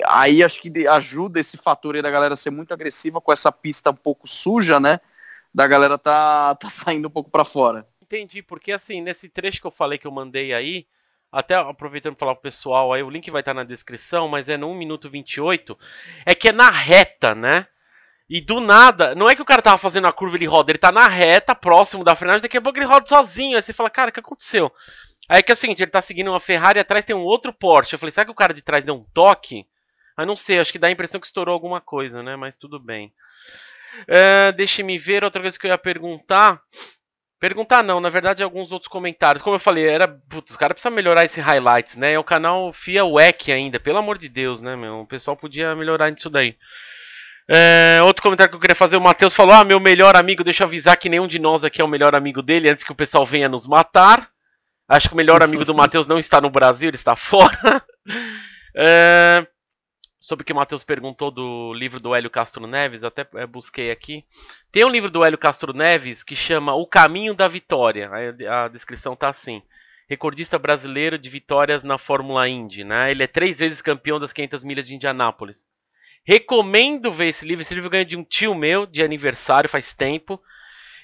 aí 0.07 0.45
acho 0.45 0.61
que 0.61 0.87
ajuda 0.87 1.41
esse 1.41 1.57
fator 1.57 1.97
aí 1.97 2.03
da 2.03 2.11
galera 2.11 2.37
ser 2.37 2.51
muito 2.51 2.73
agressiva 2.73 3.21
com 3.21 3.33
essa 3.33 3.51
pista 3.51 3.91
um 3.91 3.95
pouco 3.95 4.29
suja, 4.29 4.79
né? 4.79 5.01
Da 5.55 5.67
galera 5.67 5.99
tá, 5.99 6.55
tá 6.55 6.69
saindo 6.71 7.09
um 7.09 7.11
pouco 7.11 7.31
para 7.31 7.45
fora. 7.45 7.87
Entendi, 8.03 8.43
porque 8.43 8.73
assim, 8.73 9.01
nesse 9.01 9.29
trecho 9.29 9.61
que 9.61 9.67
eu 9.67 9.71
falei 9.71 9.99
que 9.99 10.07
eu 10.07 10.11
mandei 10.11 10.55
aí, 10.55 10.87
até 11.31 11.55
aproveitando 11.55 12.15
para 12.15 12.21
falar 12.21 12.35
pro 12.35 12.43
pessoal, 12.43 12.93
aí 12.93 13.03
o 13.03 13.11
link 13.11 13.31
vai 13.31 13.41
estar 13.41 13.53
na 13.53 13.65
descrição, 13.65 14.29
mas 14.29 14.49
é 14.49 14.57
no 14.57 14.71
1 14.71 14.75
minuto 14.75 15.11
28, 15.11 15.79
é 16.25 16.35
que 16.35 16.49
é 16.49 16.53
na 16.53 16.71
reta, 16.71 17.35
né? 17.35 17.67
E 18.31 18.41
do 18.43 18.61
nada, 18.61 19.15
não 19.15 19.29
é 19.29 19.35
que 19.35 19.41
o 19.41 19.45
cara 19.45 19.63
tava 19.63 19.79
fazendo 19.79 20.07
a 20.07 20.13
curva 20.13 20.37
ele 20.37 20.47
roda, 20.47 20.71
ele 20.71 20.79
tá 20.79 20.93
na 20.93 21.09
reta, 21.09 21.55
próximo 21.55 22.05
da 22.05 22.15
frenagem, 22.15 22.43
daqui 22.43 22.59
a 22.59 22.61
pouco 22.61 22.79
ele 22.79 22.85
roda 22.85 23.07
sozinho. 23.07 23.57
Aí 23.57 23.63
você 23.63 23.73
fala, 23.73 23.89
cara, 23.89 24.11
o 24.11 24.13
que 24.13 24.21
aconteceu? 24.21 24.71
Aí 25.29 25.39
é 25.41 25.43
que 25.43 25.51
é 25.51 25.55
o 25.55 25.57
seguinte, 25.57 25.83
ele 25.83 25.91
tá 25.91 26.03
seguindo 26.03 26.31
uma 26.31 26.41
Ferrari, 26.41 26.79
atrás 26.79 27.05
tem 27.07 27.17
um 27.17 27.23
outro 27.23 27.53
Porsche. 27.55 27.95
Eu 27.95 27.99
falei, 27.99 28.13
será 28.13 28.27
que 28.27 28.31
o 28.31 28.35
cara 28.35 28.53
de 28.53 28.63
trás 28.63 28.85
deu 28.85 28.95
um 28.95 29.05
toque? 29.15 29.67
Aí 30.17 30.27
não 30.27 30.37
sei, 30.37 30.59
acho 30.59 30.73
que 30.73 30.79
dá 30.79 30.89
a 30.89 30.91
impressão 30.91 31.21
que 31.21 31.27
estourou 31.27 31.55
alguma 31.55 31.81
coisa, 31.81 32.23
né? 32.23 32.37
Mas 32.37 32.57
tudo 32.57 32.79
bem. 32.79 33.13
É, 34.07 34.53
Deixe-me 34.53 34.99
ver, 34.99 35.25
outra 35.25 35.43
coisa 35.43 35.59
que 35.59 35.67
eu 35.67 35.71
ia 35.71 35.79
perguntar. 35.79 36.61
Perguntar 37.41 37.85
não, 37.85 38.01
na 38.01 38.09
verdade 38.09 38.43
alguns 38.43 38.73
outros 38.73 38.89
comentários. 38.89 39.43
Como 39.43 39.55
eu 39.55 39.61
falei, 39.61 39.89
era. 39.89 40.09
Putz, 40.09 40.51
os 40.51 40.57
caras 40.57 40.75
precisam 40.75 40.93
melhorar 40.93 41.25
esse 41.25 41.41
highlights, 41.41 41.97
né? 41.97 42.13
É 42.13 42.19
o 42.19 42.25
canal 42.25 42.73
FIA 42.73 43.05
WEC 43.05 43.53
ainda, 43.53 43.79
pelo 43.79 43.99
amor 43.99 44.19
de 44.19 44.29
Deus, 44.29 44.61
né, 44.61 44.75
meu? 44.75 45.01
O 45.01 45.07
pessoal 45.07 45.37
podia 45.37 45.75
melhorar 45.77 46.11
isso 46.11 46.29
daí. 46.29 46.57
É, 47.51 48.01
outro 48.03 48.23
comentário 48.23 48.51
que 48.51 48.57
eu 48.57 48.61
queria 48.61 48.75
fazer, 48.77 48.97
o 48.97 49.01
Matheus 49.01 49.35
falou: 49.35 49.55
Ah, 49.55 49.65
meu 49.65 49.79
melhor 49.79 50.17
amigo, 50.17 50.43
deixa 50.43 50.65
eu 50.65 50.67
avisar 50.67 50.97
que 50.97 51.09
nenhum 51.09 51.29
de 51.29 51.39
nós 51.39 51.65
aqui 51.65 51.81
é 51.81 51.85
o 51.85 51.89
melhor 51.89 52.15
amigo 52.15 52.43
dele 52.43 52.69
antes 52.69 52.85
que 52.85 52.93
o 52.93 52.97
pessoal 52.97 53.25
venha 53.25 53.49
nos 53.49 53.67
matar. 53.67 54.29
Acho 54.89 55.09
que 55.09 55.15
o 55.15 55.17
melhor 55.17 55.43
amigo 55.43 55.65
do 55.65 55.75
Matheus 55.75 56.07
não 56.07 56.19
está 56.19 56.41
no 56.41 56.51
Brasil, 56.51 56.89
ele 56.89 56.97
está 56.97 57.15
fora. 57.17 57.83
É, 58.81 59.45
sobre 60.29 60.43
o 60.43 60.45
que 60.45 60.53
o 60.53 60.57
Matheus 60.57 60.85
perguntou 60.85 61.31
do 61.31 61.73
livro 61.73 61.99
do 61.99 62.15
Hélio 62.15 62.29
Castro 62.29 62.67
Neves, 62.67 63.03
até 63.03 63.27
é, 63.37 63.47
busquei 63.47 63.91
aqui. 63.91 64.27
Tem 64.71 64.85
um 64.85 64.91
livro 64.91 65.11
do 65.11 65.25
Hélio 65.25 65.39
Castro 65.39 65.73
Neves 65.73 66.23
que 66.23 66.37
chama 66.37 66.75
O 66.75 66.87
Caminho 66.87 67.33
da 67.33 67.49
Vitória. 67.49 68.11
A 68.47 68.69
descrição 68.69 69.17
tá 69.17 69.31
assim. 69.31 69.63
Recordista 70.07 70.59
brasileiro 70.59 71.19
de 71.19 71.31
vitórias 71.31 71.83
na 71.83 71.97
Fórmula 71.97 72.47
Indy, 72.47 72.85
né? 72.85 73.11
Ele 73.11 73.23
é 73.23 73.27
três 73.27 73.59
vezes 73.59 73.81
campeão 73.81 74.21
das 74.21 74.31
500 74.31 74.65
milhas 74.65 74.87
de 74.87 74.97
Indianápolis. 74.97 75.65
Recomendo 76.27 77.11
ver 77.11 77.29
esse 77.29 77.47
livro. 77.47 77.63
Esse 77.63 77.75
livro 77.75 77.89
ganhei 77.89 78.05
de 78.05 78.19
um 78.19 78.23
tio 78.23 78.55
meu 78.55 78.85
de 78.85 79.03
aniversário 79.03 79.67
faz 79.67 79.95
tempo. 79.95 80.39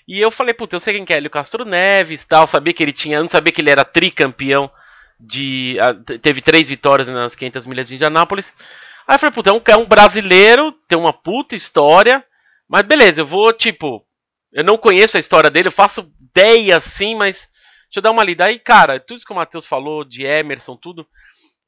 E 0.06 0.20
eu 0.20 0.30
falei, 0.30 0.52
puta, 0.52 0.76
eu 0.76 0.80
sei 0.80 0.96
quem 0.96 1.04
que 1.06 1.14
é 1.14 1.16
Hélio 1.16 1.30
Castro 1.30 1.64
Neves, 1.64 2.26
tal, 2.26 2.46
sabia 2.46 2.74
que 2.74 2.82
ele 2.82 2.92
tinha, 2.92 3.22
não 3.22 3.28
sabia 3.30 3.54
que 3.54 3.62
ele 3.62 3.70
era 3.70 3.86
tricampeão 3.86 4.70
de 5.18 5.78
teve 6.20 6.42
três 6.42 6.68
vitórias 6.68 7.08
nas 7.08 7.34
500 7.34 7.66
milhas 7.66 7.88
de 7.88 7.94
Indianápolis. 7.94 8.54
Aí 9.06 9.16
eu 9.16 9.18
falei, 9.18 9.34
puta, 9.34 9.50
é 9.50 9.52
um, 9.52 9.60
é 9.66 9.76
um 9.76 9.86
brasileiro, 9.86 10.72
tem 10.88 10.98
uma 10.98 11.12
puta 11.12 11.54
história. 11.54 12.24
Mas 12.68 12.82
beleza, 12.82 13.20
eu 13.20 13.26
vou, 13.26 13.52
tipo. 13.52 14.04
Eu 14.52 14.62
não 14.64 14.78
conheço 14.78 15.16
a 15.16 15.20
história 15.20 15.50
dele, 15.50 15.68
eu 15.68 15.72
faço 15.72 16.12
ideia 16.20 16.76
assim, 16.76 17.14
mas. 17.14 17.48
Deixa 17.84 17.98
eu 17.98 18.02
dar 18.02 18.10
uma 18.10 18.24
lida 18.24 18.46
aí, 18.46 18.58
cara. 18.58 18.98
Tudo 18.98 19.18
isso 19.18 19.26
que 19.26 19.32
o 19.32 19.36
Matheus 19.36 19.66
falou, 19.66 20.04
de 20.04 20.24
Emerson, 20.24 20.76
tudo. 20.76 21.06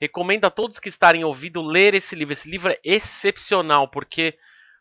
Recomendo 0.01 0.45
a 0.45 0.51
todos 0.51 0.79
que 0.79 0.89
estarem 0.89 1.25
ouvindo 1.25 1.63
ler 1.63 1.95
esse 1.95 2.15
livro. 2.15 2.33
Esse 2.33 2.51
livro 2.51 2.71
é 2.73 2.79
excepcional, 2.83 3.89
porque 3.89 4.37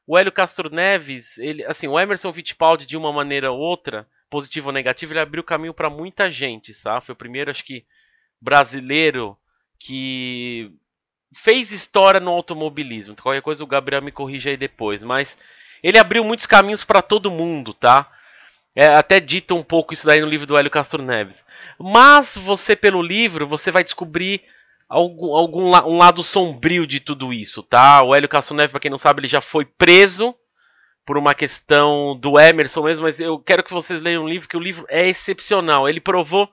o 0.07 0.17
Hélio 0.17 0.31
Castro 0.31 0.69
Neves, 0.69 1.37
ele, 1.37 1.63
assim, 1.65 1.87
o 1.87 1.99
Emerson 1.99 2.31
Fittipaldi, 2.33 2.85
de 2.85 2.97
uma 2.97 3.11
maneira 3.11 3.51
ou 3.51 3.59
outra, 3.59 4.07
positiva 4.29 4.67
ou 4.67 4.73
negativa, 4.73 5.13
ele 5.13 5.19
abriu 5.19 5.43
caminho 5.43 5.73
para 5.73 5.89
muita 5.89 6.29
gente, 6.29 6.73
sabe? 6.73 7.05
Foi 7.05 7.13
o 7.13 7.17
primeiro, 7.17 7.49
acho 7.49 7.63
que, 7.63 7.85
brasileiro 8.41 9.37
que 9.79 10.71
fez 11.35 11.71
história 11.71 12.19
no 12.19 12.31
automobilismo. 12.31 13.15
Qualquer 13.15 13.41
coisa 13.41 13.63
o 13.63 13.67
Gabriel 13.67 14.01
me 14.01 14.11
corrige 14.11 14.49
aí 14.49 14.57
depois, 14.57 15.03
mas 15.03 15.37
ele 15.83 15.99
abriu 15.99 16.23
muitos 16.23 16.45
caminhos 16.45 16.83
para 16.83 17.01
todo 17.01 17.29
mundo, 17.29 17.73
tá? 17.73 18.09
É 18.75 18.87
até 18.87 19.19
dito 19.19 19.55
um 19.55 19.63
pouco 19.63 19.93
isso 19.93 20.05
daí 20.05 20.19
no 20.19 20.27
livro 20.27 20.45
do 20.45 20.57
Hélio 20.57 20.71
Castro 20.71 21.03
Neves. 21.03 21.45
Mas 21.79 22.35
você 22.35 22.75
pelo 22.75 23.01
livro, 23.01 23.47
você 23.47 23.71
vai 23.71 23.83
descobrir 23.83 24.41
algum, 24.89 25.35
algum 25.35 25.67
um 25.67 25.97
lado 25.97 26.23
sombrio 26.23 26.85
de 26.87 26.99
tudo 26.99 27.31
isso, 27.31 27.63
tá? 27.63 28.03
O 28.03 28.13
Hélio 28.13 28.29
Castro 28.29 28.55
Neves, 28.55 28.71
para 28.71 28.79
quem 28.79 28.91
não 28.91 28.97
sabe, 28.97 29.21
ele 29.21 29.27
já 29.27 29.41
foi 29.41 29.65
preso 29.65 30.35
por 31.05 31.17
uma 31.17 31.35
questão 31.35 32.17
do 32.19 32.39
Emerson 32.39 32.81
mesmo, 32.81 33.03
mas 33.05 33.19
eu 33.19 33.37
quero 33.37 33.63
que 33.63 33.73
vocês 33.73 34.01
leiam 34.01 34.23
o 34.23 34.29
livro, 34.29 34.49
que 34.49 34.57
o 34.57 34.59
livro 34.59 34.85
é 34.89 35.07
excepcional. 35.07 35.87
Ele 35.87 36.01
provou 36.01 36.49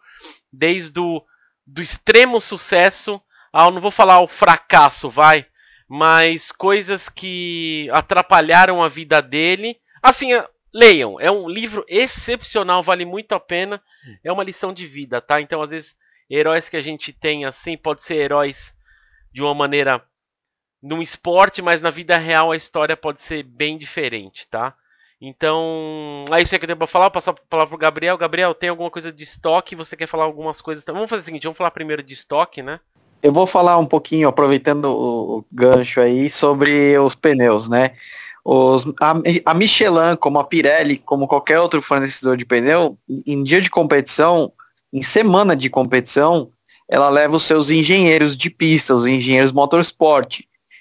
desde 0.53 1.01
o 1.01 1.23
do 1.67 1.81
extremo 1.81 2.41
sucesso 2.41 3.21
ao, 3.53 3.71
não 3.71 3.81
vou 3.81 3.91
falar 3.91 4.21
o 4.23 4.27
fracasso, 4.27 5.11
vai, 5.11 5.47
mas 5.89 6.51
coisas 6.51 7.09
que 7.09 7.89
atrapalharam 7.93 8.83
a 8.83 8.89
vida 8.89 9.21
dele. 9.21 9.77
Assim, 10.03 10.33
é, 10.33 10.49
leiam, 10.73 11.21
é 11.21 11.31
um 11.31 11.49
livro 11.49 11.85
excepcional, 11.87 12.83
vale 12.83 13.05
muito 13.05 13.35
a 13.35 13.41
pena. 13.41 13.83
É 14.25 14.33
uma 14.33 14.43
lição 14.43 14.73
de 14.73 14.87
vida, 14.87 15.21
tá? 15.21 15.41
Então, 15.41 15.61
às 15.63 15.71
vezes, 15.71 15.97
heróis 16.31 16.69
que 16.69 16.77
a 16.77 16.81
gente 16.81 17.13
tem 17.13 17.45
assim, 17.45 17.77
pode 17.77 18.03
ser 18.05 18.17
heróis 18.17 18.75
de 19.33 19.43
uma 19.43 19.55
maneira 19.55 20.03
num 20.83 21.01
esporte, 21.01 21.63
mas 21.63 21.81
na 21.81 21.91
vida 21.91 22.17
real 22.17 22.51
a 22.51 22.57
história 22.57 22.97
pode 22.97 23.21
ser 23.21 23.43
bem 23.45 23.79
diferente, 23.79 24.49
tá? 24.49 24.75
Então, 25.21 26.25
é 26.33 26.43
isso 26.43 26.53
aí 26.53 26.59
que 26.59 26.65
eu 26.65 26.67
tenho 26.67 26.79
pra 26.79 26.87
falar. 26.89 27.05
Vou 27.05 27.13
passar 27.13 27.31
a 27.31 27.35
palavra 27.35 27.69
pro 27.69 27.79
Gabriel. 27.79 28.19
Gabriel, 28.19 28.55
tem 28.55 28.71
alguma 28.71 28.91
coisa 28.91 29.13
de 29.13 29.23
estoque? 29.23 29.77
Você 29.77 29.97
quer 29.97 30.09
falar 30.09 30.25
algumas 30.25 30.61
coisas? 30.61 30.85
Vamos 30.85 31.09
fazer 31.09 31.23
o 31.23 31.25
seguinte, 31.25 31.45
vamos 31.45 31.57
falar 31.57 31.71
primeiro 31.71 32.03
de 32.03 32.13
estoque, 32.13 32.61
né? 32.61 32.81
Eu 33.23 33.33
vou 33.33 33.47
falar 33.47 33.79
um 33.79 33.87
pouquinho, 33.87 34.29
aproveitando 34.29 34.87
o 34.87 35.45
gancho 35.53 36.01
aí, 36.01 36.29
sobre 36.29 36.99
os 36.99 37.15
pneus, 37.15 37.69
né? 37.69 37.93
Os, 38.45 38.85
a, 39.01 39.15
a 39.47 39.55
Michelin, 39.55 40.17
como 40.19 40.41
a 40.41 40.45
Pirelli, 40.45 40.99
como 40.99 41.29
qualquer 41.29 41.61
outro 41.61 41.81
fornecedor 41.81 42.37
de 42.37 42.45
pneu, 42.45 42.99
em 43.09 43.45
dia 43.45 43.61
de 43.61 43.71
competição, 43.71 44.53
em 44.93 45.03
semana 45.03 45.55
de 45.55 45.71
competição, 45.71 46.51
ela 46.89 47.09
leva 47.09 47.37
os 47.37 47.45
seus 47.45 47.71
engenheiros 47.71 48.37
de 48.37 48.51
pista, 48.51 48.95
os 48.95 49.07
engenheiros 49.07 49.53
motorsport. 49.53 50.41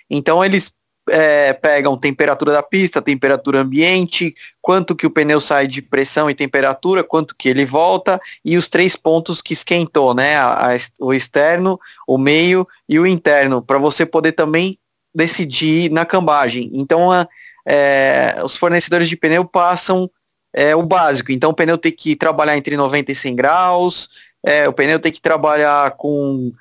Então 0.10 0.44
eles 0.44 0.74
é, 1.12 1.52
pegam 1.54 1.98
temperatura 1.98 2.54
da 2.54 2.64
pista, 2.64 3.02
temperatura 3.02 3.60
ambiente, 3.60 4.34
quanto 4.62 4.96
que 4.96 5.06
o 5.06 5.12
pneu 5.12 5.42
sai 5.42 5.68
de 5.68 5.82
pressão 5.82 6.30
e 6.30 6.36
temperatura, 6.36 7.04
quanto 7.04 7.36
que 7.36 7.50
ele 7.50 7.66
volta 7.66 8.20
e 8.44 8.58
os 8.58 8.70
três 8.70 8.96
pontos 8.96 9.42
que 9.42 9.54
esquentou, 9.54 10.14
né? 10.14 10.38
A, 10.38 10.74
a, 10.74 10.78
o 11.00 11.14
externo, 11.14 11.80
o 12.08 12.18
meio 12.18 12.68
e 12.88 12.98
o 12.98 13.06
interno, 13.06 13.62
para 13.62 13.78
você 13.78 14.06
poder 14.06 14.32
também 14.32 14.80
decidir 15.14 15.92
na 15.92 16.06
cambagem. 16.06 16.72
Então 16.74 17.12
a, 17.12 17.28
é, 17.68 18.42
os 18.44 18.56
fornecedores 18.56 19.10
de 19.10 19.18
pneu 19.18 19.44
passam 19.44 20.10
é, 20.54 20.76
o 20.76 20.84
básico. 20.84 21.32
Então 21.32 21.52
o 21.52 21.56
pneu 21.56 21.78
tem 21.78 21.92
que 21.92 22.16
trabalhar 22.16 22.58
entre 22.58 22.78
90 22.78 23.12
e 23.12 23.16
100 23.16 23.36
graus, 23.36 24.10
é, 24.44 24.68
o 24.68 24.74
pneu 24.74 25.00
tem 25.00 25.12
que 25.12 25.22
trabalhar 25.22 25.92
com 25.92 26.52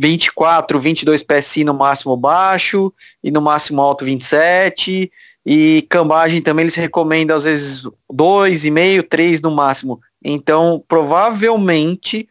24, 0.00 0.80
22 0.80 1.22
PSI 1.22 1.62
no 1.62 1.74
máximo 1.74 2.16
baixo 2.16 2.92
e 3.22 3.30
no 3.30 3.42
máximo 3.42 3.82
alto 3.82 4.04
27. 4.04 5.12
E 5.44 5.86
cambagem 5.88 6.40
também 6.40 6.64
eles 6.64 6.74
recomendam 6.74 7.36
às 7.36 7.44
vezes 7.44 7.82
2,5, 8.10 9.06
3 9.08 9.40
no 9.42 9.50
máximo. 9.50 10.00
Então, 10.24 10.82
provavelmente 10.88 12.28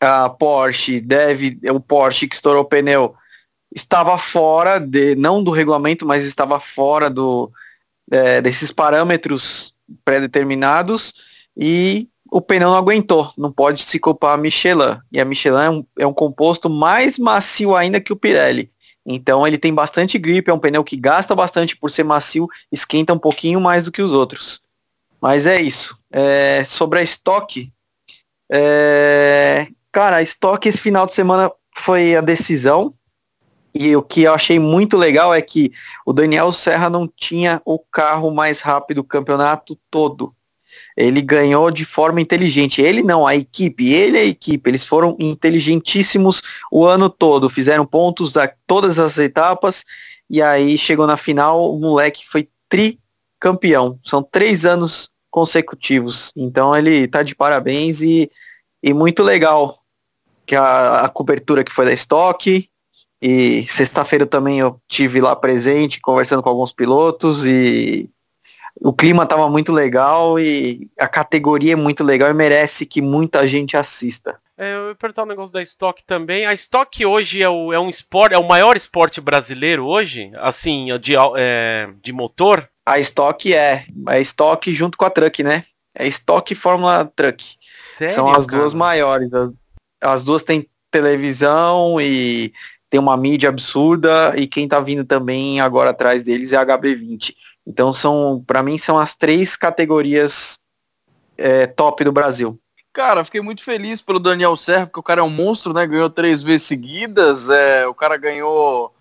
a 0.00 0.28
Porsche 0.28 1.00
deve, 1.00 1.58
o 1.70 1.80
Porsche 1.80 2.28
que 2.28 2.34
estourou 2.34 2.62
o 2.62 2.66
pneu 2.66 3.14
estava 3.74 4.18
fora 4.18 4.78
de, 4.78 5.14
não 5.14 5.42
do 5.42 5.50
regulamento, 5.50 6.06
mas 6.06 6.24
estava 6.24 6.60
fora 6.60 7.08
do, 7.08 7.50
é, 8.10 8.42
desses 8.42 8.70
parâmetros 8.70 9.74
pré-determinados 10.04 11.14
e 11.56 12.08
o 12.34 12.40
pneu 12.40 12.70
não 12.70 12.76
aguentou. 12.76 13.32
Não 13.38 13.52
pode 13.52 13.84
se 13.84 13.96
culpar 14.00 14.34
a 14.34 14.36
Michelin. 14.36 14.98
E 15.12 15.20
a 15.20 15.24
Michelin 15.24 15.62
é 15.62 15.70
um, 15.70 15.86
é 16.00 16.06
um 16.08 16.12
composto 16.12 16.68
mais 16.68 17.16
macio 17.16 17.76
ainda 17.76 18.00
que 18.00 18.12
o 18.12 18.16
Pirelli. 18.16 18.72
Então 19.06 19.46
ele 19.46 19.56
tem 19.56 19.72
bastante 19.72 20.18
grip, 20.18 20.50
é 20.50 20.52
um 20.52 20.58
pneu 20.58 20.82
que 20.82 20.96
gasta 20.96 21.32
bastante 21.32 21.76
por 21.76 21.92
ser 21.92 22.02
macio, 22.02 22.48
esquenta 22.72 23.14
um 23.14 23.20
pouquinho 23.20 23.60
mais 23.60 23.84
do 23.84 23.92
que 23.92 24.02
os 24.02 24.10
outros. 24.10 24.60
Mas 25.20 25.46
é 25.46 25.62
isso. 25.62 25.96
É, 26.10 26.64
sobre 26.64 26.98
a 26.98 27.02
estoque, 27.02 27.72
é, 28.50 29.68
cara, 29.92 30.16
a 30.16 30.22
estoque 30.22 30.68
esse 30.68 30.80
final 30.80 31.06
de 31.06 31.14
semana 31.14 31.52
foi 31.76 32.16
a 32.16 32.20
decisão. 32.20 32.92
E 33.72 33.94
o 33.94 34.02
que 34.02 34.22
eu 34.24 34.34
achei 34.34 34.58
muito 34.58 34.96
legal 34.96 35.32
é 35.32 35.40
que 35.40 35.72
o 36.04 36.12
Daniel 36.12 36.50
Serra 36.50 36.90
não 36.90 37.06
tinha 37.06 37.62
o 37.64 37.78
carro 37.78 38.32
mais 38.32 38.60
rápido 38.60 39.02
do 39.02 39.04
campeonato 39.04 39.78
todo 39.88 40.34
ele 40.96 41.20
ganhou 41.20 41.70
de 41.70 41.84
forma 41.84 42.20
inteligente. 42.20 42.80
Ele 42.80 43.02
não, 43.02 43.26
a 43.26 43.34
equipe, 43.34 43.92
ele 43.92 44.16
e 44.16 44.20
a 44.20 44.24
equipe, 44.24 44.70
eles 44.70 44.84
foram 44.84 45.16
inteligentíssimos 45.18 46.42
o 46.70 46.84
ano 46.86 47.08
todo, 47.08 47.48
fizeram 47.48 47.84
pontos 47.84 48.36
a 48.36 48.48
todas 48.66 48.98
as 48.98 49.18
etapas, 49.18 49.84
e 50.30 50.40
aí 50.40 50.78
chegou 50.78 51.06
na 51.06 51.16
final, 51.16 51.74
o 51.74 51.78
moleque 51.78 52.26
foi 52.26 52.48
tricampeão. 52.68 53.98
São 54.04 54.22
três 54.22 54.64
anos 54.64 55.10
consecutivos. 55.30 56.32
Então 56.36 56.76
ele 56.76 57.08
tá 57.08 57.22
de 57.22 57.34
parabéns 57.34 58.00
e, 58.00 58.30
e 58.82 58.94
muito 58.94 59.22
legal 59.22 59.80
que 60.46 60.54
a, 60.54 61.00
a 61.02 61.08
cobertura 61.08 61.64
que 61.64 61.72
foi 61.72 61.84
da 61.84 61.92
estoque. 61.92 62.68
E 63.20 63.66
sexta-feira 63.66 64.26
também 64.26 64.60
eu 64.60 64.80
tive 64.86 65.20
lá 65.20 65.34
presente, 65.34 66.00
conversando 66.00 66.42
com 66.42 66.48
alguns 66.50 66.72
pilotos 66.72 67.44
e 67.46 68.10
o 68.80 68.92
clima 68.92 69.22
estava 69.22 69.48
muito 69.48 69.72
legal 69.72 70.38
e 70.38 70.88
a 70.98 71.06
categoria 71.06 71.72
é 71.72 71.76
muito 71.76 72.02
legal 72.02 72.30
e 72.30 72.34
merece 72.34 72.84
que 72.84 73.00
muita 73.00 73.46
gente 73.46 73.76
assista. 73.76 74.38
É, 74.56 74.74
eu 74.74 74.88
ia 74.88 74.94
perguntar 74.94 75.24
um 75.24 75.26
negócio 75.26 75.52
da 75.52 75.62
Stock 75.62 76.02
também. 76.04 76.46
A 76.46 76.54
Stock 76.54 77.04
hoje 77.04 77.42
é, 77.42 77.48
o, 77.48 77.72
é 77.72 77.80
um 77.80 77.90
esporte, 77.90 78.34
é 78.34 78.38
o 78.38 78.46
maior 78.46 78.76
esporte 78.76 79.20
brasileiro 79.20 79.84
hoje, 79.84 80.30
assim, 80.36 80.88
de, 81.00 81.14
é, 81.36 81.88
de 82.02 82.12
motor? 82.12 82.68
A 82.86 82.98
Stock 83.00 83.52
é, 83.52 83.86
é 84.08 84.20
Stock 84.20 84.72
junto 84.72 84.96
com 84.96 85.04
a 85.04 85.10
Truck, 85.10 85.42
né? 85.42 85.64
É 85.94 86.06
Stock 86.06 86.52
e 86.52 86.56
Fórmula 86.56 87.04
Truck. 87.16 87.56
Sério, 87.98 88.14
São 88.14 88.28
as 88.28 88.46
cara? 88.46 88.58
duas 88.58 88.74
maiores. 88.74 89.28
As 90.00 90.22
duas 90.22 90.42
têm 90.42 90.68
televisão 90.90 92.00
e 92.00 92.52
tem 92.90 93.00
uma 93.00 93.16
mídia 93.16 93.48
absurda 93.48 94.34
e 94.36 94.46
quem 94.46 94.68
tá 94.68 94.78
vindo 94.78 95.04
também 95.04 95.60
agora 95.60 95.90
atrás 95.90 96.22
deles 96.22 96.52
é 96.52 96.56
a 96.56 96.64
HB20. 96.64 97.34
Então 97.66 97.92
são, 97.92 98.42
para 98.46 98.62
mim, 98.62 98.76
são 98.78 98.98
as 98.98 99.14
três 99.14 99.56
categorias 99.56 100.58
é, 101.36 101.66
top 101.66 102.04
do 102.04 102.12
Brasil. 102.12 102.58
Cara, 102.92 103.24
fiquei 103.24 103.40
muito 103.40 103.64
feliz 103.64 104.00
pelo 104.00 104.20
Daniel 104.20 104.56
Serra, 104.56 104.86
porque 104.86 105.00
o 105.00 105.02
cara 105.02 105.20
é 105.20 105.24
um 105.24 105.30
monstro, 105.30 105.72
né? 105.72 105.86
Ganhou 105.86 106.08
três 106.08 106.42
vezes 106.42 106.66
seguidas. 106.66 107.48
É, 107.48 107.86
o 107.88 107.94
cara 107.94 108.16
ganhou 108.16 108.94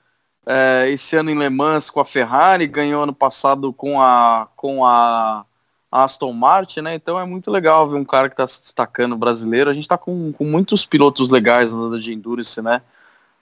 é, 0.46 0.90
esse 0.90 1.16
ano 1.16 1.30
em 1.30 1.38
Le 1.38 1.50
Mans 1.50 1.90
com 1.90 2.00
a 2.00 2.06
Ferrari, 2.06 2.66
ganhou 2.68 3.04
ano 3.04 3.14
passado 3.14 3.72
com 3.72 4.02
a, 4.02 4.48
com 4.56 4.86
a 4.86 5.46
Aston 5.92 6.34
Martin, 6.34 6.82
né? 6.82 6.96
Então 6.96 7.20
é 7.20 7.26
muito 7.26 7.52
legal 7.52 7.88
ver 7.88 7.98
um 7.98 8.04
cara 8.04 8.30
que 8.30 8.34
está 8.34 8.48
se 8.48 8.62
destacando 8.62 9.16
brasileiro. 9.16 9.70
A 9.70 9.74
gente 9.74 9.84
está 9.84 9.98
com, 9.98 10.34
com 10.34 10.44
muitos 10.44 10.86
pilotos 10.86 11.30
legais 11.30 11.72
na 11.72 11.98
de 12.00 12.12
Endurance, 12.12 12.62
né? 12.62 12.82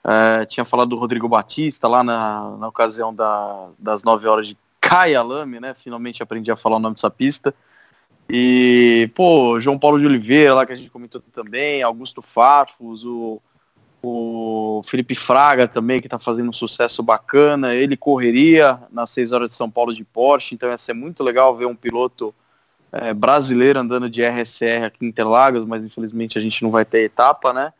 É, 0.04 0.44
tinha 0.46 0.64
falado 0.64 0.90
do 0.90 0.98
Rodrigo 0.98 1.28
Batista 1.28 1.88
lá 1.88 2.04
na, 2.04 2.56
na 2.58 2.68
ocasião 2.68 3.14
da, 3.14 3.68
das 3.78 4.02
9 4.02 4.26
horas 4.26 4.46
de 4.46 4.56
Kai 4.92 5.14
Alame, 5.14 5.58
né? 5.58 5.72
Finalmente 5.72 6.22
aprendi 6.22 6.50
a 6.50 6.56
falar 6.56 6.76
o 6.76 6.78
nome 6.78 6.96
dessa 6.96 7.10
pista. 7.10 7.54
E, 8.28 9.10
pô, 9.14 9.58
João 9.58 9.78
Paulo 9.78 9.98
de 9.98 10.04
Oliveira, 10.04 10.52
lá 10.52 10.66
que 10.66 10.72
a 10.74 10.76
gente 10.76 10.90
comentou 10.90 11.22
também, 11.32 11.82
Augusto 11.82 12.20
Farfus, 12.20 13.02
o, 13.02 13.40
o 14.02 14.82
Felipe 14.84 15.14
Fraga 15.14 15.66
também, 15.66 15.98
que 15.98 16.10
tá 16.10 16.18
fazendo 16.18 16.50
um 16.50 16.52
sucesso 16.52 17.02
bacana. 17.02 17.74
Ele 17.74 17.96
correria 17.96 18.80
nas 18.92 19.08
6 19.12 19.32
horas 19.32 19.48
de 19.48 19.54
São 19.54 19.70
Paulo 19.70 19.94
de 19.94 20.04
Porsche, 20.04 20.54
então 20.54 20.68
ia 20.68 20.76
ser 20.76 20.92
muito 20.92 21.24
legal 21.24 21.56
ver 21.56 21.64
um 21.64 21.74
piloto 21.74 22.34
é, 22.92 23.14
brasileiro 23.14 23.80
andando 23.80 24.10
de 24.10 24.22
RSR 24.22 24.84
aqui 24.84 25.06
em 25.06 25.08
Interlagos, 25.08 25.64
mas 25.64 25.86
infelizmente 25.86 26.36
a 26.36 26.42
gente 26.42 26.62
não 26.62 26.70
vai 26.70 26.84
ter 26.84 26.98
etapa, 26.98 27.54
né? 27.54 27.72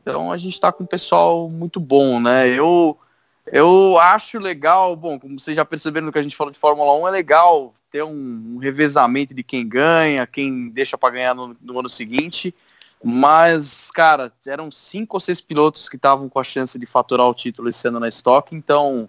Então 0.00 0.32
a 0.32 0.38
gente 0.38 0.58
tá 0.58 0.72
com 0.72 0.84
um 0.84 0.86
pessoal 0.86 1.50
muito 1.50 1.78
bom, 1.78 2.18
né? 2.18 2.48
Eu 2.48 2.98
eu 3.46 3.98
acho 3.98 4.38
legal, 4.38 4.96
bom, 4.96 5.18
como 5.18 5.38
vocês 5.38 5.56
já 5.56 5.64
perceberam 5.64 6.06
no 6.06 6.12
que 6.12 6.18
a 6.18 6.22
gente 6.22 6.36
falou 6.36 6.52
de 6.52 6.58
Fórmula 6.58 6.94
1, 6.98 7.08
é 7.08 7.10
legal 7.10 7.74
ter 7.90 8.02
um, 8.02 8.54
um 8.54 8.58
revezamento 8.58 9.34
de 9.34 9.42
quem 9.42 9.68
ganha, 9.68 10.26
quem 10.26 10.68
deixa 10.68 10.98
para 10.98 11.14
ganhar 11.14 11.34
no, 11.34 11.56
no, 11.60 11.78
ano 11.78 11.88
seguinte. 11.88 12.54
Mas, 13.02 13.90
cara, 13.90 14.32
eram 14.46 14.70
cinco 14.70 15.16
ou 15.16 15.20
seis 15.20 15.40
pilotos 15.40 15.88
que 15.88 15.96
estavam 15.96 16.28
com 16.28 16.40
a 16.40 16.44
chance 16.44 16.78
de 16.78 16.86
faturar 16.86 17.26
o 17.26 17.34
título 17.34 17.68
esse 17.68 17.86
ano 17.86 18.00
na 18.00 18.08
Stock, 18.08 18.54
então, 18.54 19.08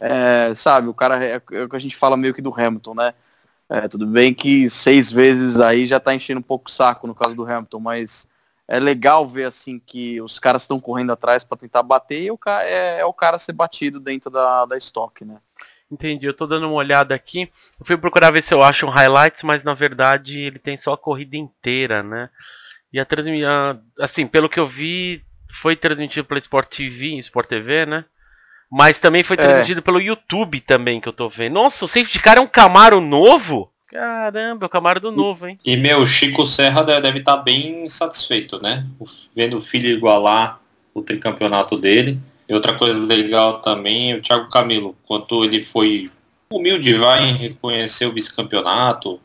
é, 0.00 0.52
sabe, 0.54 0.88
o 0.88 0.94
cara 0.94 1.22
é, 1.22 1.40
é, 1.52 1.62
o 1.62 1.68
que 1.68 1.76
a 1.76 1.78
gente 1.78 1.94
fala 1.94 2.16
meio 2.16 2.34
que 2.34 2.42
do 2.42 2.52
Hamilton, 2.52 2.94
né? 2.94 3.14
É, 3.68 3.86
tudo 3.86 4.06
bem 4.06 4.32
que 4.32 4.68
seis 4.70 5.12
vezes 5.12 5.60
aí 5.60 5.86
já 5.86 6.00
tá 6.00 6.14
enchendo 6.14 6.40
um 6.40 6.42
pouco 6.42 6.68
o 6.68 6.72
saco 6.72 7.06
no 7.06 7.14
caso 7.14 7.36
do 7.36 7.44
Hamilton, 7.44 7.80
mas 7.80 8.26
é 8.68 8.78
legal 8.78 9.26
ver 9.26 9.44
assim 9.44 9.80
que 9.84 10.20
os 10.20 10.38
caras 10.38 10.62
estão 10.62 10.78
correndo 10.78 11.10
atrás 11.10 11.42
para 11.42 11.56
tentar 11.56 11.82
bater 11.82 12.22
e 12.22 12.30
o 12.30 12.36
cara, 12.36 12.64
é, 12.64 13.00
é, 13.00 13.04
o 13.04 13.14
cara 13.14 13.38
ser 13.38 13.54
batido 13.54 13.98
dentro 13.98 14.30
da, 14.30 14.66
da 14.66 14.76
estoque, 14.76 15.24
né? 15.24 15.38
Entendi, 15.90 16.26
eu 16.26 16.34
tô 16.34 16.46
dando 16.46 16.66
uma 16.66 16.76
olhada 16.76 17.14
aqui. 17.14 17.50
Eu 17.80 17.86
fui 17.86 17.96
procurar 17.96 18.30
ver 18.30 18.42
se 18.42 18.52
eu 18.52 18.62
acho 18.62 18.84
um 18.84 18.90
highlights, 18.90 19.42
mas 19.42 19.64
na 19.64 19.72
verdade 19.72 20.38
ele 20.38 20.58
tem 20.58 20.76
só 20.76 20.92
a 20.92 20.98
corrida 20.98 21.34
inteira, 21.34 22.02
né? 22.02 22.28
E 22.92 23.00
a 23.00 23.06
transmissão, 23.06 23.80
assim, 23.98 24.26
pelo 24.26 24.50
que 24.50 24.60
eu 24.60 24.66
vi, 24.66 25.24
foi 25.50 25.74
transmitido 25.74 26.28
pela 26.28 26.38
Sport 26.38 26.68
TV, 26.68 27.18
Sport 27.20 27.48
TV, 27.48 27.86
né? 27.86 28.04
Mas 28.70 28.98
também 28.98 29.22
foi 29.22 29.36
é. 29.36 29.42
transmitido 29.42 29.78
é. 29.78 29.82
pelo 29.82 30.00
YouTube 30.00 30.60
também, 30.60 31.00
que 31.00 31.08
eu 31.08 31.12
tô 31.12 31.26
vendo. 31.26 31.54
Nossa, 31.54 31.86
o 31.86 31.88
safety 31.88 32.20
car 32.20 32.36
é 32.36 32.40
um 32.40 32.46
Camaro 32.46 33.00
novo? 33.00 33.72
Caramba, 33.88 34.64
é 34.64 34.66
o 34.66 34.70
Camaro 34.70 35.00
do 35.00 35.10
novo, 35.10 35.46
hein? 35.46 35.58
E, 35.64 35.76
meu, 35.76 36.04
Chico 36.04 36.46
Serra 36.46 36.82
deve 36.82 37.20
estar 37.20 37.38
tá 37.38 37.42
bem 37.42 37.88
satisfeito, 37.88 38.60
né? 38.62 38.86
Vendo 39.34 39.56
o 39.56 39.60
filho 39.60 39.88
igualar 39.88 40.60
o 40.92 41.00
tricampeonato 41.00 41.76
dele. 41.78 42.20
E 42.46 42.54
outra 42.54 42.74
coisa 42.74 43.02
legal 43.02 43.60
também, 43.60 44.14
o 44.14 44.20
Thiago 44.20 44.48
Camilo, 44.50 44.94
quanto 45.06 45.42
ele 45.42 45.60
foi 45.60 46.10
humilde, 46.50 46.94
vai 46.94 47.28
em 47.28 47.34
reconhecer 47.34 48.06
o 48.06 48.12
vice-campeonato, 48.12 49.20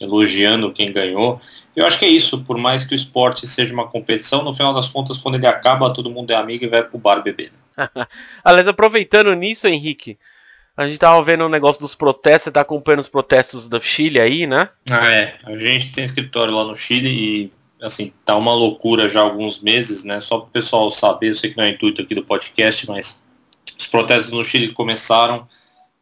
elogiando 0.00 0.72
quem 0.72 0.92
ganhou. 0.92 1.40
Eu 1.74 1.84
acho 1.84 1.98
que 1.98 2.04
é 2.04 2.08
isso, 2.08 2.44
por 2.44 2.56
mais 2.56 2.84
que 2.84 2.94
o 2.94 2.96
esporte 2.96 3.46
seja 3.46 3.74
uma 3.74 3.88
competição, 3.88 4.44
no 4.44 4.52
final 4.52 4.72
das 4.72 4.88
contas, 4.88 5.18
quando 5.18 5.34
ele 5.36 5.46
acaba, 5.46 5.92
todo 5.92 6.10
mundo 6.10 6.30
é 6.30 6.36
amigo 6.36 6.64
e 6.64 6.68
vai 6.68 6.84
pro 6.84 6.98
bar 6.98 7.20
beber. 7.20 7.52
Aliás, 8.44 8.68
aproveitando 8.68 9.32
nisso, 9.34 9.66
Henrique, 9.66 10.16
a 10.76 10.86
gente 10.86 10.98
tava 10.98 11.22
vendo 11.22 11.42
o 11.42 11.46
um 11.46 11.50
negócio 11.50 11.80
dos 11.80 11.94
protestos, 11.94 12.44
você 12.44 12.50
tá 12.50 12.62
acompanhando 12.62 13.00
os 13.00 13.08
protestos 13.08 13.68
do 13.68 13.80
Chile 13.80 14.20
aí, 14.20 14.46
né? 14.46 14.68
Ah, 14.90 15.12
é. 15.12 15.36
A 15.44 15.56
gente 15.56 15.92
tem 15.92 16.04
escritório 16.04 16.54
lá 16.54 16.64
no 16.64 16.74
Chile 16.74 17.08
e, 17.08 17.52
assim, 17.80 18.12
tá 18.24 18.36
uma 18.36 18.52
loucura 18.52 19.08
já 19.08 19.20
há 19.20 19.22
alguns 19.22 19.60
meses, 19.60 20.02
né? 20.02 20.18
Só 20.18 20.40
pro 20.40 20.50
pessoal 20.50 20.90
saber, 20.90 21.30
eu 21.30 21.34
sei 21.34 21.50
que 21.50 21.56
não 21.56 21.64
é 21.64 21.70
intuito 21.70 22.02
aqui 22.02 22.14
do 22.14 22.24
podcast, 22.24 22.88
mas 22.88 23.24
os 23.78 23.86
protestos 23.86 24.32
no 24.32 24.44
Chile 24.44 24.72
começaram 24.72 25.46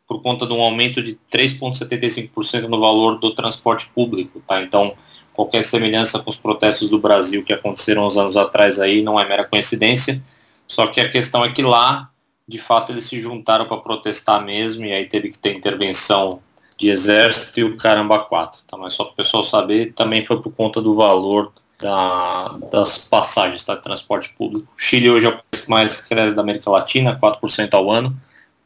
por 0.06 0.22
conta 0.22 0.46
de 0.46 0.52
um 0.52 0.60
aumento 0.60 1.02
de 1.02 1.18
3,75% 1.30 2.62
no 2.62 2.80
valor 2.80 3.18
do 3.18 3.34
transporte 3.34 3.88
público, 3.94 4.42
tá? 4.46 4.62
Então, 4.62 4.94
qualquer 5.34 5.64
semelhança 5.64 6.18
com 6.18 6.30
os 6.30 6.36
protestos 6.36 6.90
do 6.90 6.98
Brasil 6.98 7.42
que 7.42 7.52
aconteceram 7.52 8.06
uns 8.06 8.16
anos 8.16 8.36
atrás 8.36 8.78
aí 8.78 9.02
não 9.02 9.18
é 9.18 9.28
mera 9.28 9.44
coincidência. 9.44 10.22
Só 10.66 10.86
que 10.86 11.00
a 11.00 11.10
questão 11.10 11.44
é 11.44 11.52
que 11.52 11.62
lá 11.62 12.11
de 12.52 12.58
fato 12.58 12.92
eles 12.92 13.04
se 13.04 13.18
juntaram 13.18 13.64
para 13.64 13.78
protestar 13.78 14.44
mesmo 14.44 14.84
e 14.84 14.92
aí 14.92 15.06
teve 15.06 15.30
que 15.30 15.38
ter 15.38 15.56
intervenção 15.56 16.40
de 16.76 16.90
exército 16.90 17.60
e 17.60 17.64
o 17.64 17.76
caramba 17.76 18.18
quatro, 18.20 18.60
tá? 18.66 18.76
Mas 18.76 18.92
só 18.92 19.04
para 19.04 19.12
o 19.12 19.16
pessoal 19.16 19.42
saber, 19.42 19.92
também 19.94 20.24
foi 20.24 20.40
por 20.42 20.52
conta 20.52 20.80
do 20.80 20.94
valor 20.94 21.52
da, 21.80 22.58
das 22.70 22.98
passagens 22.98 23.64
tá? 23.64 23.74
de 23.74 23.82
transporte 23.82 24.34
público. 24.36 24.68
O 24.76 24.80
Chile 24.80 25.10
hoje 25.10 25.26
é 25.26 25.28
o 25.30 25.32
país 25.32 25.66
mais 25.66 26.00
cresce 26.00 26.36
da 26.36 26.42
América 26.42 26.70
Latina, 26.70 27.18
4% 27.18 27.72
ao 27.72 27.90
ano, 27.90 28.14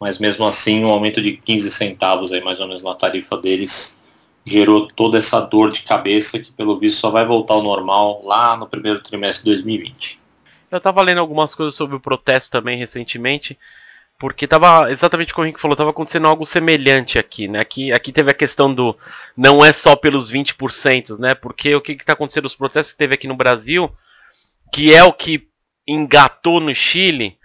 mas 0.01 0.18
mesmo 0.18 0.44
assim 0.46 0.85
um 0.85 0.90
aumento 0.90 1.22
de 1.22 1.37
15 1.37 1.70
centavos 1.70 2.33
aí 2.33 2.42
mais 2.42 2.59
ou 2.59 2.66
menos 2.66 2.83
na 2.83 2.94
tarifa 2.94 3.37
deles 3.37 4.01
gerou 4.44 4.87
toda 4.88 5.18
essa 5.18 5.40
dor 5.40 5.72
de 5.72 5.83
cabeça 5.83 6.38
que 6.38 6.53
pelo 6.53 6.79
visto 6.79 6.99
só 6.99 7.11
vai 7.11 7.25
voltar 7.25 7.55
ao 7.55 7.62
normal 7.62 8.22
lá 8.25 8.57
no 8.57 8.66
primeiro 8.66 9.01
trimestre 9.01 9.44
de 9.44 9.51
2020. 9.51 10.25
Eu 10.70 10.81
tava 10.81 11.02
lendo 11.02 11.18
algumas 11.18 11.55
coisas 11.55 11.74
sobre 11.74 11.96
o 11.96 12.00
protesto 12.00 12.50
também 12.50 12.79
recentemente, 12.79 13.59
porque 14.18 14.46
tava 14.46 14.90
exatamente 14.90 15.33
como 15.33 15.44
o 15.44 15.46
Henrique 15.46 15.61
falou, 15.61 15.76
tava 15.76 15.90
acontecendo 15.90 16.26
algo 16.26 16.44
semelhante 16.44 17.18
aqui, 17.18 17.46
né? 17.46 17.61
Aqui, 17.61 17.92
aqui 17.92 18.12
teve 18.12 18.31
a 18.31 18.35
questão 18.35 18.74
do 18.74 18.96
não 19.37 19.64
é 19.64 19.72
só 19.72 19.94
pelos 19.94 20.31
20%, 20.31 21.18
né? 21.18 21.35
Porque 21.35 21.74
o 21.74 21.81
que 21.81 21.94
que 21.94 22.05
tá 22.05 22.14
acontecendo 22.14 22.46
os 22.46 22.55
protestos 22.55 22.92
que 22.92 22.98
teve 22.98 23.14
aqui 23.14 23.29
no 23.29 23.37
Brasil, 23.37 23.90
que 24.72 24.94
é 24.94 25.05
o 25.05 25.12
que 25.12 25.48
engatou 25.87 26.61
no 26.61 26.74
Chile, 26.74 27.38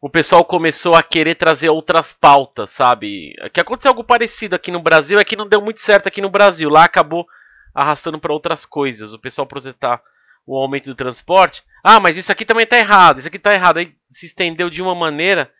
o 0.00 0.10
pessoal 0.10 0.44
começou 0.44 0.94
a 0.94 1.02
querer 1.02 1.34
trazer 1.34 1.68
outras 1.68 2.12
pautas, 2.12 2.72
sabe? 2.72 3.34
Que 3.52 3.60
aconteceu 3.60 3.90
algo 3.90 4.04
parecido 4.04 4.54
aqui 4.54 4.70
no 4.70 4.82
Brasil, 4.82 5.18
é 5.18 5.24
que 5.24 5.36
não 5.36 5.48
deu 5.48 5.62
muito 5.62 5.80
certo 5.80 6.08
aqui 6.08 6.20
no 6.20 6.28
Brasil, 6.28 6.68
lá 6.68 6.84
acabou 6.84 7.26
arrastando 7.74 8.18
para 8.18 8.32
outras 8.32 8.66
coisas. 8.66 9.12
O 9.12 9.18
pessoal 9.18 9.46
protestar 9.46 10.02
o 10.46 10.56
aumento 10.56 10.86
do 10.86 10.94
transporte. 10.94 11.62
Ah, 11.82 12.00
mas 12.00 12.16
isso 12.16 12.30
aqui 12.32 12.44
também 12.44 12.64
está 12.64 12.78
errado, 12.78 13.18
isso 13.18 13.28
aqui 13.28 13.36
está 13.36 13.52
errado. 13.52 13.78
Aí 13.78 13.94
se 14.10 14.26
estendeu 14.26 14.70
de 14.70 14.82
uma 14.82 14.94
maneira 14.94 15.50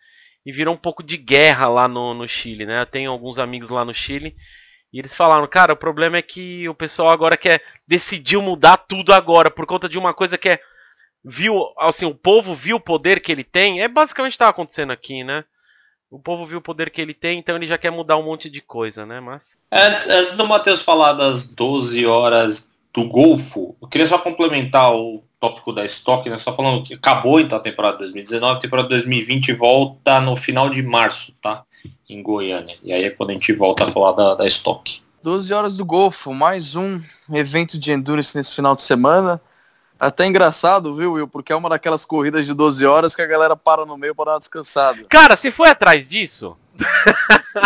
e 0.45 0.51
virou 0.51 0.73
um 0.73 0.77
pouco 0.77 1.01
de 1.01 1.17
guerra 1.17 1.67
lá 1.67 1.87
no, 1.87 2.13
no 2.13 2.27
Chile, 2.27 2.65
né? 2.65 2.81
Eu 2.81 2.85
tenho 2.85 3.11
alguns 3.11 3.37
amigos 3.37 3.69
lá 3.69 3.83
no 3.83 3.93
Chile 3.93 4.35
e 4.93 4.99
eles 4.99 5.15
falaram, 5.15 5.47
cara, 5.47 5.73
o 5.73 5.77
problema 5.77 6.17
é 6.17 6.21
que 6.21 6.69
o 6.69 6.75
pessoal 6.75 7.09
agora 7.09 7.35
quer 7.35 7.61
decidiu 7.87 8.41
mudar 8.41 8.77
tudo 8.77 9.13
agora 9.13 9.51
por 9.51 9.65
conta 9.65 9.89
de 9.89 9.97
uma 9.97 10.13
coisa 10.13 10.37
que 10.37 10.49
é 10.49 10.59
viu, 11.23 11.73
assim, 11.79 12.05
o 12.05 12.13
povo 12.13 12.53
viu 12.53 12.77
o 12.77 12.79
poder 12.81 13.19
que 13.19 13.31
ele 13.31 13.43
tem. 13.43 13.81
É 13.81 13.87
basicamente 13.87 14.33
está 14.33 14.47
acontecendo 14.47 14.91
aqui, 14.91 15.23
né? 15.23 15.43
O 16.09 16.19
povo 16.19 16.45
viu 16.45 16.59
o 16.59 16.61
poder 16.61 16.91
que 16.91 17.01
ele 17.01 17.15
tem, 17.15 17.39
então 17.39 17.55
ele 17.55 17.65
já 17.65 17.77
quer 17.77 17.89
mudar 17.89 18.15
um 18.17 18.23
monte 18.23 18.49
de 18.49 18.61
coisa, 18.61 19.05
né? 19.05 19.19
Mas 19.19 19.57
antes, 19.71 20.07
antes 20.07 20.37
do 20.37 20.47
Matheus 20.47 20.83
falar 20.83 21.13
das 21.13 21.47
12 21.53 22.05
horas 22.05 22.71
do 22.95 23.03
Golfo, 23.03 23.75
eu 23.81 23.87
queria 23.89 24.07
só 24.07 24.17
complementar 24.17 24.95
o 24.95 25.21
tópico 25.37 25.73
da 25.73 25.83
estoque, 25.83 26.29
né? 26.29 26.37
Só 26.37 26.53
falando 26.53 26.81
que 26.81 26.93
acabou 26.93 27.41
então 27.41 27.57
a 27.57 27.61
temporada 27.61 27.97
2019, 27.97 28.57
a 28.57 28.59
temporada 28.59 28.87
2020 28.87 29.51
volta 29.53 30.21
no 30.21 30.35
final 30.35 30.69
de 30.69 30.81
março, 30.81 31.35
tá? 31.41 31.63
Em 32.09 32.23
Goiânia. 32.23 32.77
E 32.81 32.93
aí 32.93 33.03
é 33.03 33.09
quando 33.09 33.31
a 33.31 33.33
gente 33.33 33.51
volta 33.53 33.83
a 33.83 33.91
falar 33.91 34.13
da, 34.13 34.35
da 34.35 34.47
estoque. 34.47 35.01
12 35.21 35.53
horas 35.53 35.75
do 35.75 35.83
Golfo, 35.83 36.33
mais 36.33 36.75
um 36.75 37.01
evento 37.33 37.77
de 37.77 37.91
endurance 37.91 38.35
nesse 38.37 38.55
final 38.55 38.75
de 38.75 38.81
semana. 38.81 39.41
Até 39.99 40.25
engraçado, 40.25 40.95
viu, 40.95 41.13
Will? 41.13 41.27
Porque 41.27 41.51
é 41.51 41.55
uma 41.55 41.69
daquelas 41.69 42.05
corridas 42.05 42.45
de 42.45 42.53
12 42.53 42.85
horas 42.85 43.15
que 43.15 43.21
a 43.21 43.27
galera 43.27 43.55
para 43.55 43.85
no 43.85 43.97
meio 43.97 44.15
para 44.15 44.25
dar 44.25 44.31
uma 44.33 44.39
descansada. 44.39 45.03
Cara, 45.09 45.35
se 45.35 45.51
foi 45.51 45.67
atrás 45.67 46.07
disso? 46.07 46.55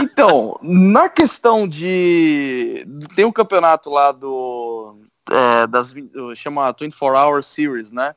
então, 0.02 0.60
na 0.62 1.10
questão 1.10 1.68
de. 1.68 2.88
Tem 3.16 3.26
um 3.26 3.32
campeonato 3.32 3.90
lá 3.90 4.12
do 4.12 4.79
é, 5.32 5.68
das, 5.68 5.94
chama 6.36 6.72
24 6.72 7.18
Hour 7.18 7.44
Series, 7.44 7.92
né? 7.92 8.16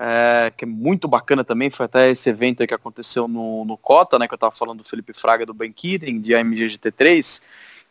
É, 0.00 0.52
que 0.56 0.64
é 0.64 0.68
muito 0.68 1.08
bacana 1.08 1.42
também, 1.42 1.70
foi 1.70 1.86
até 1.86 2.08
esse 2.10 2.30
evento 2.30 2.64
que 2.64 2.74
aconteceu 2.74 3.26
no, 3.26 3.64
no 3.64 3.76
Cota, 3.76 4.16
né, 4.16 4.28
que 4.28 4.34
eu 4.34 4.38
tava 4.38 4.54
falando 4.54 4.78
do 4.78 4.88
Felipe 4.88 5.12
Fraga 5.12 5.44
do 5.44 5.52
Ben 5.52 5.72
Kiden, 5.72 6.20
de 6.20 6.36
AMG 6.36 6.78
GT3. 6.78 7.42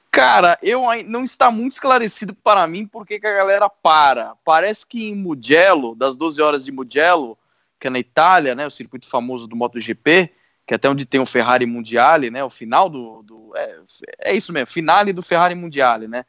Cara, 0.09 0.57
eu 0.63 0.83
não 1.05 1.25
está 1.25 1.51
muito 1.51 1.73
esclarecido 1.73 2.33
para 2.33 2.65
mim 2.65 2.87
porque 2.87 3.19
que 3.19 3.27
a 3.27 3.35
galera 3.35 3.69
para. 3.69 4.35
Parece 4.45 4.87
que 4.87 5.09
em 5.09 5.15
Mugello, 5.15 5.95
das 5.95 6.15
12 6.15 6.41
horas 6.41 6.63
de 6.63 6.71
Mugello, 6.71 7.37
que 7.77 7.87
é 7.87 7.89
na 7.89 7.99
Itália, 7.99 8.55
né, 8.55 8.65
o 8.65 8.71
circuito 8.71 9.09
famoso 9.09 9.45
do 9.45 9.57
MotoGP, 9.57 10.31
que 10.65 10.73
é 10.73 10.75
até 10.75 10.89
onde 10.89 11.05
tem 11.05 11.19
o 11.19 11.25
Ferrari 11.25 11.65
Mundiale, 11.65 12.31
né, 12.31 12.41
o 12.41 12.49
final 12.49 12.89
do... 12.89 13.21
do 13.23 13.51
é, 13.53 13.79
é 14.19 14.33
isso 14.33 14.53
mesmo, 14.53 14.67
finale 14.67 15.11
do 15.11 15.21
Ferrari 15.21 15.55
Mundiale, 15.55 16.07
né, 16.07 16.25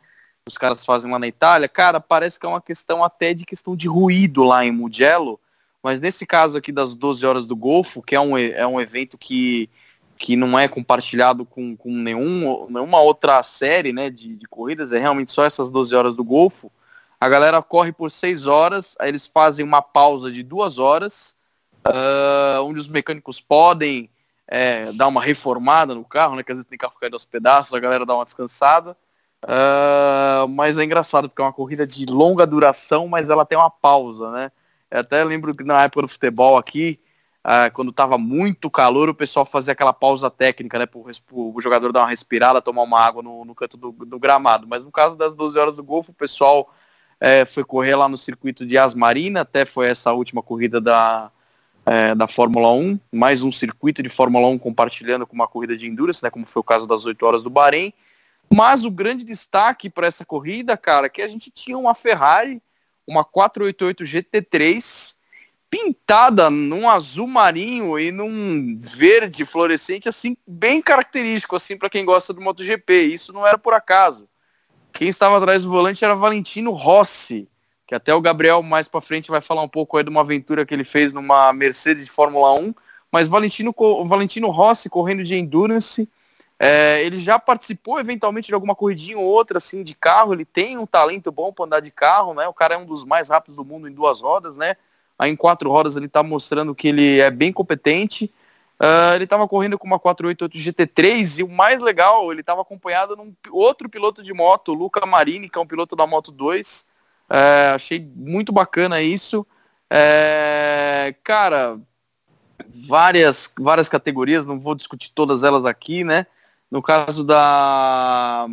os 0.48 0.58
caras 0.58 0.84
fazem 0.84 1.10
lá 1.10 1.18
na 1.18 1.26
Itália, 1.26 1.68
cara, 1.68 2.00
parece 2.00 2.38
que 2.38 2.46
é 2.46 2.48
uma 2.48 2.60
questão 2.60 3.04
até 3.04 3.32
de 3.32 3.44
questão 3.44 3.76
de 3.76 3.86
ruído 3.86 4.42
lá 4.44 4.64
em 4.64 4.72
Mugello, 4.72 5.38
mas 5.82 6.00
nesse 6.00 6.26
caso 6.26 6.56
aqui 6.56 6.72
das 6.72 6.96
12 6.96 7.24
horas 7.24 7.46
do 7.46 7.54
Golfo, 7.54 8.02
que 8.02 8.14
é 8.14 8.20
um, 8.20 8.36
é 8.36 8.66
um 8.66 8.80
evento 8.80 9.16
que, 9.16 9.70
que 10.16 10.34
não 10.34 10.58
é 10.58 10.66
compartilhado 10.66 11.44
com, 11.44 11.76
com 11.76 11.92
nenhum, 11.92 12.66
nenhuma 12.68 13.00
outra 13.00 13.42
série 13.42 13.92
né, 13.92 14.10
de, 14.10 14.36
de 14.36 14.46
corridas, 14.46 14.92
é 14.92 14.98
realmente 14.98 15.32
só 15.32 15.44
essas 15.44 15.70
12 15.70 15.94
horas 15.94 16.16
do 16.16 16.24
Golfo, 16.24 16.72
a 17.20 17.28
galera 17.28 17.60
corre 17.62 17.92
por 17.92 18.10
6 18.10 18.46
horas, 18.46 18.96
aí 18.98 19.08
eles 19.08 19.26
fazem 19.26 19.64
uma 19.64 19.82
pausa 19.82 20.30
de 20.30 20.42
2 20.42 20.78
horas, 20.78 21.36
uh, 21.86 22.62
onde 22.62 22.78
os 22.78 22.88
mecânicos 22.88 23.40
podem 23.40 24.10
é, 24.46 24.90
dar 24.92 25.08
uma 25.08 25.22
reformada 25.22 25.94
no 25.94 26.04
carro, 26.04 26.36
né, 26.36 26.42
que 26.42 26.50
às 26.50 26.56
vezes 26.58 26.68
tem 26.68 26.78
carro 26.78 26.94
caído 26.98 27.16
aos 27.16 27.26
pedaços, 27.26 27.74
a 27.74 27.80
galera 27.80 28.06
dá 28.06 28.14
uma 28.14 28.24
descansada, 28.24 28.96
Uh, 29.44 30.48
mas 30.48 30.76
é 30.76 30.84
engraçado 30.84 31.28
porque 31.28 31.40
é 31.40 31.44
uma 31.44 31.52
corrida 31.52 31.86
de 31.86 32.04
longa 32.06 32.46
duração, 32.46 33.06
mas 33.06 33.30
ela 33.30 33.44
tem 33.44 33.56
uma 33.56 33.70
pausa, 33.70 34.30
né? 34.32 34.50
Eu 34.90 35.00
até 35.00 35.22
lembro 35.22 35.54
que 35.54 35.62
na 35.62 35.84
época 35.84 36.02
do 36.02 36.08
futebol 36.08 36.56
aqui, 36.56 36.98
uh, 37.44 37.72
quando 37.72 37.92
tava 37.92 38.18
muito 38.18 38.70
calor, 38.70 39.08
o 39.08 39.14
pessoal 39.14 39.46
fazia 39.46 39.72
aquela 39.72 39.92
pausa 39.92 40.30
técnica, 40.30 40.78
né? 40.78 40.86
Para 40.86 40.98
o 41.32 41.60
jogador 41.60 41.92
dar 41.92 42.00
uma 42.00 42.08
respirada, 42.08 42.60
tomar 42.60 42.82
uma 42.82 43.00
água 43.00 43.22
no, 43.22 43.44
no 43.44 43.54
canto 43.54 43.76
do, 43.76 43.92
do, 43.92 44.18
gramado. 44.18 44.66
Mas 44.66 44.84
no 44.84 44.90
caso 44.90 45.14
das 45.14 45.34
12 45.34 45.58
horas 45.58 45.76
do 45.76 45.84
Golfo, 45.84 46.10
o 46.10 46.14
pessoal 46.14 46.74
é, 47.20 47.44
foi 47.44 47.64
correr 47.64 47.94
lá 47.94 48.08
no 48.08 48.18
circuito 48.18 48.66
de 48.66 48.76
Asmarina, 48.76 49.42
até 49.42 49.64
foi 49.64 49.88
essa 49.88 50.12
última 50.12 50.42
corrida 50.42 50.80
da, 50.80 51.30
é, 51.86 52.14
da 52.14 52.26
Fórmula 52.26 52.72
1, 52.72 52.98
mais 53.12 53.42
um 53.42 53.52
circuito 53.52 54.02
de 54.02 54.08
Fórmula 54.08 54.48
1 54.48 54.58
compartilhando 54.58 55.26
com 55.26 55.34
uma 55.34 55.46
corrida 55.46 55.76
de 55.76 55.86
Endurance, 55.86 56.22
né? 56.22 56.30
Como 56.30 56.44
foi 56.44 56.60
o 56.60 56.64
caso 56.64 56.88
das 56.88 57.04
8 57.04 57.24
horas 57.24 57.44
do 57.44 57.50
Bahrein. 57.50 57.92
Mas 58.52 58.84
o 58.84 58.90
grande 58.90 59.24
destaque 59.24 59.90
para 59.90 60.06
essa 60.06 60.24
corrida, 60.24 60.76
cara, 60.76 61.06
é 61.06 61.10
que 61.10 61.22
a 61.22 61.28
gente 61.28 61.50
tinha 61.50 61.76
uma 61.76 61.94
Ferrari, 61.94 62.62
uma 63.06 63.24
488 63.24 64.04
GT3, 64.04 65.14
pintada 65.70 66.48
num 66.48 66.88
azul 66.88 67.26
marinho 67.26 67.98
e 67.98 68.10
num 68.10 68.78
verde 68.80 69.44
fluorescente, 69.44 70.08
assim, 70.08 70.36
bem 70.46 70.80
característico, 70.80 71.56
assim, 71.56 71.76
para 71.76 71.90
quem 71.90 72.04
gosta 72.04 72.32
do 72.32 72.40
MotoGP. 72.40 73.02
Isso 73.02 73.32
não 73.32 73.46
era 73.46 73.58
por 73.58 73.74
acaso. 73.74 74.28
Quem 74.92 75.08
estava 75.08 75.36
atrás 75.36 75.62
do 75.62 75.70
volante 75.70 76.04
era 76.04 76.14
Valentino 76.14 76.72
Rossi, 76.72 77.46
que 77.86 77.94
até 77.94 78.14
o 78.14 78.20
Gabriel 78.20 78.62
mais 78.62 78.88
para 78.88 79.00
frente 79.00 79.30
vai 79.30 79.40
falar 79.40 79.62
um 79.62 79.68
pouco 79.68 79.96
aí 79.96 80.04
de 80.04 80.10
uma 80.10 80.22
aventura 80.22 80.64
que 80.64 80.74
ele 80.74 80.84
fez 80.84 81.12
numa 81.12 81.52
Mercedes 81.52 82.04
de 82.04 82.10
Fórmula 82.10 82.58
1. 82.58 82.74
Mas 83.12 83.28
Valentino, 83.28 83.74
Valentino 84.06 84.50
Rossi 84.50 84.88
correndo 84.88 85.24
de 85.24 85.34
Endurance 85.34 86.08
é, 86.58 87.04
ele 87.04 87.20
já 87.20 87.38
participou 87.38 88.00
eventualmente 88.00 88.48
de 88.48 88.54
alguma 88.54 88.74
corridinha 88.74 89.16
ou 89.16 89.24
outra 89.24 89.58
assim 89.58 89.84
de 89.84 89.94
carro. 89.94 90.32
Ele 90.32 90.44
tem 90.44 90.76
um 90.76 90.86
talento 90.86 91.30
bom 91.30 91.52
para 91.52 91.64
andar 91.64 91.80
de 91.80 91.90
carro, 91.90 92.34
né? 92.34 92.48
O 92.48 92.52
cara 92.52 92.74
é 92.74 92.78
um 92.78 92.84
dos 92.84 93.04
mais 93.04 93.28
rápidos 93.28 93.56
do 93.56 93.64
mundo 93.64 93.88
em 93.88 93.92
duas 93.92 94.20
rodas, 94.20 94.56
né? 94.56 94.74
Aí 95.16 95.30
em 95.30 95.36
quatro 95.36 95.70
rodas 95.70 95.96
ele 95.96 96.06
está 96.06 96.22
mostrando 96.22 96.74
que 96.74 96.88
ele 96.88 97.20
é 97.20 97.30
bem 97.30 97.52
competente. 97.52 98.32
Uh, 98.80 99.14
ele 99.14 99.24
estava 99.24 99.46
correndo 99.46 99.78
com 99.78 99.86
uma 99.86 99.98
488 99.98 100.56
GT3 100.56 101.40
e 101.40 101.42
o 101.42 101.48
mais 101.48 101.82
legal, 101.82 102.30
ele 102.30 102.42
estava 102.42 102.62
acompanhado 102.62 103.16
num 103.16 103.34
outro 103.50 103.88
piloto 103.88 104.22
de 104.22 104.32
moto, 104.32 104.72
Luca 104.72 105.04
Marini, 105.04 105.48
que 105.48 105.58
é 105.58 105.60
um 105.60 105.66
piloto 105.66 105.96
da 105.96 106.06
Moto 106.06 106.30
2. 106.30 106.86
Uh, 107.28 107.74
achei 107.74 108.00
muito 108.14 108.52
bacana 108.52 109.02
isso. 109.02 109.44
Uh, 109.92 111.14
cara, 111.24 111.76
várias, 112.68 113.52
várias 113.58 113.88
categorias, 113.88 114.46
não 114.46 114.60
vou 114.60 114.76
discutir 114.76 115.10
todas 115.12 115.42
elas 115.42 115.64
aqui, 115.64 116.04
né? 116.04 116.26
No 116.70 116.82
caso 116.82 117.24
da, 117.24 118.46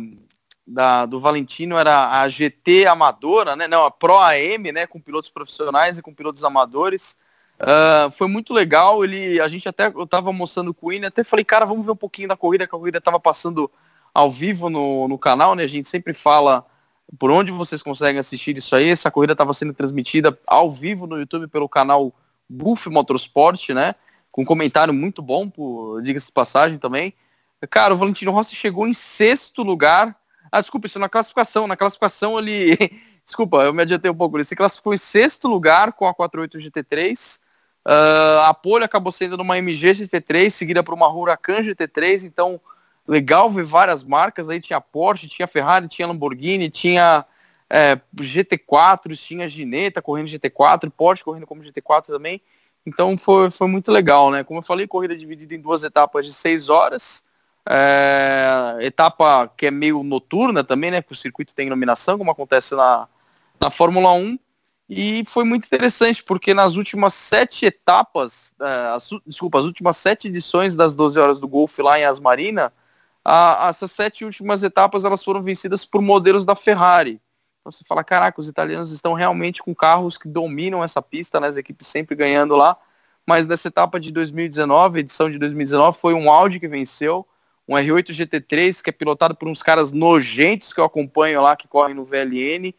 da 0.66 1.06
do 1.06 1.20
Valentino 1.20 1.76
era 1.76 2.20
a 2.20 2.28
GT 2.28 2.86
amadora, 2.86 3.54
né? 3.54 3.68
Não, 3.68 3.84
a 3.84 3.90
Pro 3.90 4.18
AM, 4.18 4.72
né? 4.72 4.86
Com 4.86 5.00
pilotos 5.00 5.30
profissionais 5.30 5.98
e 5.98 6.02
com 6.02 6.14
pilotos 6.14 6.44
amadores. 6.44 7.16
Uh, 7.60 8.10
foi 8.12 8.26
muito 8.26 8.52
legal. 8.52 9.04
Ele, 9.04 9.40
a 9.40 9.48
gente 9.48 9.68
até 9.68 9.86
eu 9.86 10.06
tava 10.06 10.32
mostrando 10.32 10.74
com 10.74 10.92
Ine, 10.92 11.06
até 11.06 11.24
falei, 11.24 11.44
cara, 11.44 11.66
vamos 11.66 11.84
ver 11.84 11.92
um 11.92 11.96
pouquinho 11.96 12.28
da 12.28 12.36
corrida, 12.36 12.66
que 12.66 12.74
a 12.74 12.78
corrida 12.78 13.00
tava 13.00 13.20
passando 13.20 13.70
ao 14.12 14.30
vivo 14.30 14.70
no, 14.70 15.06
no 15.08 15.18
canal, 15.18 15.54
né? 15.54 15.64
A 15.64 15.68
gente 15.68 15.88
sempre 15.88 16.14
fala 16.14 16.64
por 17.18 17.30
onde 17.30 17.52
vocês 17.52 17.82
conseguem 17.82 18.18
assistir 18.18 18.56
isso 18.56 18.74
aí. 18.74 18.88
Essa 18.88 19.10
corrida 19.10 19.32
estava 19.32 19.52
sendo 19.52 19.72
transmitida 19.74 20.38
ao 20.46 20.72
vivo 20.72 21.06
no 21.06 21.18
YouTube 21.18 21.48
pelo 21.48 21.68
canal 21.68 22.14
Buff 22.48 22.88
Motorsport, 22.88 23.70
né? 23.70 23.94
Com 24.32 24.44
comentário 24.44 24.92
muito 24.92 25.22
bom, 25.22 25.50
diga-se 26.02 26.26
de 26.26 26.32
passagem 26.32 26.78
também. 26.78 27.14
Cara, 27.70 27.94
o 27.94 27.96
Valentino 27.96 28.30
Rossi 28.30 28.54
chegou 28.54 28.86
em 28.86 28.92
sexto 28.92 29.62
lugar. 29.62 30.14
Ah, 30.52 30.60
desculpa, 30.60 30.86
isso 30.86 30.98
é 30.98 31.00
na 31.00 31.08
classificação. 31.08 31.66
Na 31.66 31.76
classificação 31.76 32.38
ele. 32.38 32.76
desculpa, 33.24 33.58
eu 33.64 33.72
me 33.72 33.82
adiantei 33.82 34.10
um 34.10 34.14
pouco. 34.14 34.36
Ele 34.36 34.44
se 34.44 34.54
classificou 34.54 34.92
em 34.92 34.98
sexto 34.98 35.48
lugar 35.48 35.92
com 35.92 36.06
a 36.06 36.14
48 36.14 36.58
GT3. 36.58 37.38
Uh, 37.86 38.40
a 38.44 38.52
pole 38.52 38.84
acabou 38.84 39.12
sendo 39.12 39.36
numa 39.36 39.56
MG 39.58 39.92
GT3, 39.92 40.50
seguida 40.50 40.82
por 40.82 40.92
uma 40.92 41.08
Huracan 41.08 41.62
GT3. 41.62 42.24
Então, 42.24 42.60
legal 43.06 43.50
ver 43.50 43.64
várias 43.64 44.02
marcas. 44.04 44.48
Aí 44.48 44.60
tinha 44.60 44.80
Porsche, 44.80 45.28
tinha 45.28 45.48
Ferrari, 45.48 45.88
tinha 45.88 46.06
Lamborghini, 46.06 46.68
tinha 46.68 47.24
é, 47.70 47.98
GT4, 48.16 49.16
tinha 49.16 49.48
Gineta 49.48 50.02
correndo 50.02 50.28
GT4, 50.28 50.90
Porsche 50.90 51.24
correndo 51.24 51.46
como 51.46 51.62
GT4 51.62 52.06
também. 52.06 52.40
Então 52.84 53.16
foi, 53.18 53.50
foi 53.50 53.66
muito 53.66 53.90
legal, 53.90 54.30
né? 54.30 54.44
Como 54.44 54.58
eu 54.58 54.62
falei, 54.62 54.86
corrida 54.86 55.16
dividida 55.16 55.54
em 55.54 55.60
duas 55.60 55.82
etapas 55.82 56.24
de 56.24 56.32
seis 56.32 56.68
horas. 56.68 57.24
É, 57.68 58.78
etapa 58.80 59.52
que 59.56 59.66
é 59.66 59.70
meio 59.70 60.02
noturna 60.02 60.62
também, 60.62 60.90
né? 60.90 61.02
Que 61.02 61.12
o 61.12 61.16
circuito 61.16 61.54
tem 61.54 61.66
iluminação, 61.66 62.16
como 62.18 62.30
acontece 62.30 62.74
na, 62.74 63.08
na 63.60 63.70
Fórmula 63.70 64.12
1. 64.12 64.38
E 64.88 65.24
foi 65.26 65.42
muito 65.42 65.66
interessante, 65.66 66.22
porque 66.22 66.54
nas 66.54 66.76
últimas 66.76 67.12
sete 67.12 67.66
etapas, 67.66 68.54
é, 68.60 68.94
as, 68.94 69.10
desculpa, 69.26 69.58
as 69.58 69.64
últimas 69.64 69.96
sete 69.96 70.28
edições 70.28 70.76
das 70.76 70.94
12 70.94 71.18
horas 71.18 71.40
do 71.40 71.48
Golf 71.48 71.76
lá 71.80 71.98
em 71.98 72.04
Asmarina, 72.04 72.72
a, 73.24 73.66
essas 73.68 73.90
sete 73.90 74.24
últimas 74.24 74.62
etapas 74.62 75.04
elas 75.04 75.24
foram 75.24 75.42
vencidas 75.42 75.84
por 75.84 76.00
modelos 76.00 76.44
da 76.46 76.54
Ferrari. 76.54 77.20
Então 77.60 77.72
você 77.72 77.82
fala, 77.84 78.04
caraca, 78.04 78.40
os 78.40 78.46
italianos 78.46 78.92
estão 78.92 79.12
realmente 79.12 79.60
com 79.60 79.74
carros 79.74 80.16
que 80.16 80.28
dominam 80.28 80.84
essa 80.84 81.02
pista, 81.02 81.40
né? 81.40 81.48
As 81.48 81.56
equipes 81.56 81.88
sempre 81.88 82.14
ganhando 82.14 82.54
lá. 82.54 82.76
Mas 83.26 83.44
nessa 83.44 83.66
etapa 83.66 83.98
de 83.98 84.12
2019, 84.12 85.00
edição 85.00 85.28
de 85.28 85.36
2019, 85.36 85.98
foi 85.98 86.14
um 86.14 86.30
Audi 86.30 86.60
que 86.60 86.68
venceu, 86.68 87.26
um 87.68 87.74
R8 87.74 88.12
GT3 88.12 88.82
que 88.82 88.90
é 88.90 88.92
pilotado 88.92 89.34
por 89.34 89.48
uns 89.48 89.62
caras 89.62 89.92
nojentos 89.92 90.72
que 90.72 90.80
eu 90.80 90.84
acompanho 90.84 91.42
lá, 91.42 91.56
que 91.56 91.66
correm 91.66 91.94
no 91.94 92.04
VLN. 92.04 92.74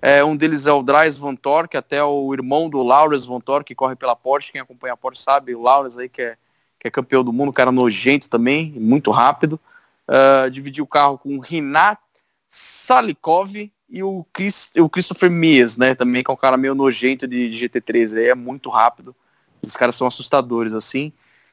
É, 0.00 0.24
um 0.24 0.36
deles 0.36 0.66
é 0.66 0.72
o 0.72 0.82
Dries 0.82 1.16
Van 1.16 1.36
Torque, 1.36 1.76
até 1.76 2.02
o 2.02 2.34
irmão 2.34 2.68
do 2.68 2.82
Laurens 2.82 3.24
Van 3.24 3.40
Torque, 3.40 3.68
que 3.68 3.74
corre 3.74 3.94
pela 3.94 4.16
Porsche. 4.16 4.50
Quem 4.50 4.60
acompanha 4.60 4.94
a 4.94 4.96
Porsche 4.96 5.22
sabe, 5.22 5.54
o 5.54 5.62
Laurens 5.62 5.96
aí, 5.96 6.08
que 6.08 6.20
é, 6.20 6.36
que 6.78 6.88
é 6.88 6.90
campeão 6.90 7.22
do 7.22 7.32
mundo, 7.32 7.52
cara 7.52 7.70
nojento 7.70 8.28
também, 8.28 8.72
muito 8.76 9.12
rápido. 9.12 9.60
Uh, 10.08 10.50
dividiu 10.50 10.82
o 10.82 10.88
carro 10.88 11.16
com 11.16 11.36
o 11.36 11.40
Rinat 11.40 12.00
Salikov 12.48 13.70
e 13.88 14.02
o, 14.02 14.26
Chris, 14.32 14.70
o 14.76 14.88
Christopher 14.88 15.30
Mies, 15.30 15.76
né? 15.76 15.94
Também 15.94 16.24
que 16.24 16.30
é 16.30 16.34
um 16.34 16.36
cara 16.36 16.56
meio 16.56 16.74
nojento 16.74 17.28
de, 17.28 17.48
de 17.48 17.68
GT3. 17.68 18.12
Ele 18.12 18.28
é 18.28 18.34
muito 18.34 18.68
rápido. 18.70 19.14
Esses 19.62 19.76
caras 19.76 19.94
são 19.94 20.08
assustadores, 20.08 20.74
assim. 20.74 21.12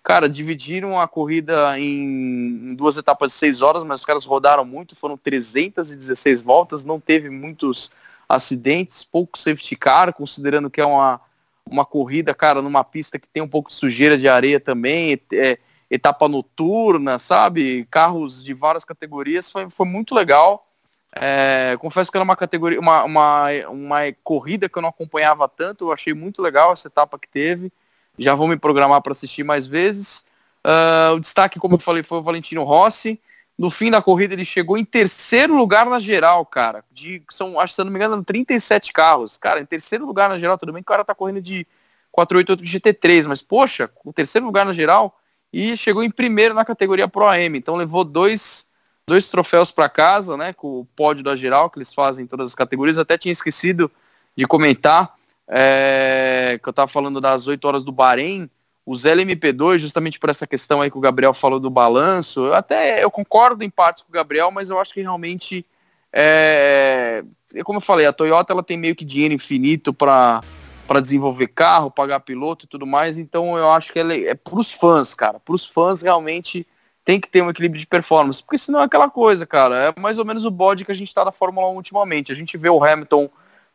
Cara, 0.09 0.27
dividiram 0.27 0.99
a 0.99 1.07
corrida 1.07 1.79
em, 1.79 2.73
duas 2.73 2.97
etapas 2.97 3.31
de 3.31 3.37
seis 3.37 3.61
horas, 3.61 3.83
mas 3.83 3.99
os 3.99 4.05
caras 4.07 4.25
rodaram 4.25 4.65
muito, 4.65 4.95
foram 4.95 5.15
316 5.15 6.41
voltas, 6.41 6.83
não 6.83 6.99
teve 6.99 7.29
muitos 7.29 7.91
acidentes, 8.27 9.03
pouco 9.03 9.37
safety 9.37 9.75
car, 9.75 10.11
considerando 10.11 10.67
que 10.67 10.81
é 10.81 10.85
uma, 10.85 11.21
uma 11.63 11.85
corrida, 11.85 12.33
cara, 12.33 12.59
numa 12.59 12.83
pista 12.83 13.19
que 13.19 13.27
tem 13.27 13.43
um 13.43 13.47
pouco 13.47 13.69
de 13.69 13.75
sujeira 13.75 14.17
de 14.17 14.27
areia 14.27 14.59
também, 14.59 15.21
é, 15.31 15.59
etapa 15.91 16.27
noturna, 16.27 17.19
sabe? 17.19 17.87
Carros 17.91 18.43
de 18.43 18.55
várias 18.55 18.83
categorias, 18.83 19.51
foi, 19.51 19.69
foi 19.69 19.85
muito 19.85 20.15
legal. 20.15 20.67
É, 21.15 21.77
confesso 21.79 22.09
que 22.09 22.17
era 22.17 22.23
uma 22.23 22.35
categoria, 22.35 22.79
uma, 22.79 23.03
uma, 23.03 23.47
uma 23.69 23.99
corrida 24.23 24.67
que 24.67 24.75
eu 24.75 24.81
não 24.81 24.89
acompanhava 24.89 25.47
tanto, 25.47 25.85
eu 25.85 25.91
achei 25.91 26.15
muito 26.15 26.41
legal 26.41 26.73
essa 26.73 26.87
etapa 26.87 27.19
que 27.19 27.27
teve. 27.27 27.71
Já 28.19 28.35
vou 28.35 28.47
me 28.47 28.57
programar 28.57 29.01
para 29.01 29.13
assistir 29.13 29.43
mais 29.43 29.65
vezes. 29.65 30.25
Uh, 30.65 31.15
o 31.15 31.19
destaque, 31.19 31.59
como 31.59 31.75
eu 31.75 31.79
falei, 31.79 32.03
foi 32.03 32.17
o 32.17 32.21
Valentino 32.21 32.63
Rossi. 32.63 33.19
No 33.57 33.69
fim 33.69 33.89
da 33.89 34.01
corrida 34.01 34.33
ele 34.33 34.45
chegou 34.45 34.77
em 34.77 34.85
terceiro 34.85 35.55
lugar 35.55 35.85
na 35.85 35.99
geral, 35.99 36.45
cara. 36.45 36.83
De, 36.91 37.23
são, 37.29 37.59
acho 37.59 37.73
se 37.73 37.83
não 37.83 37.91
me 37.91 37.97
engano, 37.97 38.23
37 38.23 38.93
carros. 38.93 39.37
Cara, 39.37 39.59
em 39.59 39.65
terceiro 39.65 40.05
lugar 40.05 40.29
na 40.29 40.37
geral, 40.37 40.57
tudo 40.57 40.73
bem 40.73 40.81
que 40.81 40.89
o 40.89 40.93
cara 40.93 41.03
tá 41.03 41.15
correndo 41.15 41.41
de 41.41 41.65
488 42.11 42.63
GT3, 42.63 43.27
mas 43.27 43.41
poxa, 43.41 43.89
o 44.03 44.13
terceiro 44.13 44.45
lugar 44.45 44.65
na 44.65 44.73
geral, 44.73 45.17
e 45.51 45.75
chegou 45.75 46.03
em 46.03 46.11
primeiro 46.11 46.53
na 46.53 46.63
categoria 46.63 47.07
Pro 47.07 47.27
AM. 47.27 47.57
Então 47.57 47.75
levou 47.75 48.03
dois, 48.03 48.65
dois 49.07 49.27
troféus 49.27 49.71
para 49.71 49.89
casa, 49.89 50.37
né? 50.37 50.53
Com 50.53 50.81
o 50.81 50.85
pódio 50.95 51.23
da 51.23 51.35
geral, 51.35 51.69
que 51.69 51.79
eles 51.79 51.93
fazem 51.93 52.25
em 52.25 52.27
todas 52.27 52.49
as 52.49 52.55
categorias. 52.55 52.97
Até 52.97 53.17
tinha 53.17 53.31
esquecido 53.31 53.91
de 54.35 54.45
comentar 54.45 55.15
é, 55.49 56.59
que 56.61 56.69
eu 56.69 56.71
estava 56.71 56.87
falando 56.87 57.19
das 57.19 57.47
8 57.47 57.65
horas 57.65 57.83
do 57.83 57.91
Bahrein. 57.91 58.49
Os 58.85 59.03
LMP2, 59.03 59.79
justamente 59.79 60.19
por 60.19 60.29
essa 60.29 60.47
questão 60.47 60.81
aí 60.81 60.89
que 60.89 60.97
o 60.97 61.01
Gabriel 61.01 61.33
falou 61.33 61.59
do 61.59 61.69
balanço, 61.69 62.45
eu 62.45 62.53
até 62.53 63.03
eu 63.03 63.11
concordo 63.11 63.63
em 63.63 63.69
partes 63.69 64.03
com 64.03 64.09
o 64.09 64.13
Gabriel, 64.13 64.51
mas 64.51 64.69
eu 64.69 64.79
acho 64.79 64.93
que 64.93 65.01
realmente 65.01 65.65
é, 66.11 67.23
é 67.53 67.63
como 67.63 67.77
eu 67.77 67.81
falei, 67.81 68.05
a 68.05 68.13
Toyota 68.13 68.53
ela 68.53 68.63
tem 68.63 68.77
meio 68.77 68.95
que 68.95 69.05
dinheiro 69.05 69.33
infinito 69.33 69.93
para 69.93 70.41
para 70.87 71.01
desenvolver 71.01 71.45
carro, 71.49 71.91
pagar 71.91 72.19
piloto 72.19 72.65
e 72.65 72.67
tudo 72.67 72.83
mais. 72.83 73.19
Então 73.19 73.55
eu 73.55 73.71
acho 73.71 73.93
que 73.93 73.99
é, 73.99 74.29
é 74.29 74.33
para 74.33 74.55
os 74.55 74.71
fãs, 74.71 75.13
cara. 75.13 75.39
Para 75.39 75.53
os 75.53 75.63
fãs 75.63 76.01
realmente 76.01 76.65
tem 77.05 77.19
que 77.19 77.29
ter 77.29 77.43
um 77.43 77.49
equilíbrio 77.49 77.79
de 77.79 77.85
performance, 77.85 78.41
porque 78.41 78.57
senão 78.57 78.81
é 78.81 78.85
aquela 78.85 79.07
coisa, 79.07 79.45
cara. 79.45 79.75
É 79.95 79.99
mais 79.99 80.17
ou 80.17 80.25
menos 80.25 80.45
o 80.45 80.49
bode 80.49 80.83
que 80.83 80.91
a 80.91 80.95
gente 80.95 81.09
está 81.09 81.23
na 81.23 81.31
Fórmula 81.31 81.69
1 81.69 81.75
ultimamente. 81.75 82.31
A 82.31 82.35
gente 82.35 82.57
vê 82.57 82.69
o 82.69 82.83
Hamilton 82.83 83.29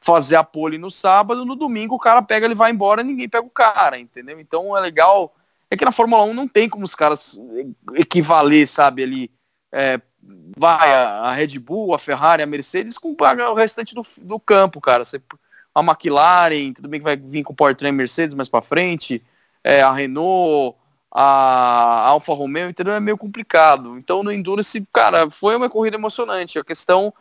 fazer 0.05 0.37
a 0.37 0.45
pole 0.45 0.77
no 0.77 0.91
sábado, 0.91 1.47
no 1.47 1.57
domingo 1.57 1.95
o 1.95 1.99
cara 1.99 2.21
pega, 2.21 2.45
ele 2.45 2.55
vai 2.55 2.71
embora, 2.71 3.03
ninguém 3.03 3.27
pega 3.27 3.47
o 3.47 3.51
cara, 3.51 3.99
entendeu? 3.99 4.39
Então 4.39 4.77
é 4.77 4.81
legal. 4.81 5.35
É 5.71 5.77
que 5.79 5.85
na 5.85 5.91
Fórmula 5.93 6.23
1 6.25 6.35
não 6.35 6.47
tem 6.47 6.69
como 6.69 6.85
os 6.85 6.95
caras 6.95 7.41
equivaler, 7.95 8.69
sabe, 8.69 9.03
ali. 9.03 9.31
É, 9.73 9.99
vai 10.59 10.93
a, 10.93 11.33
Red 11.33 11.59
Bull, 11.59 11.95
a 11.95 11.99
Ferrari, 11.99 12.43
a 12.43 12.47
Mercedes 12.47 12.99
com 12.99 13.17
o 13.19 13.55
restante 13.55 13.95
do, 13.95 14.03
do 14.21 14.39
campo, 14.39 14.79
cara. 14.79 15.07
Você 15.07 15.19
a 15.75 15.81
McLaren, 15.81 16.75
tudo 16.75 16.87
bem 16.87 17.01
que 17.01 17.05
vai 17.05 17.17
vir 17.17 17.43
com 17.43 17.55
o 17.55 17.57
Powertrain 17.57 17.91
Mercedes 17.91 18.35
mais 18.35 18.49
para 18.49 18.63
frente, 18.63 19.25
é, 19.65 19.81
a 19.81 19.91
Renault, 19.91 20.77
a 21.11 22.09
Alfa 22.09 22.35
Romeo, 22.35 22.69
entendeu? 22.69 22.93
É 22.93 23.01
meio 23.01 23.17
complicado. 23.17 23.97
Então 23.97 24.23
no 24.23 24.31
Endurance, 24.31 24.87
cara, 24.93 25.31
foi 25.31 25.57
uma 25.57 25.71
corrida 25.71 25.97
emocionante. 25.97 26.59
A 26.59 26.65
questão 26.65 27.13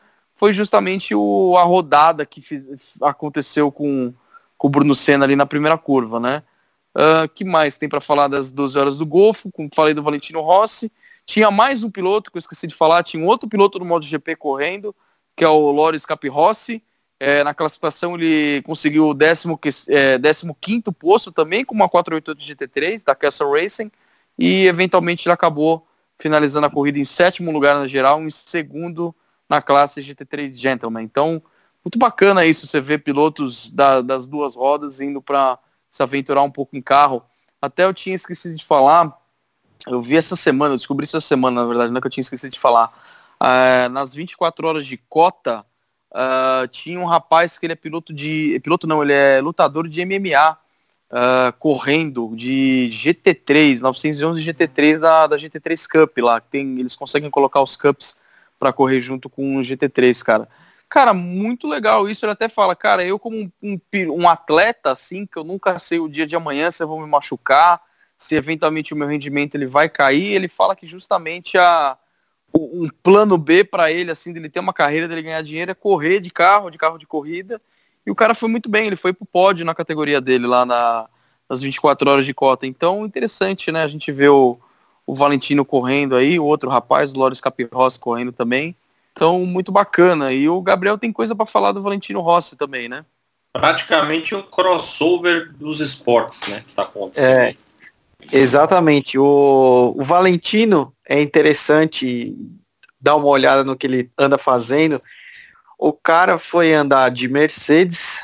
foi 0.43 0.51
justamente 0.51 1.15
o, 1.15 1.55
a 1.57 1.63
rodada 1.63 2.25
que 2.25 2.41
fiz, 2.41 2.97
aconteceu 3.01 3.71
com, 3.71 4.13
com 4.57 4.67
o 4.67 4.69
Bruno 4.69 4.93
Senna 4.93 5.23
ali 5.23 5.37
na 5.37 5.45
primeira 5.45 5.77
curva, 5.77 6.19
né? 6.19 6.43
Uh, 6.93 7.29
que 7.33 7.45
mais 7.45 7.77
tem 7.77 7.87
para 7.87 8.01
falar 8.01 8.27
das 8.27 8.51
12 8.51 8.77
horas 8.77 8.97
do 8.97 9.05
Golfo? 9.05 9.49
Como 9.49 9.69
falei 9.73 9.93
do 9.93 10.03
Valentino 10.03 10.41
Rossi. 10.41 10.91
Tinha 11.25 11.49
mais 11.49 11.81
um 11.81 11.89
piloto 11.89 12.29
que 12.29 12.35
eu 12.35 12.41
esqueci 12.41 12.67
de 12.67 12.75
falar, 12.75 13.03
tinha 13.03 13.23
um 13.23 13.25
outro 13.25 13.47
piloto 13.47 13.79
do 13.79 13.85
MotoGP 13.85 14.35
correndo, 14.35 14.93
que 15.33 15.45
é 15.45 15.47
o 15.47 15.71
Loris 15.71 16.05
Capirossi, 16.05 16.83
é, 17.21 17.41
na 17.45 17.53
classificação 17.53 18.15
ele 18.15 18.61
conseguiu 18.63 19.11
o 19.11 19.15
15 19.15 19.85
é, 19.87 20.17
décimo 20.17 20.53
quinto 20.59 20.91
posto 20.91 21.31
também 21.31 21.63
com 21.63 21.73
uma 21.73 21.87
488 21.87 22.69
GT3 22.69 23.01
da 23.05 23.15
Castle 23.15 23.53
Racing 23.53 23.89
e 24.37 24.67
eventualmente 24.67 25.25
ele 25.25 25.33
acabou 25.33 25.87
finalizando 26.19 26.67
a 26.67 26.69
corrida 26.69 26.99
em 26.99 27.05
sétimo 27.05 27.49
lugar 27.49 27.79
na 27.79 27.87
geral, 27.87 28.21
em 28.21 28.29
segundo 28.29 29.15
na 29.49 29.61
classe 29.61 30.01
GT3 30.01 30.53
Gentleman. 30.55 31.03
Então, 31.03 31.41
muito 31.83 31.99
bacana 31.99 32.45
isso, 32.45 32.65
você 32.65 32.79
ver 32.79 32.99
pilotos 32.99 33.69
da, 33.69 34.01
das 34.01 34.27
duas 34.27 34.55
rodas 34.55 35.01
indo 35.01 35.21
para 35.21 35.59
se 35.89 36.01
aventurar 36.01 36.41
um 36.41 36.51
pouco 36.51 36.77
em 36.77 36.81
carro. 36.81 37.23
Até 37.61 37.83
eu 37.83 37.93
tinha 37.93 38.15
esquecido 38.15 38.55
de 38.55 38.63
falar, 38.63 39.15
eu 39.87 40.01
vi 40.01 40.15
essa 40.15 40.35
semana, 40.35 40.73
eu 40.73 40.77
descobri 40.77 41.05
essa 41.05 41.21
semana, 41.21 41.61
na 41.61 41.67
verdade, 41.67 41.91
não 41.91 41.97
é 41.97 42.01
que 42.01 42.07
eu 42.07 42.11
tinha 42.11 42.21
esquecido 42.21 42.51
de 42.51 42.59
falar. 42.59 42.91
Uh, 43.41 43.89
nas 43.89 44.13
24 44.13 44.65
horas 44.65 44.85
de 44.85 44.97
cota, 44.97 45.65
uh, 46.11 46.67
tinha 46.69 46.99
um 46.99 47.05
rapaz 47.05 47.57
que 47.57 47.65
ele 47.65 47.73
é 47.73 47.75
piloto 47.75 48.13
de. 48.13 48.59
Piloto 48.63 48.87
não, 48.87 49.03
ele 49.03 49.13
é 49.13 49.41
lutador 49.41 49.87
de 49.87 50.05
MMA. 50.05 50.57
Uh, 51.11 51.15
ah, 51.15 51.53
correndo 51.59 52.35
de 52.35 52.89
GT3, 52.91 53.81
911 53.81 54.41
GT3 54.41 54.97
da, 54.97 55.27
da 55.27 55.37
GT3 55.37 55.85
Cup 55.87 56.17
lá, 56.17 56.39
tem, 56.39 56.79
eles 56.79 56.95
conseguem 56.95 57.29
colocar 57.29 57.61
os 57.61 57.75
cups 57.75 58.15
para 58.63 58.71
correr 58.71 59.01
junto 59.01 59.29
com 59.29 59.57
o 59.57 59.61
GT3, 59.61 60.23
cara. 60.23 60.47
Cara, 60.87 61.13
muito 61.13 61.67
legal 61.67 62.09
isso. 62.09 62.23
Ele 62.23 62.31
até 62.31 62.47
fala, 62.47 62.77
cara, 62.77 63.03
eu 63.03 63.19
como 63.19 63.37
um, 63.37 63.51
um, 63.61 63.79
um, 64.21 64.29
atleta, 64.29 64.93
assim, 64.93 65.25
que 65.25 65.37
eu 65.37 65.43
nunca 65.43 65.77
sei 65.79 65.99
o 65.99 66.07
dia 66.07 66.25
de 66.25 66.33
amanhã 66.33 66.71
se 66.71 66.81
eu 66.81 66.87
vou 66.87 67.01
me 67.01 67.07
machucar, 67.07 67.81
se 68.17 68.35
eventualmente 68.35 68.93
o 68.93 68.97
meu 68.97 69.05
rendimento 69.05 69.55
ele 69.55 69.65
vai 69.65 69.89
cair, 69.89 70.31
ele 70.31 70.47
fala 70.47 70.77
que 70.77 70.87
justamente 70.87 71.57
a, 71.57 71.97
um 72.53 72.87
plano 73.01 73.37
B 73.37 73.65
para 73.65 73.91
ele, 73.91 74.11
assim, 74.11 74.31
dele 74.31 74.47
ter 74.47 74.61
uma 74.61 74.71
carreira, 74.71 75.09
dele 75.09 75.23
ganhar 75.23 75.41
dinheiro, 75.41 75.71
é 75.71 75.75
correr 75.75 76.21
de 76.21 76.29
carro, 76.29 76.69
de 76.69 76.77
carro 76.77 76.97
de 76.97 77.05
corrida. 77.05 77.59
E 78.05 78.11
o 78.11 78.15
cara 78.15 78.33
foi 78.33 78.47
muito 78.47 78.69
bem, 78.69 78.87
ele 78.87 78.95
foi 78.95 79.11
pro 79.11 79.25
pódio 79.25 79.65
na 79.65 79.75
categoria 79.75 80.21
dele 80.21 80.47
lá 80.47 80.65
na, 80.65 81.09
nas 81.49 81.61
24 81.61 82.09
horas 82.09 82.25
de 82.25 82.33
cota. 82.33 82.65
Então, 82.65 83.05
interessante, 83.05 83.73
né? 83.73 83.83
A 83.83 83.89
gente 83.89 84.09
vê 84.09 84.29
o, 84.29 84.57
o 85.05 85.13
Valentino 85.13 85.65
correndo 85.65 86.15
aí, 86.15 86.39
o 86.39 86.45
outro 86.45 86.69
rapaz, 86.69 87.11
o 87.11 87.19
Loris 87.19 87.41
Capirossi 87.41 87.99
correndo 87.99 88.31
também. 88.31 88.75
Então, 89.11 89.39
muito 89.45 89.71
bacana. 89.71 90.31
E 90.31 90.49
o 90.49 90.61
Gabriel 90.61 90.97
tem 90.97 91.11
coisa 91.11 91.35
para 91.35 91.45
falar 91.45 91.71
do 91.71 91.81
Valentino 91.81 92.21
Rossi 92.21 92.55
também, 92.55 92.89
né? 92.89 93.05
Praticamente 93.51 94.33
um 94.33 94.41
crossover 94.41 95.53
dos 95.53 95.79
esportes, 95.79 96.47
né? 96.47 96.63
Que 96.65 96.73
tá 96.73 96.83
acontecendo. 96.83 97.27
É, 97.27 97.55
exatamente. 98.31 99.17
O, 99.19 99.93
o 99.95 100.03
Valentino 100.03 100.93
é 101.07 101.21
interessante 101.21 102.35
dar 102.99 103.15
uma 103.15 103.27
olhada 103.27 103.63
no 103.63 103.75
que 103.75 103.85
ele 103.85 104.09
anda 104.17 104.37
fazendo. 104.37 104.99
O 105.77 105.93
cara 105.93 106.39
foi 106.39 106.73
andar 106.73 107.09
de 107.09 107.27
Mercedes, 107.27 108.21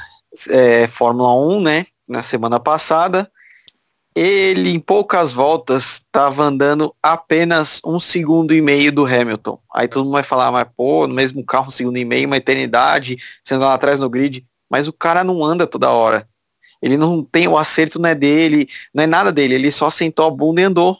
é, 0.50 0.88
Fórmula 0.88 1.36
1, 1.36 1.62
né? 1.62 1.86
Na 2.08 2.24
semana 2.24 2.60
passada 2.60 3.30
ele 4.20 4.72
em 4.72 4.80
poucas 4.82 5.32
voltas 5.32 6.02
estava 6.06 6.44
andando 6.44 6.94
apenas 7.02 7.80
um 7.86 8.02
segundo 8.02 8.54
e 8.54 8.62
meio 8.62 8.92
do 8.92 9.06
Hamilton. 9.06 9.58
Aí 9.74 9.88
todo 9.88 10.04
mundo 10.04 10.14
vai 10.14 10.24
falar, 10.24 10.52
mas 10.52 10.68
pô, 10.76 11.08
no 11.08 11.14
mesmo 11.14 11.42
carro, 11.42 11.68
um 11.68 11.72
segundo 11.72 11.96
e 11.96 12.04
meio, 12.04 12.28
uma 12.28 12.36
eternidade, 12.36 13.18
sendo 13.46 13.62
lá 13.62 13.74
atrás 13.74 13.98
no 13.98 14.10
grid. 14.10 14.46
Mas 14.70 14.90
o 14.90 14.94
cara 14.94 15.24
não 15.24 15.42
anda 15.42 15.66
toda 15.66 15.90
hora. 15.90 16.28
Ele 16.82 16.98
não 16.98 17.24
tem, 17.24 17.48
o 17.48 17.58
acerto 17.58 17.98
não 17.98 18.10
é 18.10 18.16
dele, 18.16 18.68
não 18.94 19.06
é 19.06 19.08
nada 19.08 19.32
dele, 19.32 19.56
ele 19.56 19.72
só 19.72 19.90
sentou 19.90 20.26
a 20.26 20.32
bunda 20.32 20.60
e 20.60 20.66
andou. 20.66 20.98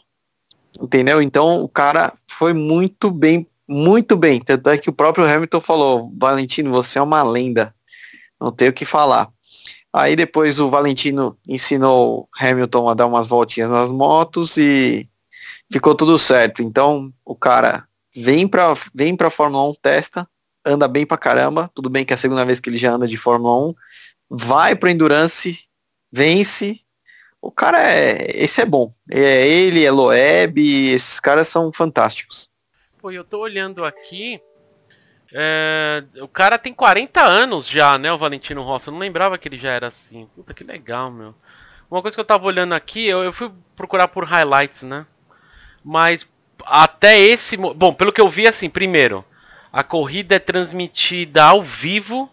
Entendeu? 0.80 1.20
Então 1.20 1.62
o 1.62 1.68
cara 1.68 2.14
foi 2.26 2.54
muito 2.54 3.10
bem, 3.10 3.46
muito 3.68 4.16
bem. 4.16 4.40
Tanto 4.40 4.70
é 4.70 4.78
que 4.78 4.88
o 4.88 4.94
próprio 4.94 5.26
Hamilton 5.26 5.60
falou, 5.60 6.12
Valentino, 6.18 6.70
você 6.70 6.98
é 6.98 7.02
uma 7.02 7.22
lenda. 7.22 7.74
Não 8.40 8.50
tenho 8.50 8.70
o 8.70 8.74
que 8.74 8.86
falar. 8.86 9.28
Aí 9.92 10.14
depois 10.14 10.60
o 10.60 10.70
Valentino 10.70 11.36
ensinou 11.48 12.28
Hamilton 12.38 12.88
a 12.88 12.94
dar 12.94 13.06
umas 13.06 13.26
voltinhas 13.26 13.68
nas 13.68 13.90
motos 13.90 14.56
e 14.56 15.08
ficou 15.70 15.94
tudo 15.94 16.16
certo. 16.18 16.62
Então 16.62 17.12
o 17.24 17.34
cara 17.34 17.86
vem 18.14 18.46
para 18.46 18.74
vem 18.94 19.16
para 19.16 19.30
Fórmula 19.30 19.70
1, 19.70 19.74
testa, 19.82 20.28
anda 20.64 20.86
bem 20.86 21.04
pra 21.04 21.18
caramba. 21.18 21.70
Tudo 21.74 21.90
bem 21.90 22.04
que 22.04 22.12
é 22.12 22.14
a 22.14 22.18
segunda 22.18 22.44
vez 22.44 22.60
que 22.60 22.70
ele 22.70 22.78
já 22.78 22.92
anda 22.92 23.06
de 23.06 23.16
Fórmula 23.16 23.70
1, 23.70 23.74
vai 24.28 24.76
para 24.76 24.90
Endurance, 24.90 25.58
vence. 26.12 26.80
O 27.42 27.50
cara 27.50 27.82
é, 27.82 28.42
esse 28.42 28.60
é 28.60 28.66
bom. 28.66 28.92
É 29.10 29.48
ele, 29.48 29.84
é 29.84 29.90
Loeb, 29.90 30.58
esses 30.92 31.18
caras 31.18 31.48
são 31.48 31.72
fantásticos. 31.72 32.48
Pô, 32.98 33.10
eu 33.10 33.24
tô 33.24 33.40
olhando 33.40 33.84
aqui, 33.84 34.40
é, 35.32 36.02
o 36.20 36.28
cara 36.28 36.58
tem 36.58 36.74
40 36.74 37.22
anos 37.22 37.68
já, 37.68 37.96
né, 37.98 38.12
o 38.12 38.18
Valentino 38.18 38.62
Rossi. 38.62 38.88
Eu 38.88 38.92
não 38.92 39.00
lembrava 39.00 39.38
que 39.38 39.48
ele 39.48 39.56
já 39.56 39.70
era 39.70 39.88
assim. 39.88 40.28
Puta, 40.34 40.52
que 40.52 40.64
legal, 40.64 41.10
meu. 41.10 41.34
Uma 41.90 42.02
coisa 42.02 42.16
que 42.16 42.20
eu 42.20 42.24
tava 42.24 42.46
olhando 42.46 42.74
aqui, 42.74 43.06
eu, 43.06 43.22
eu 43.22 43.32
fui 43.32 43.50
procurar 43.76 44.08
por 44.08 44.24
highlights, 44.24 44.82
né? 44.82 45.06
Mas 45.84 46.28
até 46.64 47.18
esse. 47.18 47.56
Bom, 47.56 47.92
pelo 47.92 48.12
que 48.12 48.20
eu 48.20 48.28
vi, 48.28 48.46
assim, 48.46 48.68
primeiro, 48.68 49.24
a 49.72 49.82
corrida 49.82 50.36
é 50.36 50.38
transmitida 50.38 51.44
ao 51.44 51.62
vivo. 51.62 52.30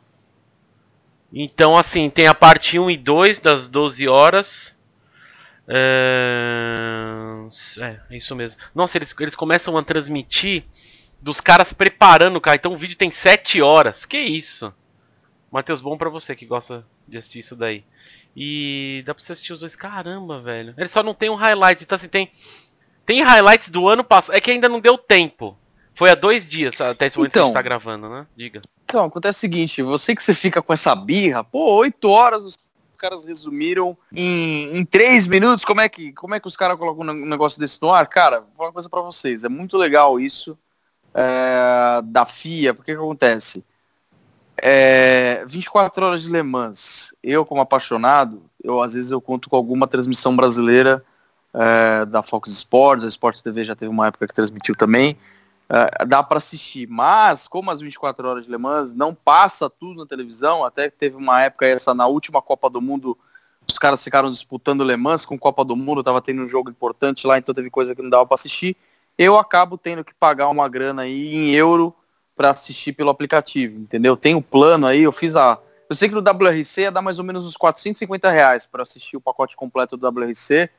Então, 1.31 1.75
assim, 1.75 2.09
tem 2.09 2.27
a 2.27 2.33
parte 2.33 2.79
1 2.79 2.91
e 2.91 2.97
2 2.97 3.39
das 3.39 3.67
12 3.67 4.07
horas. 4.07 4.75
É, 5.67 6.75
é, 7.79 8.15
isso 8.15 8.35
mesmo. 8.35 8.61
Nossa, 8.73 8.97
eles, 8.97 9.13
eles 9.19 9.35
começam 9.35 9.77
a 9.77 9.83
transmitir 9.83 10.63
dos 11.21 11.41
caras 11.41 11.73
preparando 11.73 12.37
o 12.37 12.41
carro. 12.41 12.55
Então 12.55 12.73
o 12.73 12.77
vídeo 12.77 12.97
tem 12.97 13.11
7 13.11 13.61
horas. 13.61 14.05
Que 14.05 14.17
isso? 14.17 14.73
Matheus, 15.51 15.81
bom 15.81 15.97
pra 15.97 16.09
você 16.09 16.35
que 16.35 16.45
gosta 16.45 16.85
de 17.07 17.17
assistir 17.17 17.39
isso 17.39 17.55
daí. 17.55 17.83
E 18.35 19.03
dá 19.05 19.13
pra 19.13 19.23
você 19.23 19.31
assistir 19.31 19.53
os 19.53 19.61
dois. 19.61 19.75
Caramba, 19.75 20.41
velho. 20.41 20.73
Ele 20.77 20.87
só 20.87 21.01
não 21.01 21.13
tem 21.13 21.29
um 21.29 21.35
highlight. 21.35 21.83
Então 21.83 21.95
assim, 21.95 22.07
tem. 22.07 22.31
Tem 23.05 23.23
highlights 23.23 23.69
do 23.69 23.87
ano 23.87 24.03
passado. 24.03 24.35
É 24.35 24.41
que 24.41 24.51
ainda 24.51 24.69
não 24.69 24.79
deu 24.79 24.97
tempo. 24.97 25.57
Foi 25.95 26.11
há 26.11 26.15
dois 26.15 26.47
dias 26.47 26.79
até 26.79 27.07
esse 27.07 27.17
momento 27.17 27.31
então, 27.31 27.41
que 27.41 27.45
a 27.45 27.47
gente 27.47 27.53
tá 27.55 27.61
gravando, 27.61 28.07
né? 28.07 28.27
Diga. 28.35 28.61
Então, 28.83 29.05
acontece 29.05 29.37
o 29.37 29.41
seguinte, 29.41 29.81
você 29.81 30.15
que 30.15 30.21
você 30.21 30.35
fica 30.35 30.61
com 30.61 30.71
essa 30.71 30.95
birra, 30.95 31.43
pô, 31.43 31.75
8 31.77 32.07
horas 32.07 32.43
os 32.43 32.57
caras 32.95 33.25
resumiram 33.25 33.97
em, 34.13 34.77
em 34.77 34.85
3 34.85 35.25
minutos, 35.25 35.65
como 35.65 35.81
é 35.81 35.89
que, 35.89 36.13
como 36.13 36.35
é 36.35 36.39
que 36.39 36.47
os 36.47 36.55
caras 36.55 36.77
colocam 36.77 37.03
um 37.03 37.25
negócio 37.25 37.59
desse 37.59 37.81
no 37.81 37.91
ar? 37.91 38.05
Cara, 38.05 38.41
vou 38.41 38.49
falar 38.55 38.67
uma 38.69 38.73
coisa 38.73 38.89
pra 38.89 39.01
vocês, 39.01 39.43
é 39.43 39.49
muito 39.49 39.75
legal 39.75 40.19
isso 40.19 40.57
é, 41.17 42.01
da 42.03 42.27
FIA, 42.27 42.75
porque 42.75 42.93
que 42.93 42.97
acontece? 42.97 43.65
É, 44.55 45.43
24 45.47 46.05
horas 46.05 46.21
de 46.21 46.31
Le 46.31 46.43
Mans, 46.43 47.15
eu 47.23 47.43
como 47.43 47.61
apaixonado, 47.61 48.43
eu 48.63 48.81
às 48.81 48.93
vezes 48.93 49.09
eu 49.09 49.19
conto 49.19 49.49
com 49.49 49.55
alguma 49.55 49.87
transmissão 49.87 50.35
brasileira 50.35 51.03
é, 51.53 52.05
da 52.05 52.21
Fox 52.21 52.49
Sports, 52.49 53.03
a 53.03 53.07
Sport 53.07 53.41
TV 53.41 53.65
já 53.65 53.75
teve 53.75 53.89
uma 53.89 54.07
época 54.07 54.27
que 54.27 54.33
transmitiu 54.33 54.75
também, 54.75 55.17
é, 55.69 56.05
dá 56.05 56.21
para 56.21 56.37
assistir, 56.37 56.87
mas 56.87 57.47
como 57.47 57.71
as 57.71 57.81
24 57.81 58.27
horas 58.27 58.45
de 58.45 58.51
Le 58.51 58.57
Mans 58.57 58.93
não 58.93 59.13
passa 59.13 59.69
tudo 59.69 59.99
na 59.99 60.05
televisão, 60.05 60.63
até 60.63 60.89
teve 60.89 61.15
uma 61.15 61.41
época 61.41 61.65
essa 61.65 61.95
na 61.95 62.05
última 62.05 62.43
Copa 62.43 62.69
do 62.69 62.79
Mundo, 62.79 63.17
os 63.67 63.77
caras 63.79 64.03
ficaram 64.03 64.31
disputando 64.31 64.83
Le 64.83 64.95
Mans 64.95 65.25
com 65.25 65.37
Copa 65.37 65.65
do 65.65 65.75
Mundo, 65.75 66.03
tava 66.03 66.21
tendo 66.21 66.43
um 66.43 66.47
jogo 66.47 66.69
importante 66.69 67.25
lá, 67.25 67.39
então 67.39 67.55
teve 67.55 67.71
coisa 67.71 67.95
que 67.95 68.01
não 68.03 68.09
dava 68.09 68.25
para 68.25 68.35
assistir 68.35 68.77
eu 69.17 69.37
acabo 69.37 69.77
tendo 69.77 70.03
que 70.03 70.13
pagar 70.13 70.49
uma 70.49 70.69
grana 70.69 71.03
aí 71.03 71.33
em 71.33 71.51
euro 71.51 71.95
para 72.35 72.51
assistir 72.51 72.93
pelo 72.93 73.09
aplicativo, 73.09 73.79
entendeu? 73.79 74.15
Tem 74.15 74.35
o 74.35 74.37
um 74.37 74.41
plano 74.41 74.85
aí, 74.85 75.01
eu 75.01 75.11
fiz 75.11 75.35
a. 75.35 75.57
Eu 75.89 75.95
sei 75.95 76.09
que 76.09 76.15
no 76.15 76.21
WRC 76.21 76.81
ia 76.81 76.91
dar 76.91 77.01
mais 77.01 77.17
ou 77.17 77.25
menos 77.25 77.45
uns 77.45 77.57
450 77.57 78.29
reais 78.29 78.65
para 78.65 78.83
assistir 78.83 79.17
o 79.17 79.21
pacote 79.21 79.55
completo 79.55 79.95
do 79.95 80.07
WRC 80.07 80.69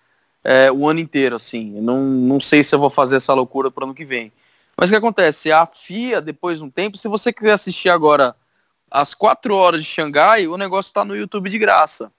é, 0.44 0.70
o 0.70 0.88
ano 0.88 1.00
inteiro, 1.00 1.36
assim. 1.36 1.76
Eu 1.76 1.82
não, 1.82 2.02
não 2.02 2.40
sei 2.40 2.62
se 2.62 2.74
eu 2.74 2.78
vou 2.78 2.90
fazer 2.90 3.16
essa 3.16 3.34
loucura 3.34 3.70
para 3.70 3.84
ano 3.84 3.94
que 3.94 4.04
vem. 4.04 4.32
Mas 4.76 4.88
o 4.88 4.92
que 4.92 4.96
acontece? 4.96 5.50
A 5.50 5.66
FIA, 5.66 6.20
depois 6.20 6.58
de 6.58 6.64
um 6.64 6.70
tempo, 6.70 6.96
se 6.96 7.08
você 7.08 7.32
quiser 7.32 7.52
assistir 7.52 7.88
agora 7.88 8.36
às 8.90 9.14
4 9.14 9.54
horas 9.54 9.82
de 9.82 9.90
Xangai, 9.90 10.46
o 10.46 10.56
negócio 10.56 10.90
está 10.90 11.04
no 11.04 11.16
YouTube 11.16 11.50
de 11.50 11.58
graça. 11.58 12.12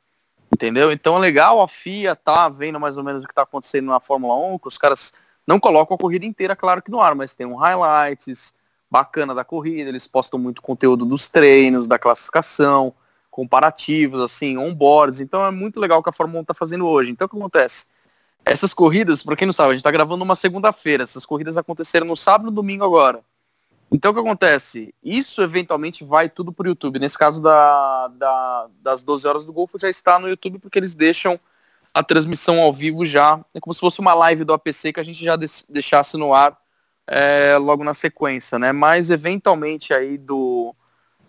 Entendeu? 0.53 0.91
Então 0.91 1.15
é 1.15 1.19
legal 1.19 1.61
a 1.61 1.67
FIA 1.67 2.15
tá 2.15 2.49
vendo 2.49 2.79
mais 2.79 2.97
ou 2.97 3.03
menos 3.03 3.23
o 3.23 3.25
que 3.25 3.31
está 3.31 3.43
acontecendo 3.43 3.85
na 3.85 3.99
Fórmula 3.99 4.35
1, 4.55 4.59
que 4.59 4.67
os 4.67 4.77
caras 4.77 5.13
não 5.49 5.59
colocam 5.59 5.95
a 5.95 5.97
corrida 5.97 6.27
inteira, 6.27 6.55
claro 6.55 6.79
que 6.79 6.91
no 6.91 7.01
ar, 7.01 7.15
mas 7.15 7.33
tem 7.33 7.47
um 7.47 7.55
highlights 7.55 8.53
bacana 8.89 9.33
da 9.33 9.43
corrida, 9.43 9.89
eles 9.89 10.05
postam 10.05 10.39
muito 10.39 10.61
conteúdo 10.61 11.07
dos 11.07 11.27
treinos, 11.27 11.87
da 11.87 11.97
classificação, 11.97 12.93
comparativos, 13.31 14.21
assim, 14.21 14.59
onboards. 14.59 15.19
Então 15.19 15.43
é 15.43 15.49
muito 15.49 15.79
legal 15.79 16.01
o 16.01 16.03
que 16.03 16.09
a 16.09 16.13
Fórmula 16.13 16.41
1 16.41 16.41
está 16.43 16.53
fazendo 16.53 16.85
hoje. 16.85 17.09
Então 17.09 17.25
o 17.25 17.29
que 17.29 17.35
acontece? 17.35 17.87
Essas 18.45 18.75
corridas, 18.75 19.23
para 19.23 19.35
quem 19.35 19.47
não 19.47 19.53
sabe, 19.53 19.69
a 19.69 19.73
gente 19.73 19.79
está 19.79 19.89
gravando 19.89 20.23
uma 20.23 20.35
segunda-feira. 20.35 21.03
Essas 21.03 21.25
corridas 21.25 21.57
aconteceram 21.57 22.05
no 22.05 22.15
sábado 22.15 22.51
e 22.51 22.53
domingo 22.53 22.85
agora. 22.85 23.21
Então 23.91 24.11
o 24.11 24.13
que 24.13 24.19
acontece? 24.19 24.93
Isso 25.03 25.41
eventualmente 25.41 26.03
vai 26.03 26.29
tudo 26.29 26.53
para 26.53 26.65
o 26.65 26.69
YouTube. 26.69 26.99
Nesse 26.99 27.17
caso 27.17 27.41
da, 27.41 28.07
da, 28.09 28.67
das 28.83 29.03
12 29.03 29.27
horas 29.27 29.45
do 29.47 29.53
Golfo 29.53 29.79
já 29.79 29.89
está 29.89 30.19
no 30.19 30.29
YouTube 30.29 30.59
porque 30.59 30.77
eles 30.77 30.93
deixam 30.93 31.39
a 31.93 32.03
transmissão 32.03 32.59
ao 32.59 32.73
vivo 32.73 33.05
já. 33.05 33.43
É 33.53 33.59
como 33.59 33.73
se 33.73 33.79
fosse 33.79 33.99
uma 33.99 34.13
live 34.13 34.43
do 34.43 34.53
APC 34.53 34.93
que 34.93 34.99
a 34.99 35.03
gente 35.03 35.23
já 35.23 35.35
deixasse 35.69 36.17
no 36.17 36.33
ar 36.33 36.57
é, 37.07 37.57
logo 37.57 37.83
na 37.83 37.93
sequência, 37.93 38.59
né? 38.59 38.71
Mas 38.71 39.09
eventualmente 39.09 39.93
aí 39.93 40.17
do 40.17 40.75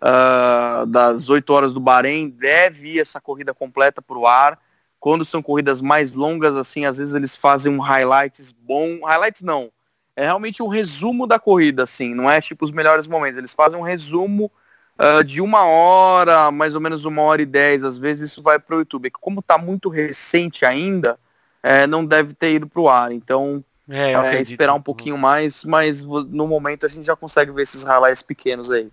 uh, 0.01 0.87
das 0.87 1.29
8 1.29 1.51
horas 1.51 1.73
do 1.73 1.81
Bahrein 1.81 2.29
deve 2.29 2.95
ir 2.95 3.01
essa 3.01 3.21
corrida 3.21 3.55
completa 3.55 4.03
para 4.03 4.19
o 4.19 4.27
ar. 4.27 4.59
Quando 4.99 5.25
são 5.25 5.43
corridas 5.43 5.81
mais 5.81 6.13
longas, 6.13 6.55
assim, 6.55 6.85
às 6.85 6.99
vezes 6.99 7.15
eles 7.15 7.35
fazem 7.35 7.73
um 7.73 7.81
highlights 7.81 8.53
bom. 8.53 9.01
Highlights 9.03 9.43
não. 9.43 9.73
É 10.15 10.25
realmente 10.25 10.63
um 10.63 10.69
resumo 10.69 11.27
da 11.27 11.39
corrida, 11.39 11.85
assim, 11.85 12.15
não 12.15 12.31
é 12.31 12.41
tipo 12.41 12.65
os 12.65 12.71
melhores 12.71 13.09
momentos. 13.09 13.39
Eles 13.39 13.55
fazem 13.55 13.79
um 13.79 13.83
resumo 13.83 14.53
uh, 15.01 15.25
de 15.25 15.41
uma 15.41 15.65
hora, 15.65 16.51
mais 16.51 16.75
ou 16.75 16.81
menos 16.81 17.05
uma 17.05 17.23
hora 17.23 17.41
e 17.41 17.47
dez, 17.47 17.83
às 17.83 17.97
vezes 17.97 18.31
isso 18.31 18.43
vai 18.43 18.59
para 18.59 18.77
o 18.77 18.81
YouTube. 18.81 19.11
Como 19.11 19.41
está 19.41 19.57
muito 19.57 19.89
recente 19.89 20.65
ainda, 20.65 21.19
é, 21.63 21.87
não 21.87 22.05
deve 22.05 22.35
ter 22.35 22.55
ido 22.55 22.67
para 22.67 22.81
o 22.81 22.89
ar. 22.89 23.11
Então, 23.11 23.65
é, 23.89 24.13
é, 24.13 24.41
esperar 24.41 24.75
um 24.75 24.83
pouquinho 24.83 25.19
mais, 25.19 25.65
mas 25.65 26.05
no 26.05 26.47
momento 26.47 26.87
a 26.87 26.89
gente 26.89 27.07
já 27.07 27.17
consegue 27.17 27.51
ver 27.51 27.63
esses 27.63 27.83
highlights 27.83 28.23
pequenos 28.23 28.71
aí. 28.71 28.91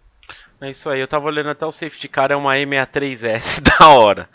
É 0.60 0.72
isso 0.72 0.90
aí, 0.90 1.00
eu 1.00 1.08
tava 1.08 1.28
olhando 1.28 1.50
até 1.50 1.66
o 1.66 1.72
safety 1.72 2.08
car, 2.08 2.32
é 2.32 2.36
uma 2.36 2.56
E63S 2.56 3.62
da 3.80 3.90
hora. 3.90 4.28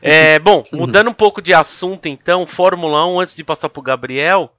É, 0.00 0.38
bom, 0.38 0.62
mudando 0.72 1.10
um 1.10 1.14
pouco 1.14 1.42
de 1.42 1.52
assunto 1.52 2.06
então, 2.06 2.46
Fórmula 2.46 3.06
1, 3.06 3.20
antes 3.20 3.34
de 3.34 3.44
passar 3.44 3.68
pro 3.68 3.82
Gabriel, 3.82 4.50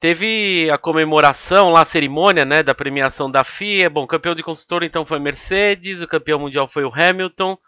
Teve 0.00 0.70
a 0.70 0.78
comemoração 0.78 1.70
lá, 1.70 1.82
a 1.82 1.86
cerimônia, 1.86 2.44
né, 2.44 2.62
da 2.62 2.74
premiação 2.74 3.30
da 3.30 3.42
FIA. 3.42 3.90
Bom, 3.90 4.06
campeão 4.06 4.34
de 4.34 4.42
construtor 4.42 4.84
então 4.84 5.04
foi 5.04 5.18
Mercedes, 5.18 6.00
o 6.00 6.06
campeão 6.06 6.38
mundial 6.38 6.68
foi 6.68 6.84
o 6.84 6.92
Hamilton. 6.94 7.58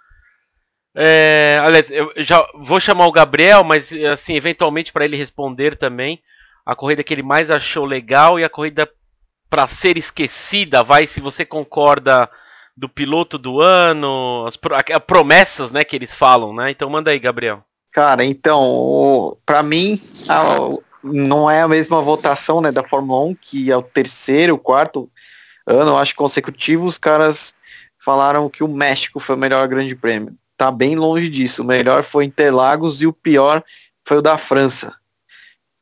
É, 0.94 1.58
aliás, 1.62 1.90
eu 1.90 2.12
já 2.16 2.44
vou 2.54 2.78
chamar 2.78 3.06
o 3.06 3.12
Gabriel, 3.12 3.64
mas 3.64 3.92
assim, 4.12 4.34
eventualmente 4.34 4.92
para 4.92 5.04
ele 5.04 5.16
responder 5.16 5.76
também. 5.76 6.22
A 6.64 6.76
corrida 6.76 7.02
que 7.02 7.12
ele 7.12 7.22
mais 7.22 7.50
achou 7.50 7.84
legal 7.84 8.38
e 8.38 8.44
a 8.44 8.48
corrida 8.48 8.88
para 9.48 9.66
ser 9.66 9.98
esquecida, 9.98 10.84
vai 10.84 11.08
se 11.08 11.20
você 11.20 11.44
concorda 11.44 12.30
do 12.76 12.88
piloto 12.88 13.36
do 13.36 13.60
ano, 13.60 14.46
as 14.46 14.56
promessas, 15.00 15.72
né, 15.72 15.82
que 15.82 15.96
eles 15.96 16.14
falam, 16.14 16.54
né? 16.54 16.70
Então 16.70 16.88
manda 16.88 17.10
aí, 17.10 17.18
Gabriel. 17.18 17.64
Cara, 17.92 18.24
então, 18.24 19.36
para 19.44 19.62
mim, 19.64 20.00
a, 20.28 20.56
não 21.02 21.50
é 21.50 21.62
a 21.62 21.68
mesma 21.68 22.00
votação, 22.02 22.60
né, 22.60 22.70
da 22.70 22.86
Fórmula 22.86 23.24
1, 23.30 23.34
que 23.34 23.70
é 23.70 23.76
o 23.76 23.82
terceiro, 23.82 24.58
quarto 24.58 25.10
ano, 25.66 25.96
acho 25.96 26.14
consecutivo, 26.14 26.86
os 26.86 26.98
caras 26.98 27.54
falaram 27.98 28.48
que 28.48 28.64
o 28.64 28.68
México 28.68 29.20
foi 29.20 29.34
o 29.34 29.38
melhor 29.38 29.66
grande 29.68 29.94
prêmio. 29.94 30.34
Tá 30.56 30.70
bem 30.70 30.96
longe 30.96 31.28
disso. 31.28 31.62
O 31.62 31.66
melhor 31.66 32.02
foi 32.02 32.24
Interlagos 32.24 33.00
e 33.00 33.06
o 33.06 33.12
pior 33.12 33.62
foi 34.04 34.18
o 34.18 34.22
da 34.22 34.36
França. 34.36 34.94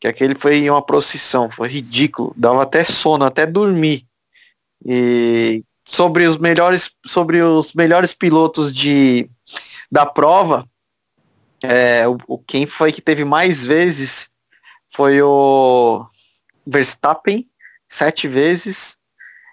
Que 0.01 0.07
aquele 0.07 0.35
foi 0.35 0.69
uma 0.69 0.83
procissão, 0.83 1.51
foi 1.51 1.69
ridículo, 1.69 2.33
dava 2.37 2.63
até 2.63 2.85
sono, 2.85 3.25
até 3.25 3.47
dormir. 3.47 4.07
E 4.85 5.65
sobre 5.85 6.27
os 6.27 6.37
melhores, 6.37 6.93
sobre 7.05 7.43
os 7.43 7.73
melhores 7.75 8.15
pilotos 8.15 8.73
de 8.73 9.29
da 9.91 10.05
prova, 10.05 10.69
é, 11.63 12.05
o, 12.07 12.39
quem 12.39 12.67
foi 12.67 12.93
que 12.93 13.01
teve 13.01 13.25
mais 13.25 13.65
vezes 13.65 14.31
foi 14.91 15.21
o 15.23 16.07
Verstappen, 16.67 17.47
sete 17.89 18.29
vezes. 18.29 18.97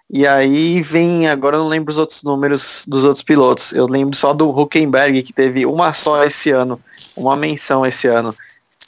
E 0.09 0.25
aí 0.27 0.81
vem, 0.81 1.27
agora 1.27 1.55
eu 1.55 1.61
não 1.61 1.67
lembro 1.67 1.91
os 1.91 1.97
outros 1.97 2.21
números 2.21 2.85
dos 2.87 3.03
outros 3.03 3.23
pilotos. 3.23 3.73
Eu 3.73 3.87
lembro 3.87 4.15
só 4.15 4.33
do 4.33 4.49
Huckenberg, 4.49 5.23
que 5.23 5.33
teve 5.33 5.65
uma 5.65 5.93
só 5.93 6.23
esse 6.23 6.51
ano, 6.51 6.79
uma 7.17 7.35
menção 7.35 7.85
esse 7.85 8.07
ano. 8.07 8.33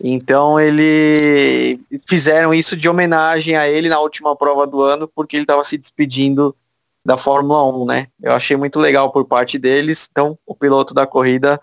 Então 0.03 0.59
ele 0.59 1.79
fizeram 2.07 2.53
isso 2.53 2.77
de 2.77 2.87
homenagem 2.87 3.55
a 3.55 3.67
ele 3.67 3.89
na 3.89 3.99
última 3.99 4.35
prova 4.35 4.67
do 4.67 4.83
ano, 4.83 5.07
porque 5.07 5.35
ele 5.35 5.43
estava 5.43 5.63
se 5.63 5.77
despedindo 5.77 6.55
da 7.03 7.17
Fórmula 7.17 7.65
1, 7.75 7.85
né? 7.85 8.07
Eu 8.21 8.33
achei 8.33 8.55
muito 8.55 8.79
legal 8.79 9.11
por 9.11 9.25
parte 9.25 9.57
deles. 9.57 10.07
Então 10.11 10.37
o 10.45 10.53
piloto 10.53 10.93
da 10.93 11.07
corrida 11.07 11.59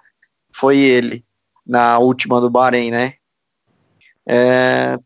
foi 0.53 0.79
ele 0.79 1.25
na 1.65 1.99
última 1.99 2.41
do 2.41 2.51
Bahrein, 2.51 2.91
né? 2.91 3.15
É, 4.27 4.99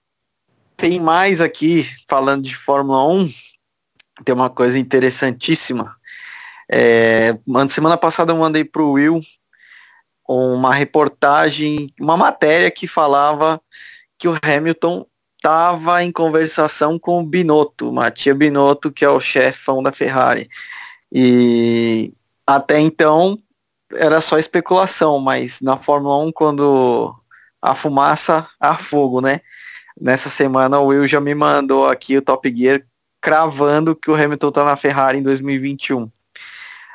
tem 0.77 1.01
mais 1.01 1.41
aqui 1.41 1.85
falando 2.09 2.45
de 2.45 2.57
Fórmula 2.57 3.05
1. 3.07 3.29
Tem 4.25 4.35
uma 4.35 4.51
coisa 4.51 4.79
interessantíssima. 4.79 5.97
É, 6.71 7.39
semana 7.69 7.97
passada 7.97 8.33
eu 8.33 8.37
mandei 8.37 8.65
para 8.65 8.83
o 8.83 8.93
Will 8.93 9.21
uma 10.29 10.75
reportagem, 10.75 11.93
uma 11.99 12.17
matéria 12.17 12.71
que 12.71 12.87
falava 12.87 13.61
que 14.19 14.29
o 14.29 14.37
Hamilton 14.43 15.07
estava 15.37 16.05
em 16.05 16.13
conversação 16.13 16.99
com 16.99 17.21
o 17.21 17.27
Binotto, 17.27 17.93
Matia 17.93 18.35
Binotto, 18.35 18.93
que 18.93 19.05
é 19.05 19.09
o 19.09 19.21
chefão 19.21 19.83
da 19.83 19.93
Ferrari. 19.93 20.49
E 21.11 22.13
até 22.47 22.79
então 22.79 23.39
era 23.95 24.21
só 24.21 24.39
especulação, 24.39 25.19
mas 25.19 25.61
na 25.63 25.79
Fórmula 25.79 26.19
1, 26.19 26.33
quando 26.33 27.18
a 27.61 27.75
fumaça 27.75 28.49
há 28.59 28.77
fogo, 28.77 29.21
né? 29.21 29.41
Nessa 30.01 30.29
semana 30.29 30.79
o 30.79 30.87
Will 30.87 31.07
já 31.07 31.21
me 31.21 31.35
mandou 31.35 31.89
aqui 31.89 32.17
o 32.17 32.23
Top 32.23 32.53
Gear 32.57 32.83
cravando 33.21 33.97
que 33.97 34.11
o 34.11 34.15
Hamilton 34.15 34.53
tá 34.53 34.65
na 34.65 34.77
Ferrari 34.77 35.19
em 35.19 35.23
2021. 35.23 36.09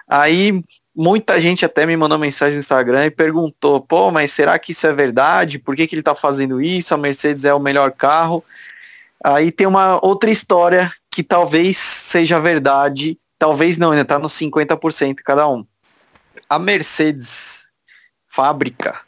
Aí 0.07 0.63
muita 0.95 1.39
gente 1.39 1.65
até 1.65 1.85
me 1.85 1.97
mandou 1.97 2.17
mensagem 2.17 2.55
no 2.55 2.59
Instagram 2.59 3.05
e 3.05 3.11
perguntou, 3.11 3.81
pô, 3.81 4.09
mas 4.11 4.31
será 4.31 4.57
que 4.57 4.71
isso 4.71 4.87
é 4.87 4.93
verdade? 4.93 5.59
Por 5.59 5.75
que, 5.75 5.85
que 5.85 5.95
ele 5.95 6.01
está 6.01 6.15
fazendo 6.15 6.61
isso? 6.61 6.93
A 6.93 6.97
Mercedes 6.97 7.43
é 7.45 7.53
o 7.53 7.59
melhor 7.59 7.91
carro. 7.91 8.43
Aí 9.23 9.51
tem 9.51 9.67
uma 9.67 9.99
outra 10.05 10.29
história 10.29 10.93
que 11.09 11.23
talvez 11.23 11.77
seja 11.77 12.39
verdade, 12.39 13.17
talvez 13.37 13.77
não, 13.77 13.91
ainda 13.91 14.01
está 14.01 14.17
nos 14.17 14.33
50% 14.33 15.17
cada 15.23 15.47
um. 15.47 15.65
A 16.49 16.57
Mercedes 16.57 17.67
fábrica 18.27 19.02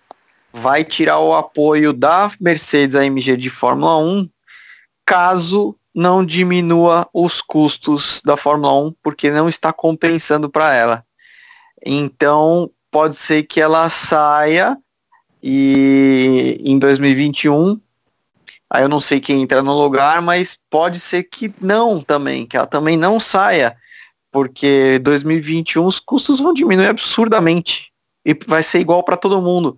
vai 0.57 0.85
tirar 0.85 1.19
o 1.19 1.35
apoio 1.35 1.91
da 1.91 2.31
Mercedes 2.39 2.95
AMG 2.95 3.35
de 3.35 3.49
Fórmula 3.49 3.97
1 3.97 4.29
caso 5.05 5.75
não 5.93 6.25
diminua 6.25 7.07
os 7.13 7.41
custos 7.41 8.21
da 8.23 8.37
Fórmula 8.37 8.73
1, 8.87 8.95
porque 9.03 9.29
não 9.29 9.49
está 9.49 9.73
compensando 9.73 10.49
para 10.49 10.73
ela. 10.73 11.05
Então, 11.85 12.71
pode 12.89 13.17
ser 13.17 13.43
que 13.43 13.59
ela 13.59 13.89
saia 13.89 14.77
e 15.43 16.57
em 16.63 16.79
2021, 16.79 17.79
aí 18.69 18.83
eu 18.83 18.89
não 18.89 19.01
sei 19.01 19.19
quem 19.19 19.41
entra 19.41 19.61
no 19.61 19.73
lugar, 19.73 20.21
mas 20.21 20.57
pode 20.69 21.01
ser 21.01 21.23
que 21.23 21.53
não 21.61 22.01
também, 22.01 22.47
que 22.47 22.55
ela 22.55 22.65
também 22.65 22.95
não 22.95 23.19
saia, 23.19 23.75
porque 24.31 24.99
2021 24.99 25.85
os 25.85 25.99
custos 25.99 26.39
vão 26.39 26.53
diminuir 26.53 26.87
absurdamente 26.87 27.91
e 28.25 28.33
vai 28.47 28.63
ser 28.63 28.79
igual 28.79 29.03
para 29.03 29.17
todo 29.17 29.41
mundo. 29.41 29.77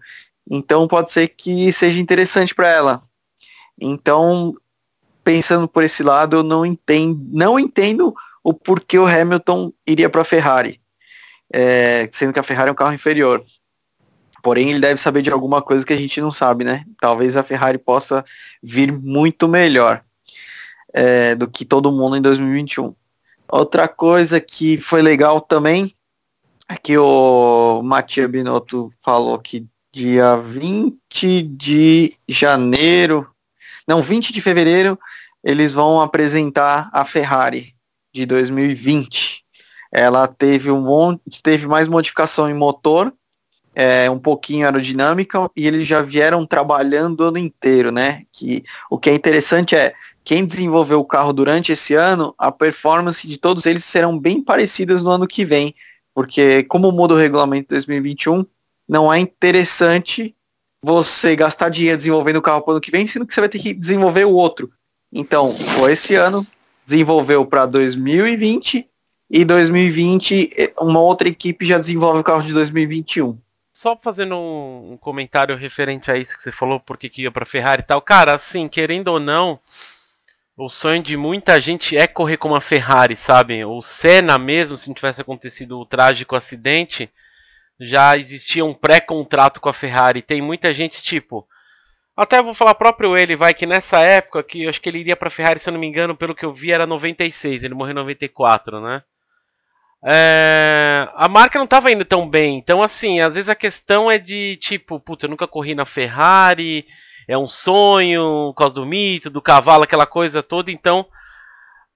Então 0.49 0.87
pode 0.87 1.11
ser 1.11 1.27
que 1.27 1.71
seja 1.71 1.99
interessante 1.99 2.55
para 2.55 2.69
ela. 2.69 3.03
Então, 3.79 4.55
pensando 5.23 5.67
por 5.67 5.83
esse 5.83 6.03
lado, 6.03 6.37
eu 6.37 6.43
não 6.43 6.65
entendo, 6.65 7.19
não 7.31 7.59
entendo 7.59 8.13
o 8.43 8.53
porquê 8.53 8.97
o 8.97 9.05
Hamilton 9.05 9.73
iria 9.85 10.09
para 10.09 10.21
a 10.21 10.25
Ferrari 10.25 10.81
é, 11.51 12.09
sendo 12.11 12.33
que 12.33 12.39
a 12.39 12.43
Ferrari 12.43 12.69
é 12.69 12.71
um 12.71 12.75
carro 12.75 12.93
inferior. 12.93 13.43
Porém, 14.43 14.69
ele 14.69 14.79
deve 14.79 14.99
saber 14.99 15.21
de 15.21 15.31
alguma 15.31 15.61
coisa 15.61 15.85
que 15.85 15.93
a 15.93 15.97
gente 15.97 16.21
não 16.21 16.31
sabe, 16.31 16.63
né? 16.63 16.85
Talvez 17.01 17.35
a 17.35 17.43
Ferrari 17.43 17.77
possa 17.77 18.23
vir 18.61 18.91
muito 18.91 19.47
melhor 19.47 20.03
é, 20.93 21.35
do 21.35 21.49
que 21.49 21.65
todo 21.65 21.91
mundo 21.91 22.15
em 22.15 22.21
2021. 22.21 22.95
Outra 23.49 23.87
coisa 23.87 24.39
que 24.39 24.77
foi 24.77 25.01
legal 25.01 25.41
também 25.41 25.93
é 26.69 26.75
que 26.75 26.97
o 26.97 27.81
Matia 27.81 28.27
Binotto 28.27 28.91
falou 29.01 29.39
que 29.39 29.65
dia 29.97 30.37
20 30.37 31.41
de 31.41 32.13
janeiro, 32.27 33.27
não, 33.87 34.01
20 34.01 34.31
de 34.31 34.41
fevereiro, 34.41 34.99
eles 35.43 35.73
vão 35.73 36.01
apresentar 36.01 36.89
a 36.93 37.05
Ferrari 37.05 37.73
de 38.13 38.25
2020 38.25 39.47
ela 39.91 40.27
teve 40.27 40.69
um 40.69 40.81
monte, 40.81 41.41
teve 41.41 41.67
mais 41.67 41.87
modificação 41.87 42.49
em 42.49 42.53
motor, 42.53 43.13
é, 43.73 44.09
um 44.09 44.19
pouquinho 44.19 44.65
aerodinâmica, 44.65 45.49
e 45.55 45.67
eles 45.67 45.87
já 45.87 46.01
vieram 46.01 46.45
trabalhando 46.45 47.21
o 47.21 47.23
ano 47.25 47.37
inteiro, 47.37 47.91
né? 47.91 48.23
Que 48.31 48.63
o 48.89 48.97
que 48.97 49.09
é 49.09 49.13
interessante 49.13 49.75
é 49.75 49.93
quem 50.23 50.45
desenvolveu 50.45 50.99
o 50.99 51.05
carro 51.05 51.31
durante 51.31 51.71
esse 51.71 51.93
ano, 51.93 52.33
a 52.37 52.51
performance 52.51 53.27
de 53.27 53.37
todos 53.37 53.65
eles 53.65 53.85
serão 53.85 54.17
bem 54.19 54.43
parecidas 54.43 55.01
no 55.01 55.09
ano 55.09 55.27
que 55.27 55.45
vem, 55.45 55.73
porque 56.13 56.63
como 56.63 56.91
muda 56.91 57.13
o 57.13 57.17
regulamento 57.17 57.69
2021, 57.69 58.45
não 58.87 59.11
é 59.11 59.19
interessante 59.19 60.35
você 60.81 61.35
gastar 61.35 61.69
dinheiro 61.69 61.97
desenvolvendo 61.97 62.37
o 62.37 62.41
carro 62.41 62.61
para 62.61 62.69
o 62.69 62.71
ano 62.73 62.81
que 62.81 62.91
vem, 62.91 63.05
sendo 63.05 63.25
que 63.25 63.33
você 63.33 63.41
vai 63.41 63.49
ter 63.49 63.59
que 63.59 63.73
desenvolver 63.73 64.25
o 64.25 64.31
outro. 64.31 64.71
Então, 65.11 65.53
foi 65.53 65.93
esse 65.93 66.15
ano, 66.15 66.45
desenvolveu 66.85 67.45
para 67.45 67.65
2020 67.65 68.87
e 69.29 69.43
2020 69.43 70.73
uma 70.79 70.99
outra 70.99 71.27
equipe 71.27 71.65
já 71.65 71.77
desenvolve 71.77 72.19
o 72.19 72.23
carro 72.23 72.43
de 72.43 72.53
2021. 72.53 73.37
Só 73.73 73.95
fazendo 73.95 74.35
um, 74.35 74.93
um 74.93 74.97
comentário 74.97 75.55
referente 75.55 76.09
a 76.09 76.17
isso 76.17 76.35
que 76.35 76.41
você 76.41 76.51
falou, 76.51 76.79
porque 76.79 77.09
que 77.09 77.23
ia 77.23 77.31
para 77.31 77.45
Ferrari 77.45 77.81
e 77.81 77.85
tal. 77.85 78.01
Cara, 78.01 78.33
assim, 78.33 78.67
querendo 78.67 79.09
ou 79.09 79.19
não, 79.19 79.59
o 80.57 80.69
sonho 80.69 81.03
de 81.03 81.15
muita 81.15 81.61
gente 81.61 81.95
é 81.95 82.07
correr 82.07 82.37
como 82.37 82.55
a 82.55 82.61
Ferrari, 82.61 83.15
sabe? 83.15 83.63
O 83.63 83.81
Senna 83.81 84.39
mesmo, 84.39 84.75
se 84.75 84.87
não 84.87 84.95
tivesse 84.95 85.21
acontecido 85.21 85.79
o 85.79 85.85
trágico 85.85 86.35
acidente, 86.35 87.11
já 87.79 88.17
existia 88.17 88.65
um 88.65 88.73
pré-contrato 88.73 89.61
com 89.61 89.69
a 89.69 89.73
Ferrari. 89.73 90.21
Tem 90.21 90.41
muita 90.41 90.73
gente 90.73 91.01
tipo, 91.01 91.47
até 92.15 92.41
vou 92.41 92.53
falar 92.53 92.75
próprio 92.75 93.15
ele, 93.15 93.35
vai 93.35 93.53
que 93.53 93.65
nessa 93.65 93.99
época 93.99 94.43
que 94.43 94.63
eu 94.63 94.69
acho 94.69 94.81
que 94.81 94.89
ele 94.89 94.99
iria 94.99 95.15
para 95.15 95.29
Ferrari, 95.29 95.59
se 95.59 95.69
eu 95.69 95.73
não 95.73 95.79
me 95.79 95.87
engano, 95.87 96.15
pelo 96.15 96.33
que 96.33 96.45
eu 96.45 96.53
vi 96.53 96.71
era 96.71 96.87
96, 96.87 97.63
ele 97.63 97.75
morreu 97.75 97.91
em 97.91 97.95
94, 97.95 98.81
né? 98.81 99.03
É, 100.03 101.07
a 101.15 101.27
marca 101.27 101.57
não 101.57 101.65
estava 101.65 101.91
indo 101.91 102.05
tão 102.05 102.27
bem. 102.29 102.57
Então, 102.57 102.81
assim, 102.81 103.19
às 103.19 103.33
vezes 103.33 103.49
a 103.49 103.55
questão 103.55 104.09
é 104.09 104.17
de 104.17 104.57
tipo, 104.57 104.99
puta, 104.99 105.25
eu 105.25 105.29
nunca 105.29 105.47
corri 105.47 105.75
na 105.75 105.85
Ferrari, 105.85 106.85
é 107.27 107.37
um 107.37 107.47
sonho, 107.47 108.51
por 108.53 108.61
causa 108.61 108.75
do 108.75 108.85
mito, 108.85 109.29
do 109.29 109.41
cavalo, 109.41 109.83
aquela 109.83 110.05
coisa 110.05 110.41
toda. 110.41 110.71
Então, 110.71 111.05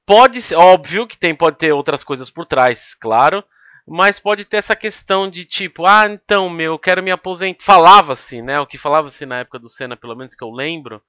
pode 0.06 0.42
ser, 0.42 0.56
óbvio 0.56 1.08
que 1.08 1.18
tem, 1.18 1.34
pode 1.34 1.58
ter 1.58 1.72
outras 1.72 2.04
coisas 2.04 2.30
por 2.30 2.46
trás, 2.46 2.94
claro. 2.96 3.44
Mas 3.88 4.20
pode 4.20 4.46
ter 4.46 4.58
essa 4.58 4.76
questão 4.76 5.30
de 5.30 5.44
tipo, 5.46 5.86
ah, 5.86 6.06
então, 6.08 6.50
meu, 6.50 6.74
eu 6.74 6.80
quero 6.80 7.02
me 7.04 7.12
aposentar. 7.12 7.64
Falava-se, 7.64 8.42
né? 8.42 8.60
O 8.60 8.68
que 8.68 8.78
falava-se 8.78 9.26
na 9.26 9.40
época 9.40 9.60
do 9.60 9.70
Senna, 9.70 9.98
pelo 9.98 10.16
menos 10.16 10.36
que 10.36 10.44
eu 10.44 10.52
lembro, 10.52 11.02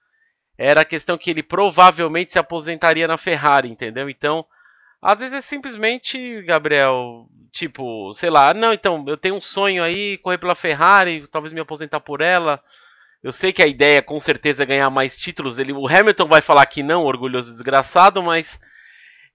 era 0.59 0.83
a 0.83 0.85
questão 0.85 1.19
que 1.19 1.31
ele 1.31 1.43
provavelmente 1.43 2.33
se 2.33 2.39
aposentaria 2.39 3.07
na 3.09 3.17
Ferrari, 3.19 3.69
entendeu? 3.69 4.09
Então 4.09 4.45
Às 5.01 5.19
vezes 5.19 5.35
é 5.39 5.41
simplesmente, 5.41 6.43
Gabriel, 6.43 7.27
tipo, 7.51 8.15
sei 8.15 8.31
lá, 8.31 8.55
não, 8.55 8.73
então, 8.73 9.05
eu 9.09 9.17
tenho 9.17 9.35
um 9.35 9.41
sonho 9.41 9.83
aí, 9.83 10.17
correr 10.19 10.39
pela 10.39 10.55
Ferrari, 10.55 11.27
talvez 11.27 11.53
me 11.53 11.61
aposentar 11.61 11.99
por 12.01 12.21
ela. 12.21 12.63
Eu 13.23 13.33
sei 13.33 13.53
que 13.53 13.63
a 13.63 13.67
ideia 13.67 14.03
com 14.03 14.19
certeza 14.21 14.63
é 14.63 14.67
ganhar 14.67 14.91
mais 14.91 15.17
títulos. 15.17 15.59
Ele, 15.59 15.73
o 15.73 15.89
Hamilton 15.89 16.27
vai 16.27 16.41
falar 16.41 16.67
que 16.67 16.83
não, 16.83 17.05
orgulhoso 17.05 17.53
desgraçado, 17.53 18.23
mas 18.23 18.59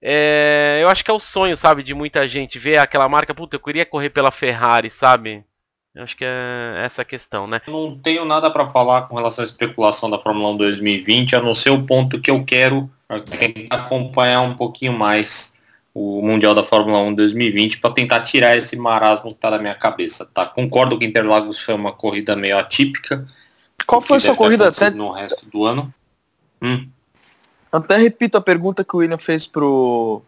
é, 0.00 0.80
eu 0.82 0.88
acho 0.88 1.04
que 1.04 1.10
é 1.10 1.14
o 1.14 1.18
sonho, 1.18 1.56
sabe, 1.56 1.82
de 1.82 1.94
muita 1.94 2.26
gente 2.28 2.58
ver 2.58 2.78
aquela 2.78 3.08
marca, 3.08 3.34
puta, 3.34 3.56
eu 3.56 3.60
queria 3.60 3.84
correr 3.84 4.10
pela 4.10 4.30
Ferrari, 4.30 4.90
sabe? 4.90 5.44
Eu 5.94 6.04
acho 6.04 6.16
que 6.16 6.24
é 6.24 6.84
essa 6.84 7.02
a 7.02 7.04
questão, 7.04 7.46
né? 7.46 7.60
Não 7.66 7.98
tenho 7.98 8.24
nada 8.24 8.50
para 8.50 8.66
falar 8.66 9.02
com 9.02 9.16
relação 9.16 9.42
à 9.42 9.46
especulação 9.46 10.08
da 10.08 10.18
Fórmula 10.18 10.50
1 10.50 10.56
2020, 10.58 11.36
a 11.36 11.40
não 11.40 11.54
ser 11.54 11.70
o 11.70 11.84
ponto 11.84 12.20
que 12.20 12.30
eu 12.30 12.44
quero 12.44 12.88
acompanhar 13.70 14.42
um 14.42 14.54
pouquinho 14.54 14.92
mais 14.92 15.56
o 15.94 16.22
Mundial 16.22 16.54
da 16.54 16.62
Fórmula 16.62 17.00
1 17.00 17.14
2020 17.14 17.78
para 17.80 17.90
tentar 17.90 18.20
tirar 18.20 18.56
esse 18.56 18.76
marasmo 18.76 19.30
que 19.30 19.36
está 19.36 19.50
na 19.50 19.58
minha 19.58 19.74
cabeça, 19.74 20.24
tá? 20.26 20.46
Concordo 20.46 20.96
que 20.96 21.04
Interlagos 21.04 21.58
foi 21.58 21.74
uma 21.74 21.90
corrida 21.90 22.36
meio 22.36 22.56
atípica. 22.56 23.26
Qual 23.84 24.00
foi 24.00 24.18
a 24.18 24.20
sua 24.20 24.36
corrida 24.36 24.68
até 24.68 24.90
no 24.90 25.10
resto 25.10 25.46
do 25.50 25.64
ano? 25.64 25.92
Hum. 26.62 26.88
Até 27.70 27.96
repito 27.96 28.36
a 28.36 28.40
pergunta 28.40 28.84
que 28.84 28.94
o 28.94 28.98
William 28.98 29.18
fez 29.18 29.46
pro, 29.46 30.22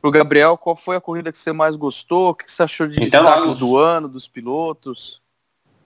pro 0.00 0.10
Gabriel, 0.10 0.56
qual 0.56 0.76
foi 0.76 0.96
a 0.96 1.00
corrida 1.00 1.30
que 1.30 1.38
você 1.38 1.52
mais 1.52 1.76
gostou? 1.76 2.30
O 2.30 2.34
que 2.34 2.50
você 2.50 2.62
achou 2.62 2.86
de 2.86 2.96
destaques 2.96 3.54
do 3.54 3.76
ano, 3.76 4.08
dos 4.08 4.26
pilotos? 4.26 5.20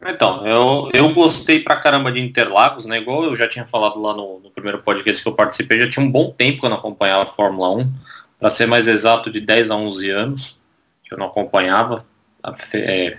Então, 0.02 0.46
eu, 0.46 0.88
eu 0.94 1.12
gostei 1.12 1.61
pra 1.61 1.76
caramba 1.76 2.11
de 2.11 2.20
Interlagos, 2.20 2.86
né? 2.86 2.98
Igual 2.98 3.24
eu 3.24 3.36
já 3.36 3.46
tinha 3.46 3.66
falado 3.66 4.00
lá 4.00 4.14
no, 4.14 4.40
no 4.40 4.50
primeiro 4.50 4.78
podcast 4.78 5.22
que 5.22 5.28
eu 5.28 5.34
participei, 5.34 5.78
já 5.78 5.90
tinha 5.90 6.04
um 6.04 6.11
bom 6.11 6.30
tempo 6.30 6.61
que 6.61 6.66
eu 6.66 6.70
não 6.70 6.78
acompanhava 6.78 7.24
a 7.24 7.26
Fórmula 7.26 7.70
1 7.76 7.92
para 8.38 8.48
ser 8.48 8.66
mais 8.66 8.86
exato, 8.86 9.30
de 9.30 9.40
10 9.40 9.70
a 9.70 9.76
11 9.76 10.11
anos, 10.11 10.58
que 11.04 11.12
eu 11.12 11.18
não 11.18 11.26
acompanhava, 11.26 12.02
a, 12.42 12.54
é, 12.74 13.18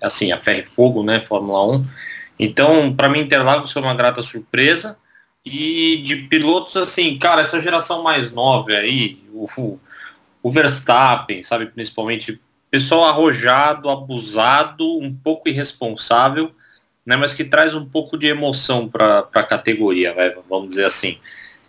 assim, 0.00 0.30
a 0.30 0.38
ferro 0.38 0.60
e 0.60 0.66
fogo, 0.66 1.02
né, 1.02 1.18
Fórmula 1.18 1.76
1. 1.78 1.82
Então, 2.38 2.94
para 2.94 3.08
mim, 3.08 3.20
Interlagos 3.20 3.72
foi 3.72 3.82
uma 3.82 3.94
grata 3.94 4.22
surpresa. 4.22 4.96
E 5.44 6.02
de 6.04 6.16
pilotos, 6.24 6.76
assim, 6.76 7.18
cara, 7.18 7.40
essa 7.40 7.60
geração 7.60 8.02
mais 8.02 8.30
nova 8.30 8.72
aí, 8.72 9.18
o, 9.32 9.78
o 10.42 10.50
Verstappen, 10.50 11.42
sabe, 11.42 11.66
principalmente, 11.66 12.38
pessoal 12.70 13.04
arrojado, 13.04 13.88
abusado, 13.88 14.98
um 14.98 15.14
pouco 15.14 15.48
irresponsável, 15.48 16.54
né, 17.04 17.16
mas 17.16 17.32
que 17.32 17.44
traz 17.44 17.74
um 17.74 17.86
pouco 17.86 18.18
de 18.18 18.26
emoção 18.26 18.86
para 18.88 19.20
a 19.32 19.42
categoria, 19.42 20.12
vai, 20.12 20.34
vamos 20.48 20.68
dizer 20.68 20.84
assim. 20.84 21.18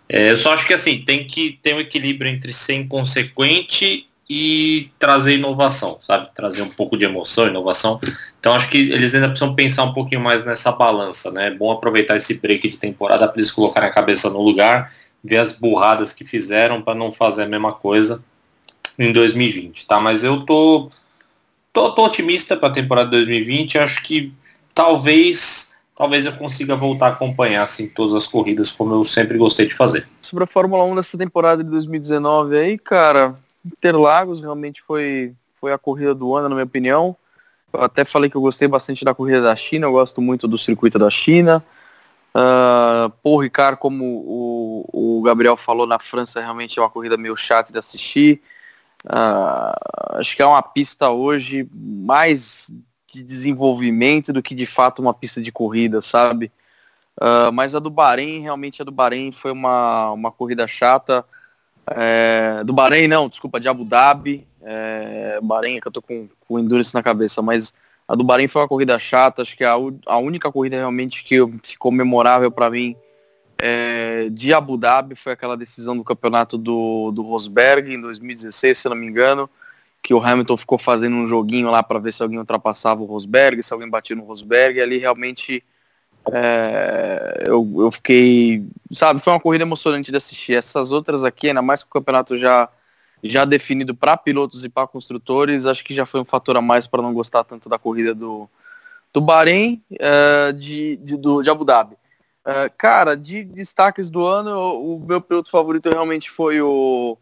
É, 0.08 0.30
eu 0.30 0.36
só 0.36 0.52
acho 0.52 0.66
que 0.66 0.74
assim, 0.74 1.02
tem 1.02 1.26
que 1.26 1.58
ter 1.62 1.74
um 1.74 1.80
equilíbrio 1.80 2.30
entre 2.30 2.52
ser 2.52 2.74
inconsequente 2.74 4.06
e 4.34 4.90
trazer 4.98 5.34
inovação, 5.34 5.98
sabe? 6.00 6.30
Trazer 6.34 6.62
um 6.62 6.70
pouco 6.70 6.96
de 6.96 7.04
emoção, 7.04 7.48
inovação. 7.48 8.00
Então 8.40 8.54
acho 8.54 8.70
que 8.70 8.78
eles 8.78 9.14
ainda 9.14 9.28
precisam 9.28 9.54
pensar 9.54 9.84
um 9.84 9.92
pouquinho 9.92 10.22
mais 10.22 10.42
nessa 10.42 10.72
balança, 10.72 11.30
né? 11.30 11.48
É 11.48 11.50
bom 11.50 11.70
aproveitar 11.70 12.16
esse 12.16 12.40
break 12.40 12.66
de 12.66 12.78
temporada 12.78 13.28
para 13.28 13.36
eles 13.36 13.50
colocarem 13.50 13.90
a 13.90 13.92
cabeça 13.92 14.30
no 14.30 14.40
lugar, 14.40 14.90
ver 15.22 15.36
as 15.36 15.52
burradas 15.52 16.14
que 16.14 16.24
fizeram 16.24 16.80
para 16.80 16.94
não 16.94 17.12
fazer 17.12 17.42
a 17.42 17.46
mesma 17.46 17.74
coisa 17.74 18.24
em 18.98 19.12
2020, 19.12 19.86
tá? 19.86 20.00
Mas 20.00 20.24
eu 20.24 20.46
tô, 20.46 20.88
tô, 21.70 21.92
tô 21.92 22.06
otimista 22.06 22.56
para 22.56 22.70
a 22.70 22.72
temporada 22.72 23.10
2020, 23.10 23.76
acho 23.76 24.02
que 24.02 24.32
talvez 24.74 25.72
talvez 25.94 26.24
eu 26.24 26.32
consiga 26.32 26.74
voltar 26.74 27.08
a 27.08 27.10
acompanhar 27.10 27.64
assim, 27.64 27.86
todas 27.86 28.14
as 28.14 28.26
corridas 28.26 28.70
como 28.70 28.94
eu 28.94 29.04
sempre 29.04 29.36
gostei 29.36 29.66
de 29.66 29.74
fazer. 29.74 30.08
Sobre 30.22 30.44
a 30.44 30.46
Fórmula 30.46 30.84
1 30.84 30.94
dessa 30.94 31.18
temporada 31.18 31.62
de 31.62 31.68
2019 31.68 32.56
aí, 32.56 32.78
cara, 32.78 33.34
Interlagos 33.64 34.40
realmente 34.40 34.82
foi, 34.82 35.34
foi 35.60 35.72
a 35.72 35.78
corrida 35.78 36.14
do 36.14 36.34
ano, 36.34 36.48
na 36.48 36.54
minha 36.54 36.64
opinião. 36.64 37.16
Eu 37.72 37.82
até 37.82 38.04
falei 38.04 38.28
que 38.28 38.36
eu 38.36 38.40
gostei 38.40 38.68
bastante 38.68 39.04
da 39.04 39.14
corrida 39.14 39.40
da 39.40 39.56
China, 39.56 39.86
eu 39.86 39.92
gosto 39.92 40.20
muito 40.20 40.46
do 40.46 40.58
circuito 40.58 40.98
da 40.98 41.10
China. 41.10 41.64
Uh, 42.34 43.10
Paul 43.22 43.38
Ricard, 43.38 43.78
como 43.78 44.04
o, 44.04 45.18
o 45.18 45.22
Gabriel 45.22 45.56
falou, 45.56 45.86
na 45.86 45.98
França 45.98 46.40
realmente 46.40 46.78
é 46.78 46.82
uma 46.82 46.90
corrida 46.90 47.16
meio 47.16 47.36
chata 47.36 47.72
de 47.72 47.78
assistir. 47.78 48.42
Uh, 49.04 50.18
acho 50.18 50.36
que 50.36 50.42
é 50.42 50.46
uma 50.46 50.62
pista 50.62 51.10
hoje 51.10 51.68
mais 51.74 52.70
de 53.12 53.22
desenvolvimento 53.22 54.32
do 54.32 54.42
que 54.42 54.54
de 54.54 54.66
fato 54.66 55.02
uma 55.02 55.12
pista 55.12 55.42
de 55.42 55.52
corrida, 55.52 56.00
sabe? 56.00 56.50
Uh, 57.20 57.52
mas 57.52 57.74
a 57.74 57.78
do 57.78 57.90
Bahrein, 57.90 58.40
realmente 58.40 58.80
a 58.80 58.84
do 58.84 58.92
Bahrein 58.92 59.32
foi 59.32 59.52
uma, 59.52 60.12
uma 60.12 60.30
corrida 60.30 60.66
chata. 60.66 61.24
É, 61.86 62.62
do 62.64 62.72
Bahrein 62.72 63.08
não, 63.08 63.28
desculpa, 63.28 63.60
de 63.60 63.68
Abu 63.68 63.84
Dhabi. 63.84 64.46
É, 64.62 65.40
Bahrein, 65.42 65.76
é 65.76 65.80
que 65.80 65.88
eu 65.88 65.92
tô 65.92 66.00
com, 66.00 66.28
com 66.46 66.58
Endurance 66.58 66.94
na 66.94 67.02
cabeça, 67.02 67.42
mas 67.42 67.72
a 68.06 68.14
do 68.14 68.24
Bahrein 68.24 68.48
foi 68.48 68.62
uma 68.62 68.68
corrida 68.68 68.98
chata. 68.98 69.42
Acho 69.42 69.56
que 69.56 69.64
a, 69.64 69.72
a 70.06 70.18
única 70.18 70.50
corrida 70.50 70.76
realmente 70.76 71.24
que 71.24 71.38
ficou 71.62 71.90
memorável 71.90 72.50
para 72.50 72.70
mim 72.70 72.96
é, 73.58 74.28
de 74.30 74.52
Abu 74.52 74.76
Dhabi 74.76 75.14
foi 75.14 75.32
aquela 75.32 75.56
decisão 75.56 75.96
do 75.96 76.04
campeonato 76.04 76.56
do, 76.56 77.10
do 77.12 77.22
Rosberg 77.22 77.92
em 77.92 78.00
2016, 78.00 78.78
se 78.78 78.88
não 78.88 78.96
me 78.96 79.06
engano 79.06 79.48
que 80.02 80.12
o 80.12 80.20
Hamilton 80.20 80.56
ficou 80.56 80.78
fazendo 80.78 81.14
um 81.14 81.26
joguinho 81.26 81.70
lá 81.70 81.82
para 81.82 82.00
ver 82.00 82.12
se 82.12 82.22
alguém 82.22 82.38
ultrapassava 82.38 83.00
o 83.00 83.06
Rosberg, 83.06 83.62
se 83.62 83.72
alguém 83.72 83.88
batia 83.88 84.16
no 84.16 84.24
Rosberg, 84.24 84.78
e 84.78 84.82
ali 84.82 84.98
realmente 84.98 85.62
é, 86.30 87.44
eu, 87.46 87.68
eu 87.78 87.90
fiquei, 87.90 88.64
sabe, 88.92 89.20
foi 89.20 89.32
uma 89.32 89.40
corrida 89.40 89.64
emocionante 89.64 90.10
de 90.10 90.16
assistir. 90.16 90.54
Essas 90.54 90.90
outras 90.90 91.24
aqui, 91.24 91.48
ainda 91.48 91.62
mais 91.62 91.82
com 91.82 91.88
o 91.88 91.92
campeonato 91.92 92.38
já, 92.38 92.68
já 93.22 93.44
definido 93.44 93.94
para 93.94 94.16
pilotos 94.16 94.64
e 94.64 94.68
para 94.68 94.86
construtores, 94.86 95.66
acho 95.66 95.84
que 95.84 95.94
já 95.94 96.06
foi 96.06 96.20
um 96.20 96.24
fator 96.24 96.56
a 96.56 96.60
mais 96.60 96.86
para 96.86 97.02
não 97.02 97.12
gostar 97.12 97.44
tanto 97.44 97.68
da 97.68 97.78
corrida 97.78 98.14
do, 98.14 98.48
do 99.12 99.20
Bahrein, 99.20 99.82
é, 99.98 100.52
de, 100.52 100.96
de, 100.96 101.16
do, 101.16 101.42
de 101.42 101.50
Abu 101.50 101.64
Dhabi. 101.64 101.96
É, 102.44 102.68
cara, 102.68 103.16
de 103.16 103.44
destaques 103.44 104.10
do 104.10 104.24
ano, 104.24 104.50
o 104.80 105.04
meu 105.06 105.20
piloto 105.20 105.50
favorito 105.50 105.88
realmente 105.88 106.30
foi 106.30 106.60
o, 106.60 107.16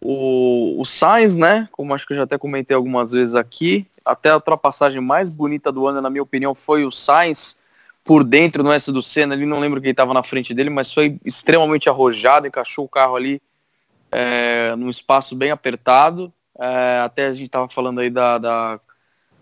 o, 0.00 0.80
o 0.80 0.84
Sainz, 0.84 1.36
né? 1.36 1.68
Como 1.72 1.94
acho 1.94 2.06
que 2.06 2.12
eu 2.12 2.16
já 2.16 2.24
até 2.24 2.36
comentei 2.36 2.76
algumas 2.76 3.12
vezes 3.12 3.34
aqui, 3.34 3.86
até 4.04 4.30
a 4.30 4.34
ultrapassagem 4.36 5.00
mais 5.00 5.34
bonita 5.34 5.70
do 5.70 5.86
ano, 5.86 6.00
na 6.00 6.10
minha 6.10 6.22
opinião, 6.22 6.54
foi 6.54 6.84
o 6.84 6.90
Sainz 6.90 7.59
por 8.04 8.24
dentro 8.24 8.62
no 8.62 8.72
S 8.72 8.90
do 8.90 9.02
Senna, 9.02 9.34
ali 9.34 9.46
não 9.46 9.60
lembro 9.60 9.80
quem 9.80 9.90
estava 9.90 10.14
na 10.14 10.22
frente 10.22 10.54
dele, 10.54 10.70
mas 10.70 10.92
foi 10.92 11.18
extremamente 11.24 11.88
arrojado, 11.88 12.46
encaixou 12.46 12.84
o 12.84 12.88
carro 12.88 13.16
ali 13.16 13.40
é, 14.10 14.74
num 14.76 14.90
espaço 14.90 15.36
bem 15.36 15.50
apertado. 15.50 16.32
É, 16.58 17.00
até 17.04 17.26
a 17.26 17.34
gente 17.34 17.46
estava 17.46 17.68
falando 17.68 18.00
aí 18.00 18.10
da, 18.10 18.38
da, 18.38 18.80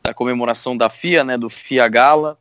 da, 0.03 0.15
comemoração 0.15 0.77
da 0.77 0.91
FIA, 0.91 1.25
né? 1.25 1.37
Do 1.37 1.49
FIA 1.49 1.89
Gala. 1.89 2.39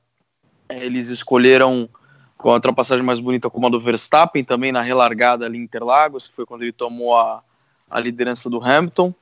É, 0.70 0.86
eles 0.86 1.08
escolheram 1.08 1.90
com 2.38 2.52
a 2.52 2.54
ultrapassagem 2.54 3.04
mais 3.04 3.20
bonita 3.20 3.50
como 3.50 3.66
a 3.66 3.70
do 3.70 3.82
Verstappen, 3.82 4.44
também 4.44 4.72
na 4.72 4.82
relargada 4.82 5.46
ali 5.46 5.58
em 5.58 5.64
Interlagos, 5.64 6.28
que 6.28 6.36
foi 6.36 6.46
quando 6.46 6.62
ele 6.62 6.72
tomou 6.72 7.18
a, 7.18 7.42
a 7.90 8.00
liderança 8.00 8.50
do 8.50 8.64
Hamilton. 8.64 9.14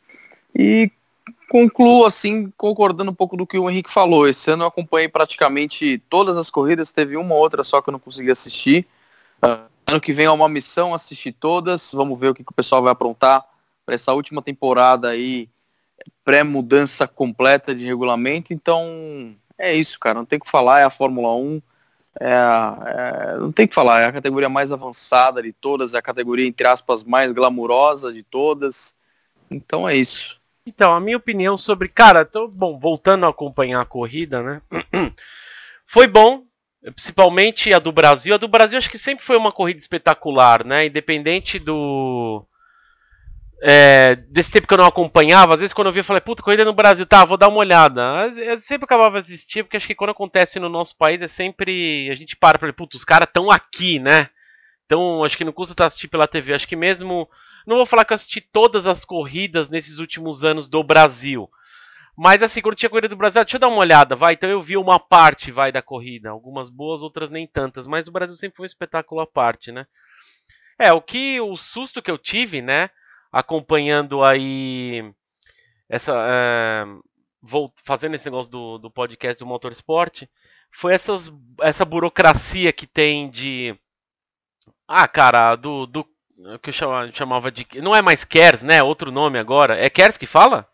E 0.54 0.92
concluo 1.50 2.06
assim, 2.06 2.52
concordando 2.58 3.12
um 3.12 3.16
pouco 3.16 3.38
do 3.38 3.48
que 3.48 3.58
o 3.58 3.70
Henrique 3.70 3.92
falou. 3.92 4.28
Esse 4.28 4.52
ano 4.52 4.64
eu 4.64 4.68
acompanhei 4.68 5.08
praticamente 5.08 5.98
todas 6.10 6.38
as 6.38 6.50
corridas, 6.50 6.92
teve 6.92 7.18
uma 7.18 7.34
ou 7.34 7.42
outra 7.42 7.64
só 7.64 7.82
que 7.82 7.90
eu 7.90 7.94
não 7.94 8.00
consegui 8.00 8.32
assistir. 8.32 8.88
Uh, 9.44 9.70
ano 9.88 10.02
que 10.02 10.14
vem 10.14 10.26
é 10.26 10.32
uma 10.32 10.50
missão 10.50 10.94
assistir 10.94 11.32
todas. 11.32 11.92
Vamos 11.94 12.20
ver 12.20 12.30
o 12.30 12.34
que, 12.34 12.44
que 12.44 12.52
o 12.52 12.56
pessoal 12.56 12.82
vai 12.82 12.92
aprontar 12.92 13.46
para 13.86 13.96
essa 13.96 14.14
última 14.14 14.42
temporada 14.42 15.10
aí, 15.10 15.48
pré-mudança 16.24 17.08
completa 17.08 17.74
de 17.76 17.86
regulamento. 17.86 18.54
Então, 18.54 19.36
é 19.58 19.74
isso, 19.74 20.00
cara. 20.00 20.20
Não 20.20 20.26
tem 20.26 20.38
o 20.38 20.42
que 20.42 20.50
falar, 20.50 20.80
é 20.80 20.84
a 20.84 20.90
Fórmula 20.90 21.36
1. 21.36 21.62
É, 22.20 22.28
é, 22.28 23.38
não 23.38 23.52
tem 23.52 23.68
que 23.68 23.76
falar, 23.76 24.02
é 24.02 24.06
a 24.06 24.12
categoria 24.12 24.48
mais 24.48 24.72
avançada 24.72 25.44
de 25.44 25.52
todas, 25.52 25.94
é 25.94 25.98
a 25.98 26.02
categoria, 26.02 26.48
entre 26.48 26.66
aspas, 26.66 27.04
mais 27.04 27.32
glamurosa 27.32 28.12
de 28.12 28.24
todas. 28.24 28.96
Então 29.52 29.88
é 29.88 29.96
isso. 29.96 30.35
Então, 30.66 30.94
a 30.94 31.00
minha 31.00 31.18
opinião 31.18 31.58
sobre. 31.58 31.88
Cara, 31.88 32.26
tô, 32.26 32.48
bom, 32.48 32.80
voltando 32.80 33.26
a 33.26 33.30
acompanhar 33.30 33.82
a 33.82 33.86
corrida, 33.86 34.42
né? 34.42 34.62
Foi 35.86 36.08
bom, 36.08 36.44
principalmente 36.96 37.74
a 37.74 37.80
do 37.80 37.92
Brasil. 37.92 38.34
A 38.34 38.38
do 38.38 38.48
Brasil 38.48 38.78
acho 38.78 38.90
que 38.90 38.98
sempre 38.98 39.24
foi 39.24 39.38
uma 39.38 39.52
corrida 39.52 39.80
espetacular, 39.80 40.66
né? 40.66 40.88
Independente 40.88 41.60
do 41.60 42.44
é, 43.62 44.16
desse 44.16 44.52
tempo 44.52 44.68
que 44.68 44.74
eu 44.74 44.78
não 44.78 44.86
acompanhava, 44.86 45.54
às 45.54 45.60
vezes 45.60 45.74
quando 45.74 45.88
eu 45.88 45.94
via, 45.94 46.02
eu 46.02 46.06
falei, 46.06 46.22
puta, 46.22 46.44
corrida 46.44 46.66
no 46.66 46.74
Brasil, 46.74 47.06
tá, 47.06 47.24
vou 47.26 47.38
dar 47.38 47.48
uma 47.48 47.58
olhada. 47.58 48.32
Eu 48.38 48.60
sempre 48.60 48.86
acabava 48.86 49.20
assistir, 49.20 49.64
porque 49.64 49.78
acho 49.78 49.88
que 49.88 49.96
quando 49.96 50.12
acontece 50.12 50.60
no 50.60 50.70
nosso 50.70 50.96
país 50.96 51.22
é 51.22 51.28
sempre. 51.28 52.10
A 52.12 52.16
gente 52.16 52.36
para 52.36 52.60
pra 52.60 52.72
puta, 52.74 52.98
os 52.98 53.04
caras 53.04 53.28
estão 53.28 53.50
aqui, 53.50 54.00
né? 54.00 54.30
Então 54.86 55.24
acho 55.24 55.38
que 55.38 55.44
não 55.44 55.52
custa 55.52 55.74
estar 55.74 55.88
assistir 55.88 56.08
pela 56.08 56.28
TV. 56.28 56.54
Acho 56.54 56.68
que 56.68 56.76
mesmo. 56.76 57.28
Não 57.66 57.78
vou 57.78 57.86
falar 57.86 58.06
que 58.06 58.14
eu 58.14 58.16
assisti 58.16 58.42
todas 58.42 58.86
as 58.86 59.04
corridas 59.04 59.70
nesses 59.70 60.00
últimos 60.00 60.44
anos 60.44 60.70
do 60.70 60.84
Brasil. 60.84 61.50
Mas 62.18 62.42
assim, 62.42 62.62
quando 62.62 62.76
tinha 62.76 62.90
corrida 62.90 63.10
do 63.10 63.16
Brasil, 63.16 63.44
deixa 63.44 63.58
eu 63.58 63.60
dar 63.60 63.68
uma 63.68 63.78
olhada, 63.78 64.16
vai. 64.16 64.34
Então 64.34 64.50
eu 64.50 64.62
vi 64.62 64.78
uma 64.78 65.00
parte, 65.00 65.52
vai, 65.52 65.72
da 65.72 65.82
corrida. 65.82 66.30
Algumas 66.30 66.70
boas, 66.70 67.02
outras 67.02 67.30
nem 67.30 67.46
tantas. 67.46 67.88
Mas 67.88 68.08
o 68.08 68.12
Brasil 68.12 68.36
sempre 68.36 68.58
foi 68.58 68.64
um 68.64 68.68
espetáculo 68.68 69.22
à 69.22 69.28
parte, 69.28 69.72
né? 69.72 69.86
É, 70.80 70.94
o 70.94 71.02
que. 71.02 71.42
O 71.42 71.58
susto 71.58 72.02
que 72.02 72.12
eu 72.12 72.18
tive, 72.18 72.62
né? 72.62 72.90
acompanhando 73.36 74.24
aí 74.24 75.14
essa 75.90 76.14
é, 76.16 76.86
vou 77.42 77.70
fazendo 77.84 78.16
esse 78.16 78.24
negócio 78.24 78.50
do, 78.50 78.78
do 78.78 78.90
podcast 78.90 79.44
do 79.44 79.46
Motorsport 79.46 80.24
foi 80.72 80.94
essas, 80.94 81.30
essa 81.62 81.84
burocracia 81.84 82.72
que 82.72 82.88
tem 82.88 83.30
de 83.30 83.78
ah 84.88 85.06
cara 85.06 85.58
do, 85.58 85.86
do 85.86 86.08
que 86.62 86.70
eu 86.70 86.74
chamava, 86.74 87.12
chamava 87.14 87.52
de 87.52 87.66
não 87.76 87.96
é 87.96 88.02
mais 88.02 88.24
KERS 88.24 88.62
né 88.62 88.84
outro 88.84 89.12
nome 89.12 89.40
agora. 89.40 89.78
É 89.78 89.90
KERS 89.90 90.18
que 90.18 90.28
fala? 90.28 90.68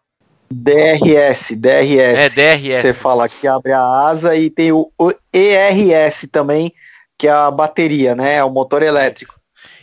DRS 0.49 1.55
DRS 1.57 1.97
é 1.99 2.29
DRS 2.29 2.79
você 2.79 2.93
fala 2.93 3.29
que 3.29 3.47
abre 3.47 3.71
a 3.71 3.81
asa 3.81 4.35
e 4.35 4.49
tem 4.49 4.71
o, 4.71 4.91
o 4.99 5.11
ERS 5.33 6.27
também 6.29 6.73
que 7.17 7.27
é 7.27 7.31
a 7.31 7.49
bateria 7.49 8.15
né 8.15 8.35
é 8.35 8.43
o 8.43 8.49
motor 8.49 8.83
elétrico. 8.83 9.39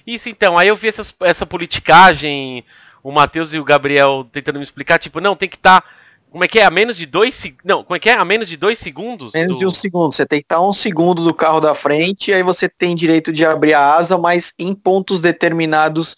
Isso 0.07 0.29
então 0.29 0.59
aí 0.59 0.69
eu 0.69 0.77
vi 0.77 0.89
essas, 0.89 1.15
essa 1.21 1.47
politicagem 1.47 2.65
o 3.03 3.13
Matheus 3.13 3.53
e 3.55 3.59
o 3.59 3.65
Gabriel 3.65 4.29
tentando 4.33 4.57
me 4.57 4.63
explicar, 4.63 4.99
tipo, 4.99 5.21
não, 5.21 5.37
tem 5.37 5.49
que 5.49 5.57
estar. 5.57 5.81
Tá, 5.81 5.89
como 6.31 6.45
é 6.45 6.49
que 6.49 6.59
é? 6.59 6.65
A 6.65 6.71
menos 6.71 6.97
de 6.97 7.07
dois 7.07 7.43
Não, 7.65 7.83
como 7.83 7.97
é 7.97 7.99
que 7.99 8.11
é? 8.11 8.15
A 8.15 8.25
menos 8.25 8.49
de 8.49 8.57
dois 8.57 8.79
segundos? 8.79 9.33
Menos 9.35 9.55
do... 9.55 9.59
de 9.59 9.67
um 9.67 9.71
segundo. 9.71 10.15
Você 10.15 10.27
tem 10.27 10.41
que 10.41 10.45
estar 10.45 10.61
um 10.61 10.73
segundo 10.73 11.23
do 11.23 11.35
carro 11.35 11.61
da 11.61 11.75
frente, 11.75 12.31
e 12.31 12.35
aí 12.35 12.43
você 12.43 12.69
tem 12.69 12.95
direito 12.95 13.33
de 13.33 13.45
abrir 13.45 13.75
a 13.75 13.95
asa, 13.95 14.17
mas 14.19 14.53
em 14.59 14.75
pontos 14.75 15.21
determinados 15.21 16.17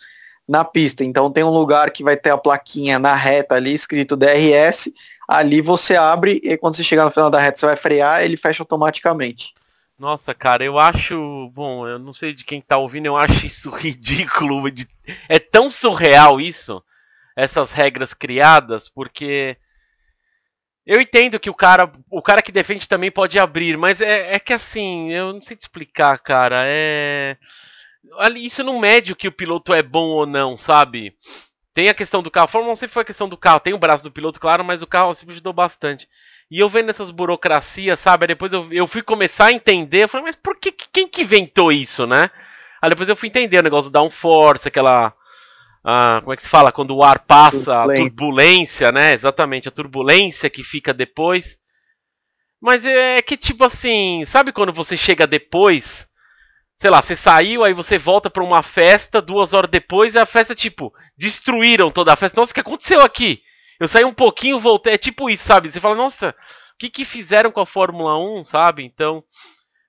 na 0.49 0.65
pista. 0.65 1.05
Então 1.05 1.31
tem 1.31 1.45
um 1.45 1.51
lugar 1.51 1.93
que 1.93 2.03
vai 2.03 2.17
ter 2.17 2.31
a 2.31 2.39
plaquinha 2.39 2.99
na 2.99 3.15
reta 3.15 3.55
ali, 3.55 3.73
escrito 3.73 4.17
DRS. 4.17 4.93
Ali 5.29 5.61
você 5.61 5.95
abre 5.95 6.41
e 6.43 6.57
quando 6.57 6.75
você 6.75 6.83
chegar 6.83 7.05
no 7.05 7.11
final 7.13 7.31
da 7.31 7.39
reta 7.39 7.61
você 7.61 7.67
vai 7.67 7.77
frear, 7.77 8.25
ele 8.25 8.37
fecha 8.37 8.65
automaticamente. 8.65 9.55
Nossa, 9.97 10.35
cara, 10.35 10.65
eu 10.65 10.79
acho. 10.79 11.51
Bom, 11.55 11.87
eu 11.87 11.99
não 11.99 12.13
sei 12.15 12.33
de 12.33 12.43
quem 12.43 12.61
tá 12.61 12.79
ouvindo, 12.79 13.07
eu 13.07 13.17
acho 13.17 13.47
isso 13.47 13.69
ridículo. 13.77 14.65
É 15.29 15.39
tão 15.39 15.71
surreal 15.71 16.41
isso, 16.41 16.83
essas 17.37 17.71
regras 17.71 18.13
criadas, 18.13 18.89
porque. 18.89 19.57
Eu 20.91 21.01
entendo 21.01 21.39
que 21.39 21.49
o 21.49 21.55
cara, 21.55 21.89
o 22.11 22.21
cara 22.21 22.43
que 22.43 22.51
defende 22.51 22.89
também 22.89 23.13
pode 23.13 23.39
abrir, 23.39 23.79
mas 23.79 24.01
é, 24.01 24.35
é 24.35 24.41
que 24.41 24.53
assim, 24.53 25.13
eu 25.13 25.33
não 25.33 25.41
sei 25.41 25.57
te 25.57 25.61
explicar, 25.61 26.19
cara. 26.19 26.65
É. 26.67 27.37
Isso 28.35 28.65
não 28.65 28.81
mede 28.81 29.13
o 29.13 29.17
que 29.17 29.29
o 29.29 29.33
piloto 29.33 29.73
é 29.73 29.85
bom 29.85 30.09
ou 30.09 30.27
não, 30.27 30.57
sabe? 30.57 31.15
Tem 31.73 31.89
a 31.89 31.95
questão 31.95 32.25
do 32.25 32.29
carro. 32.29 32.47
A 32.47 32.49
Fórmula 32.49 32.73
não 32.73 32.77
sempre 32.77 32.93
foi 32.93 33.03
a 33.03 33.07
questão 33.07 33.29
do 33.29 33.37
carro. 33.37 33.61
Tem 33.61 33.73
o 33.73 33.79
braço 33.79 34.03
do 34.03 34.11
piloto, 34.11 34.41
claro, 34.41 34.65
mas 34.65 34.83
o 34.83 34.87
carro 34.87 35.15
sempre 35.15 35.35
ajudou 35.35 35.53
bastante. 35.53 36.09
E 36.51 36.59
eu 36.59 36.69
vendo 36.69 36.91
essas 36.91 37.13
burocracias, 37.13 38.01
sabe? 38.01 38.25
Aí 38.25 38.29
depois 38.29 38.53
eu, 38.53 38.67
eu 38.73 38.89
fui 38.89 39.01
começar 39.01 39.45
a 39.45 39.53
entender. 39.53 40.03
Eu 40.03 40.09
falei, 40.09 40.25
mas 40.25 40.35
por 40.35 40.59
que 40.59 40.73
quem 40.73 41.07
que 41.07 41.23
inventou 41.23 41.71
isso, 41.71 42.05
né? 42.05 42.29
Aí 42.83 42.91
depois 42.91 43.09
eu 43.09 43.15
fui 43.15 43.29
entender 43.29 43.61
o 43.61 43.63
negócio 43.63 43.93
do 43.93 43.95
downforce, 43.95 44.67
aquela. 44.67 45.15
Como 45.83 46.33
é 46.33 46.37
que 46.37 46.43
se 46.43 46.49
fala? 46.49 46.73
Quando 46.73 46.95
o 46.95 47.03
ar 47.03 47.21
passa, 47.21 47.83
a 47.83 47.87
turbulência, 47.87 48.93
né? 48.93 49.15
Exatamente, 49.15 49.69
a 49.69 49.73
turbulência 49.73 50.51
que 50.51 50.63
fica 50.63 50.93
depois. 50.93 51.59
Mas 52.61 52.85
é 52.85 53.23
que 53.23 53.37
tipo 53.37 53.65
assim, 53.65 54.23
sabe 54.27 54.53
quando 54.53 54.73
você 54.73 54.97
chega 54.97 55.27
depois? 55.27 56.07
Sei 56.79 56.91
lá, 56.91 57.03
você 57.03 57.15
saiu, 57.15 57.63
aí 57.63 57.75
você 57.75 57.99
volta 57.99 58.31
para 58.31 58.43
uma 58.43 58.63
festa, 58.63 59.21
duas 59.21 59.53
horas 59.53 59.71
depois, 59.71 60.15
e 60.15 60.19
a 60.19 60.25
festa, 60.25 60.55
tipo, 60.55 60.93
destruíram 61.17 61.91
toda 61.91 62.13
a 62.13 62.17
festa. 62.17 62.41
Nossa, 62.41 62.53
o 62.53 62.55
que 62.55 62.61
aconteceu 62.61 63.03
aqui? 63.03 63.43
Eu 63.79 63.87
saí 63.87 64.05
um 64.05 64.15
pouquinho, 64.15 64.59
voltei. 64.59 64.95
É 64.95 64.99
tipo 64.99 65.29
isso, 65.29 65.45
sabe? 65.45 65.71
Você 65.71 65.79
fala, 65.79 65.95
nossa, 65.95 66.31
o 66.31 66.79
que, 66.79 66.89
que 66.89 67.05
fizeram 67.05 67.51
com 67.51 67.61
a 67.61 67.67
Fórmula 67.67 68.19
1, 68.19 68.45
sabe? 68.47 68.83
Então, 68.83 69.23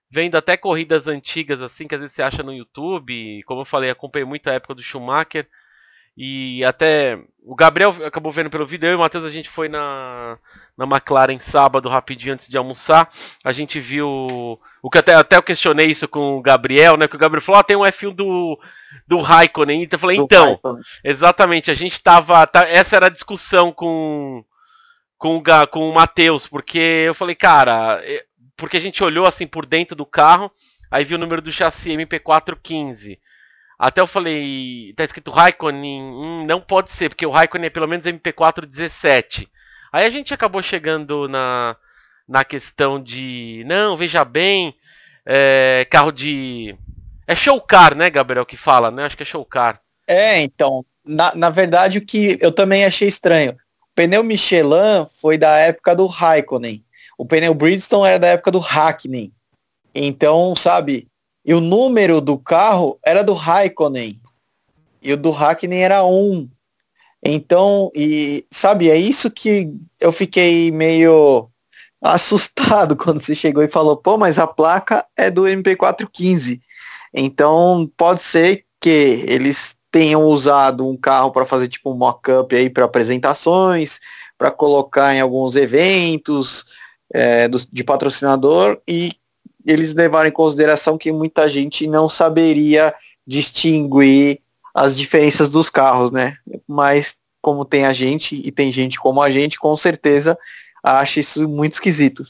vendo 0.09 0.35
até 0.35 0.57
corridas 0.57 1.07
antigas, 1.07 1.61
assim, 1.61 1.87
que 1.87 1.95
às 1.95 2.01
vezes 2.01 2.15
você 2.15 2.21
acha 2.21 2.43
no 2.43 2.53
YouTube. 2.53 3.41
Como 3.43 3.61
eu 3.61 3.65
falei, 3.65 3.89
acompanhei 3.89 4.25
muito 4.25 4.49
a 4.49 4.53
época 4.53 4.75
do 4.75 4.83
Schumacher. 4.83 5.47
E 6.23 6.63
até 6.63 7.17
o 7.43 7.55
Gabriel 7.55 7.95
acabou 8.05 8.31
vendo 8.31 8.51
pelo 8.51 8.63
vídeo, 8.63 8.85
eu 8.85 8.91
e 8.91 8.95
o 8.95 8.99
Matheus 8.99 9.25
a 9.25 9.29
gente 9.31 9.49
foi 9.49 9.67
na, 9.67 10.37
na 10.77 10.85
McLaren 10.85 11.39
sábado, 11.39 11.89
rapidinho 11.89 12.35
antes 12.35 12.47
de 12.47 12.55
almoçar. 12.55 13.09
A 13.43 13.51
gente 13.51 13.79
viu. 13.79 14.07
O 14.83 14.89
que 14.91 14.99
até, 14.99 15.15
até 15.15 15.37
eu 15.37 15.41
questionei 15.41 15.87
isso 15.87 16.07
com 16.07 16.37
o 16.37 16.41
Gabriel, 16.43 16.95
né? 16.95 17.07
Que 17.07 17.15
o 17.15 17.19
Gabriel 17.19 17.41
falou: 17.41 17.59
ah, 17.59 17.63
tem 17.63 17.75
um 17.75 17.81
F1 17.81 18.13
do, 18.13 18.59
do 19.07 19.19
Raikkonen. 19.19 19.81
Então 19.81 19.97
eu 19.97 19.99
falei, 19.99 20.17
do 20.17 20.25
então, 20.25 20.49
Raikkonen. 20.49 20.83
exatamente, 21.03 21.71
a 21.71 21.73
gente 21.73 21.99
tava. 21.99 22.45
Tá, 22.45 22.67
essa 22.69 22.97
era 22.97 23.07
a 23.07 23.09
discussão 23.09 23.71
com, 23.71 24.45
com, 25.17 25.37
o, 25.37 25.67
com 25.71 25.89
o 25.89 25.93
Matheus, 25.95 26.45
porque 26.45 27.05
eu 27.07 27.15
falei, 27.15 27.33
cara, 27.33 27.99
porque 28.55 28.77
a 28.77 28.81
gente 28.81 29.03
olhou 29.03 29.27
assim 29.27 29.47
por 29.47 29.65
dentro 29.65 29.95
do 29.95 30.05
carro, 30.05 30.51
aí 30.91 31.03
viu 31.03 31.17
o 31.17 31.21
número 31.21 31.41
do 31.41 31.51
chassi 31.51 31.89
MP415. 31.89 33.17
Até 33.81 33.99
eu 33.99 34.05
falei, 34.05 34.93
tá 34.95 35.03
escrito 35.03 35.31
Raikkonen, 35.31 36.03
hum, 36.03 36.45
não 36.45 36.61
pode 36.61 36.91
ser, 36.91 37.09
porque 37.09 37.25
o 37.25 37.31
Raikkonen 37.31 37.65
é 37.65 37.69
pelo 37.71 37.87
menos 37.87 38.05
MP4 38.05 38.67
17. 38.67 39.49
Aí 39.91 40.05
a 40.05 40.09
gente 40.11 40.31
acabou 40.31 40.61
chegando 40.61 41.27
na, 41.27 41.75
na 42.29 42.45
questão 42.45 43.01
de, 43.01 43.63
não, 43.65 43.97
veja 43.97 44.23
bem, 44.23 44.75
é, 45.25 45.87
carro 45.89 46.11
de... 46.11 46.77
É 47.25 47.35
show 47.35 47.59
car, 47.59 47.95
né, 47.95 48.07
Gabriel, 48.11 48.45
que 48.45 48.55
fala, 48.55 48.91
né? 48.91 49.05
Acho 49.05 49.17
que 49.17 49.23
é 49.23 49.25
show 49.25 49.43
car. 49.43 49.81
É, 50.07 50.39
então, 50.39 50.85
na, 51.03 51.33
na 51.33 51.49
verdade 51.49 51.97
o 51.97 52.05
que 52.05 52.37
eu 52.39 52.51
também 52.51 52.85
achei 52.85 53.07
estranho, 53.07 53.53
o 53.53 53.95
pneu 53.95 54.23
Michelin 54.23 55.07
foi 55.19 55.39
da 55.39 55.57
época 55.57 55.95
do 55.95 56.05
Raikkonen, 56.05 56.85
o 57.17 57.25
pneu 57.25 57.55
Bridgestone 57.55 58.09
era 58.09 58.19
da 58.19 58.27
época 58.27 58.51
do 58.51 58.59
Hackney. 58.59 59.33
Então, 59.95 60.55
sabe, 60.55 61.07
e 61.43 61.53
o 61.53 61.61
número 61.61 62.21
do 62.21 62.37
carro 62.37 62.99
era 63.05 63.23
do 63.23 63.33
Raikkonen. 63.33 64.19
E 65.01 65.13
o 65.13 65.17
do 65.17 65.31
Hackney 65.31 65.79
era 65.79 66.03
1. 66.05 66.47
Então, 67.23 67.91
e 67.95 68.45
sabe, 68.51 68.89
é 68.89 68.95
isso 68.95 69.31
que 69.31 69.71
eu 69.99 70.11
fiquei 70.11 70.71
meio 70.71 71.49
assustado 72.01 72.95
quando 72.97 73.21
você 73.21 73.35
chegou 73.35 73.63
e 73.63 73.67
falou, 73.67 73.97
pô, 73.97 74.17
mas 74.17 74.39
a 74.39 74.47
placa 74.47 75.05
é 75.15 75.29
do 75.29 75.43
MP415. 75.43 76.59
Então, 77.13 77.91
pode 77.97 78.21
ser 78.21 78.65
que 78.79 79.23
eles 79.27 79.75
tenham 79.91 80.23
usado 80.23 80.87
um 80.87 80.95
carro 80.95 81.31
para 81.31 81.45
fazer 81.45 81.67
tipo 81.67 81.91
um 81.91 81.97
mock-up 81.97 82.55
aí 82.55 82.69
para 82.69 82.85
apresentações, 82.85 83.99
para 84.37 84.49
colocar 84.49 85.13
em 85.13 85.19
alguns 85.19 85.55
eventos 85.55 86.65
é, 87.13 87.47
do, 87.47 87.57
de 87.71 87.83
patrocinador 87.83 88.79
e 88.87 89.11
eles 89.65 89.93
levaram 89.93 90.29
em 90.29 90.33
consideração 90.33 90.97
que 90.97 91.11
muita 91.11 91.47
gente 91.49 91.87
não 91.87 92.07
saberia 92.09 92.93
distinguir 93.25 94.39
as 94.73 94.97
diferenças 94.97 95.47
dos 95.49 95.69
carros, 95.69 96.11
né? 96.11 96.37
Mas 96.67 97.19
como 97.41 97.65
tem 97.65 97.85
a 97.85 97.93
gente 97.93 98.35
e 98.35 98.51
tem 98.51 98.71
gente 98.71 98.99
como 98.99 99.21
a 99.21 99.29
gente, 99.29 99.59
com 99.59 99.75
certeza 99.75 100.37
acha 100.83 101.19
isso 101.19 101.47
muito 101.47 101.73
esquisito. 101.73 102.25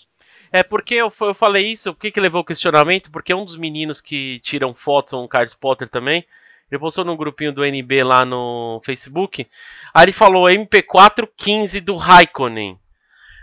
É 0.51 0.63
porque 0.63 0.95
eu, 0.95 1.11
eu 1.21 1.33
falei 1.33 1.71
isso, 1.71 1.93
por 1.93 2.01
que, 2.01 2.11
que 2.11 2.19
levou 2.19 2.41
o 2.41 2.45
questionamento? 2.45 3.09
Porque 3.09 3.33
um 3.33 3.45
dos 3.45 3.55
meninos 3.55 4.01
que 4.01 4.39
tiram 4.41 4.73
fotos, 4.73 5.13
um 5.13 5.27
card 5.27 5.49
spotter 5.49 5.87
também, 5.87 6.25
ele 6.69 6.79
postou 6.79 7.05
num 7.05 7.15
grupinho 7.15 7.53
do 7.53 7.63
NB 7.63 8.03
lá 8.03 8.25
no 8.25 8.81
Facebook, 8.83 9.47
aí 9.93 10.05
ele 10.05 10.11
falou 10.11 10.45
MP415 10.45 11.81
do 11.81 11.95
Raikkonen. 11.95 12.77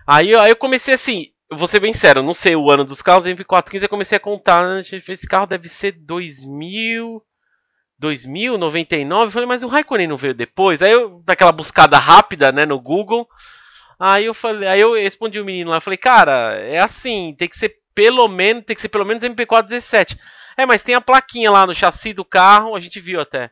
Aí, 0.06 0.34
aí 0.34 0.50
eu 0.50 0.56
comecei 0.56 0.94
assim, 0.94 1.30
eu 1.50 1.56
vou 1.56 1.66
ser 1.66 1.80
bem 1.80 1.94
sério, 1.94 2.22
não 2.22 2.34
sei 2.34 2.54
o 2.54 2.70
ano 2.70 2.84
dos 2.84 3.00
carros, 3.00 3.24
MP415 3.24 3.82
eu 3.82 3.88
comecei 3.88 4.16
a 4.16 4.20
contar, 4.20 4.66
né? 4.68 4.80
esse 4.80 5.26
carro 5.26 5.46
deve 5.46 5.68
ser 5.68 5.92
2000, 5.92 7.22
2000, 7.98 8.58
99, 8.58 9.24
eu 9.24 9.30
falei, 9.30 9.48
mas 9.48 9.62
o 9.62 9.68
Raikkonen 9.68 10.06
não 10.06 10.16
veio 10.16 10.34
depois? 10.34 10.82
Aí 10.82 10.92
eu, 10.92 11.22
daquela 11.24 11.52
buscada 11.52 11.98
rápida, 11.98 12.52
né, 12.52 12.66
no 12.66 12.78
Google, 12.78 13.26
aí 13.98 14.26
eu 14.26 14.34
falei, 14.34 14.68
aí 14.68 14.80
eu 14.80 14.94
respondi 14.94 15.40
o 15.40 15.44
menino 15.44 15.70
lá, 15.70 15.80
falei, 15.80 15.96
cara, 15.96 16.58
é 16.60 16.78
assim, 16.78 17.34
tem 17.38 17.48
que 17.48 17.58
ser 17.58 17.76
pelo 17.94 18.28
menos, 18.28 18.64
tem 18.64 18.76
que 18.76 18.82
ser 18.82 18.88
pelo 18.88 19.04
menos 19.04 19.24
MP417. 19.24 20.16
É, 20.56 20.64
mas 20.64 20.84
tem 20.84 20.94
a 20.94 21.00
plaquinha 21.00 21.50
lá 21.50 21.66
no 21.66 21.74
chassi 21.74 22.12
do 22.12 22.24
carro, 22.24 22.76
a 22.76 22.80
gente 22.80 23.00
viu 23.00 23.20
até. 23.20 23.50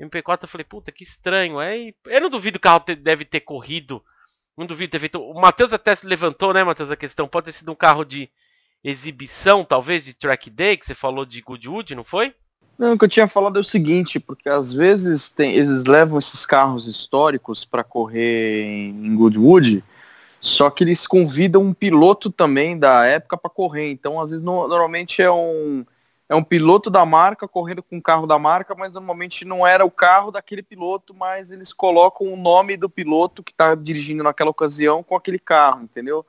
MP4, 0.00 0.42
eu 0.42 0.48
falei, 0.48 0.64
puta, 0.64 0.92
que 0.92 1.02
estranho. 1.02 1.58
Aí, 1.58 1.92
eu 2.06 2.20
não 2.20 2.30
duvido 2.30 2.60
que 2.60 2.68
o 2.68 2.70
carro 2.70 2.84
deve 2.96 3.24
ter 3.24 3.40
corrido 3.40 4.00
não 4.58 4.66
duvido 4.66 4.90
ter 4.90 4.98
feito. 4.98 5.22
O 5.22 5.40
Matheus 5.40 5.72
até 5.72 5.96
levantou, 6.02 6.52
né, 6.52 6.64
Matheus, 6.64 6.90
a 6.90 6.96
questão. 6.96 7.28
Pode 7.28 7.46
ter 7.46 7.52
sido 7.52 7.70
um 7.70 7.76
carro 7.76 8.04
de 8.04 8.28
exibição, 8.82 9.64
talvez, 9.64 10.04
de 10.04 10.14
track 10.14 10.50
day, 10.50 10.76
que 10.76 10.84
você 10.84 10.94
falou 10.94 11.24
de 11.24 11.40
Goodwood, 11.40 11.94
não 11.94 12.04
foi? 12.04 12.34
Não, 12.76 12.92
o 12.92 12.98
que 12.98 13.04
eu 13.04 13.08
tinha 13.08 13.28
falado 13.28 13.56
é 13.56 13.60
o 13.60 13.64
seguinte, 13.64 14.20
porque 14.20 14.48
às 14.48 14.72
vezes 14.72 15.28
tem, 15.28 15.52
eles 15.54 15.84
levam 15.84 16.18
esses 16.18 16.46
carros 16.46 16.86
históricos 16.86 17.64
para 17.64 17.82
correr 17.82 18.64
em 18.64 19.16
Goodwood, 19.16 19.82
só 20.40 20.70
que 20.70 20.84
eles 20.84 21.04
convidam 21.06 21.62
um 21.62 21.74
piloto 21.74 22.30
também 22.30 22.78
da 22.78 23.04
época 23.04 23.36
para 23.36 23.50
correr. 23.50 23.90
Então, 23.90 24.20
às 24.20 24.30
vezes, 24.30 24.44
no, 24.44 24.68
normalmente 24.68 25.20
é 25.20 25.30
um 25.30 25.84
é 26.28 26.34
um 26.34 26.42
piloto 26.42 26.90
da 26.90 27.06
marca 27.06 27.48
correndo 27.48 27.82
com 27.82 27.96
o 27.96 28.02
carro 28.02 28.26
da 28.26 28.38
marca, 28.38 28.74
mas 28.74 28.92
normalmente 28.92 29.44
não 29.44 29.66
era 29.66 29.84
o 29.84 29.90
carro 29.90 30.30
daquele 30.30 30.62
piloto, 30.62 31.14
mas 31.14 31.50
eles 31.50 31.72
colocam 31.72 32.26
o 32.26 32.36
nome 32.36 32.76
do 32.76 32.88
piloto 32.88 33.42
que 33.42 33.50
está 33.50 33.74
dirigindo 33.74 34.22
naquela 34.22 34.50
ocasião 34.50 35.02
com 35.02 35.16
aquele 35.16 35.38
carro, 35.38 35.82
entendeu? 35.82 36.24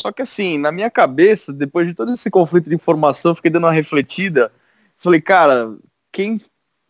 Só 0.00 0.12
que 0.12 0.22
assim, 0.22 0.58
na 0.58 0.70
minha 0.70 0.90
cabeça, 0.90 1.52
depois 1.52 1.86
de 1.86 1.94
todo 1.94 2.12
esse 2.12 2.30
conflito 2.30 2.68
de 2.68 2.74
informação, 2.74 3.34
fiquei 3.34 3.50
dando 3.50 3.64
uma 3.64 3.72
refletida, 3.72 4.52
falei, 4.96 5.20
cara, 5.20 5.76
quem 6.12 6.40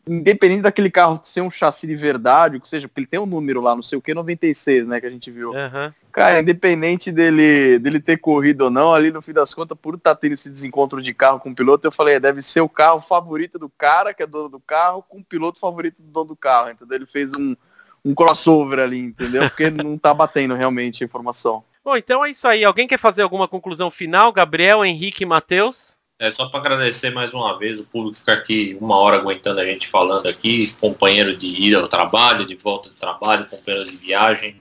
independente 0.07 0.63
daquele 0.63 0.91
carro 0.91 1.21
ser 1.23 1.41
um 1.41 1.51
chassi 1.51 1.87
de 1.87 1.97
verdade, 1.97 2.57
o 2.57 2.61
que 2.61 2.69
seja, 2.69 2.89
porque 2.89 3.01
ele 3.01 3.07
tem 3.07 3.21
um 3.21 3.27
número 3.27 3.61
lá, 3.61 3.75
não 3.75 3.83
sei 3.83 3.97
o 3.97 4.03
que, 4.03 4.13
96, 4.13 4.87
né, 4.87 5.01
que 5.01 5.07
a 5.07 5.11
gente 5.11 5.31
viu. 5.31 5.51
Uhum. 5.51 5.93
Cara, 6.13 6.41
independente 6.41 7.11
dele, 7.11 7.79
dele 7.79 7.99
ter 7.99 8.19
corrido 8.19 8.65
ou 8.65 8.71
não, 8.71 8.93
ali 8.93 9.11
no 9.11 9.23
fim 9.23 9.33
das 9.33 9.55
contas, 9.55 9.79
por 9.81 9.95
estar 9.95 10.15
tá 10.15 10.21
tendo 10.21 10.35
esse 10.35 10.51
desencontro 10.51 11.01
de 11.01 11.15
carro 11.15 11.41
com 11.41 11.51
o 11.51 11.55
piloto, 11.55 11.87
eu 11.87 11.93
falei, 11.93 12.17
é, 12.17 12.21
deve 12.21 12.43
ser 12.43 12.61
o 12.61 12.69
carro 12.69 13.01
favorito 13.01 13.59
do 13.59 13.71
cara, 13.71 14.13
que 14.13 14.23
é 14.23 14.27
dono 14.27 14.51
do 14.51 14.61
carro, 14.61 15.03
com 15.09 15.21
o 15.21 15.25
piloto 15.25 15.59
favorito 15.59 16.03
do 16.03 16.09
dono 16.09 16.27
do 16.27 16.37
carro, 16.37 16.71
entendeu? 16.71 16.97
Ele 16.97 17.07
fez 17.07 17.33
um, 17.33 17.57
um 18.05 18.15
crossover 18.15 18.79
ali, 18.79 18.99
entendeu? 18.99 19.49
Porque 19.49 19.71
não 19.71 19.97
tá 19.97 20.13
batendo 20.13 20.55
realmente 20.55 21.03
a 21.03 21.07
informação. 21.07 21.65
Bom, 21.83 21.97
então 21.97 22.23
é 22.23 22.31
isso 22.31 22.47
aí. 22.47 22.63
Alguém 22.63 22.87
quer 22.87 22.99
fazer 22.99 23.23
alguma 23.23 23.49
conclusão 23.49 23.91
final? 23.91 24.33
Gabriel, 24.33 24.85
Henrique 24.85 25.25
e 25.25 25.27
Matheus? 25.27 25.97
É 26.19 26.31
só 26.31 26.47
para 26.47 26.61
agradecer 26.61 27.11
mais 27.11 27.35
uma 27.35 27.59
vez 27.59 27.81
o 27.81 27.85
público 27.85 28.17
ficar 28.17 28.35
aqui 28.35 28.77
uma 28.81 28.97
hora 28.97 29.17
aguentando 29.17 29.61
a 29.61 29.65
gente 29.65 29.89
falando 29.89 30.29
aqui, 30.29 30.73
companheiro 30.79 31.37
de 31.37 31.47
ida 31.47 31.79
ao 31.79 31.89
trabalho, 31.89 32.47
de 32.47 32.55
volta 32.55 32.91
do 32.91 32.95
trabalho, 32.95 33.47
companheiro 33.47 33.91
de 33.91 33.97
viagem. 33.97 34.61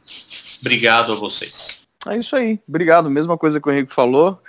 Obrigado 0.62 1.14
a 1.14 1.16
vocês. 1.16 1.82
É 2.07 2.18
isso 2.18 2.36
aí. 2.36 2.59
Obrigado. 2.68 3.09
Mesma 3.09 3.38
coisa 3.38 3.59
que 3.59 3.68
o 3.68 3.72
Henrique 3.72 3.93
falou. 3.93 4.41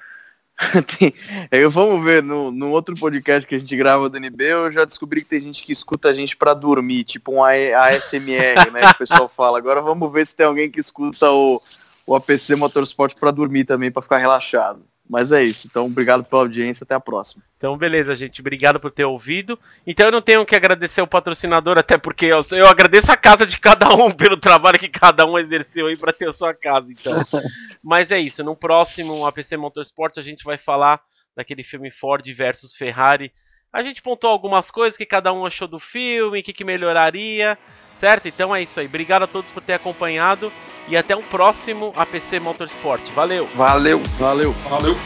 eu, 1.51 1.71
vamos 1.71 2.05
ver, 2.05 2.23
no, 2.23 2.51
no 2.51 2.71
outro 2.71 2.95
podcast 2.95 3.47
que 3.47 3.55
a 3.55 3.59
gente 3.59 3.75
grava 3.77 4.09
do 4.09 4.17
NB, 4.17 4.45
eu 4.45 4.73
já 4.73 4.85
descobri 4.85 5.23
que 5.23 5.29
tem 5.29 5.41
gente 5.41 5.65
que 5.65 5.73
escuta 5.73 6.09
a 6.09 6.15
gente 6.15 6.37
para 6.37 6.55
dormir, 6.55 7.05
tipo 7.05 7.33
um 7.33 7.43
ASMR, 7.43 8.71
né? 8.73 8.81
Que 8.83 8.93
o 8.93 8.99
pessoal 8.99 9.29
fala. 9.29 9.59
Agora 9.59 9.81
vamos 9.81 10.13
ver 10.13 10.27
se 10.27 10.37
tem 10.37 10.47
alguém 10.47 10.71
que 10.71 10.81
escuta 10.81 11.31
o, 11.31 11.61
o 12.07 12.15
APC 12.15 12.55
Motorsport 12.55 13.19
para 13.19 13.31
dormir 13.31 13.65
também, 13.65 13.91
para 13.91 14.03
ficar 14.03 14.19
relaxado. 14.19 14.85
Mas 15.09 15.32
é 15.32 15.42
isso. 15.42 15.66
Então, 15.66 15.86
obrigado 15.86 16.24
pela 16.24 16.42
audiência. 16.42 16.84
Até 16.84 16.94
a 16.94 17.00
próxima. 17.00 17.42
Então, 17.59 17.76
beleza, 17.76 18.16
gente. 18.16 18.40
Obrigado 18.40 18.80
por 18.80 18.90
ter 18.90 19.05
ouvido. 19.05 19.59
Então, 19.86 20.07
eu 20.07 20.12
não 20.12 20.22
tenho 20.22 20.44
que 20.46 20.57
agradecer 20.57 21.03
o 21.03 21.07
patrocinador, 21.07 21.78
até 21.78 21.98
porque 21.98 22.26
eu, 22.26 22.40
eu 22.53 22.66
agradeço 22.66 23.11
a 23.12 23.16
casa 23.16 23.46
de 23.46 23.59
cada 23.59 23.94
um 23.94 24.11
pelo 24.14 24.36
trabalho 24.36 24.78
que 24.78 24.88
cada 24.88 25.26
um 25.26 25.38
exerceu 25.38 25.86
aí 25.86 25.96
para 25.96 26.12
ter 26.12 26.28
a 26.28 26.32
sua 26.32 26.55
casa. 26.55 26.88
Então, 26.90 27.12
mas 27.82 28.11
é 28.11 28.18
isso. 28.18 28.42
No 28.42 28.57
próximo 28.57 29.26
APC 29.26 29.57
Motorsport, 29.57 30.18
a 30.18 30.22
gente 30.22 30.44
vai 30.44 30.59
falar 30.59 31.00
daquele 31.36 31.62
filme 31.62 31.90
Ford 31.90 32.26
versus 32.32 32.74
Ferrari. 32.74 33.32
A 33.72 33.82
gente 33.82 34.03
pontuou 34.03 34.32
algumas 34.32 34.70
coisas 34.70 34.98
que 34.98 35.07
cada 35.07 35.32
um 35.32 35.46
achou 35.46 35.66
do 35.66 35.78
filme, 35.78 36.40
o 36.40 36.42
que, 36.42 36.53
que 36.53 36.64
melhoraria, 36.64 37.59
certo? 37.98 38.28
Então 38.28 38.55
é 38.55 38.62
isso 38.62 38.78
aí. 38.78 38.86
Obrigado 38.86 39.22
a 39.22 39.26
todos 39.26 39.50
por 39.50 39.62
ter 39.62 39.72
acompanhado 39.72 40.53
e 40.89 40.97
até 40.97 41.16
um 41.16 41.22
próximo 41.22 41.93
APC 41.97 42.41
Motorsport. 42.41 43.03
Valeu! 43.14 43.47
Valeu! 43.55 44.03
Valeu! 44.18 44.53
Valeu! 44.68 44.97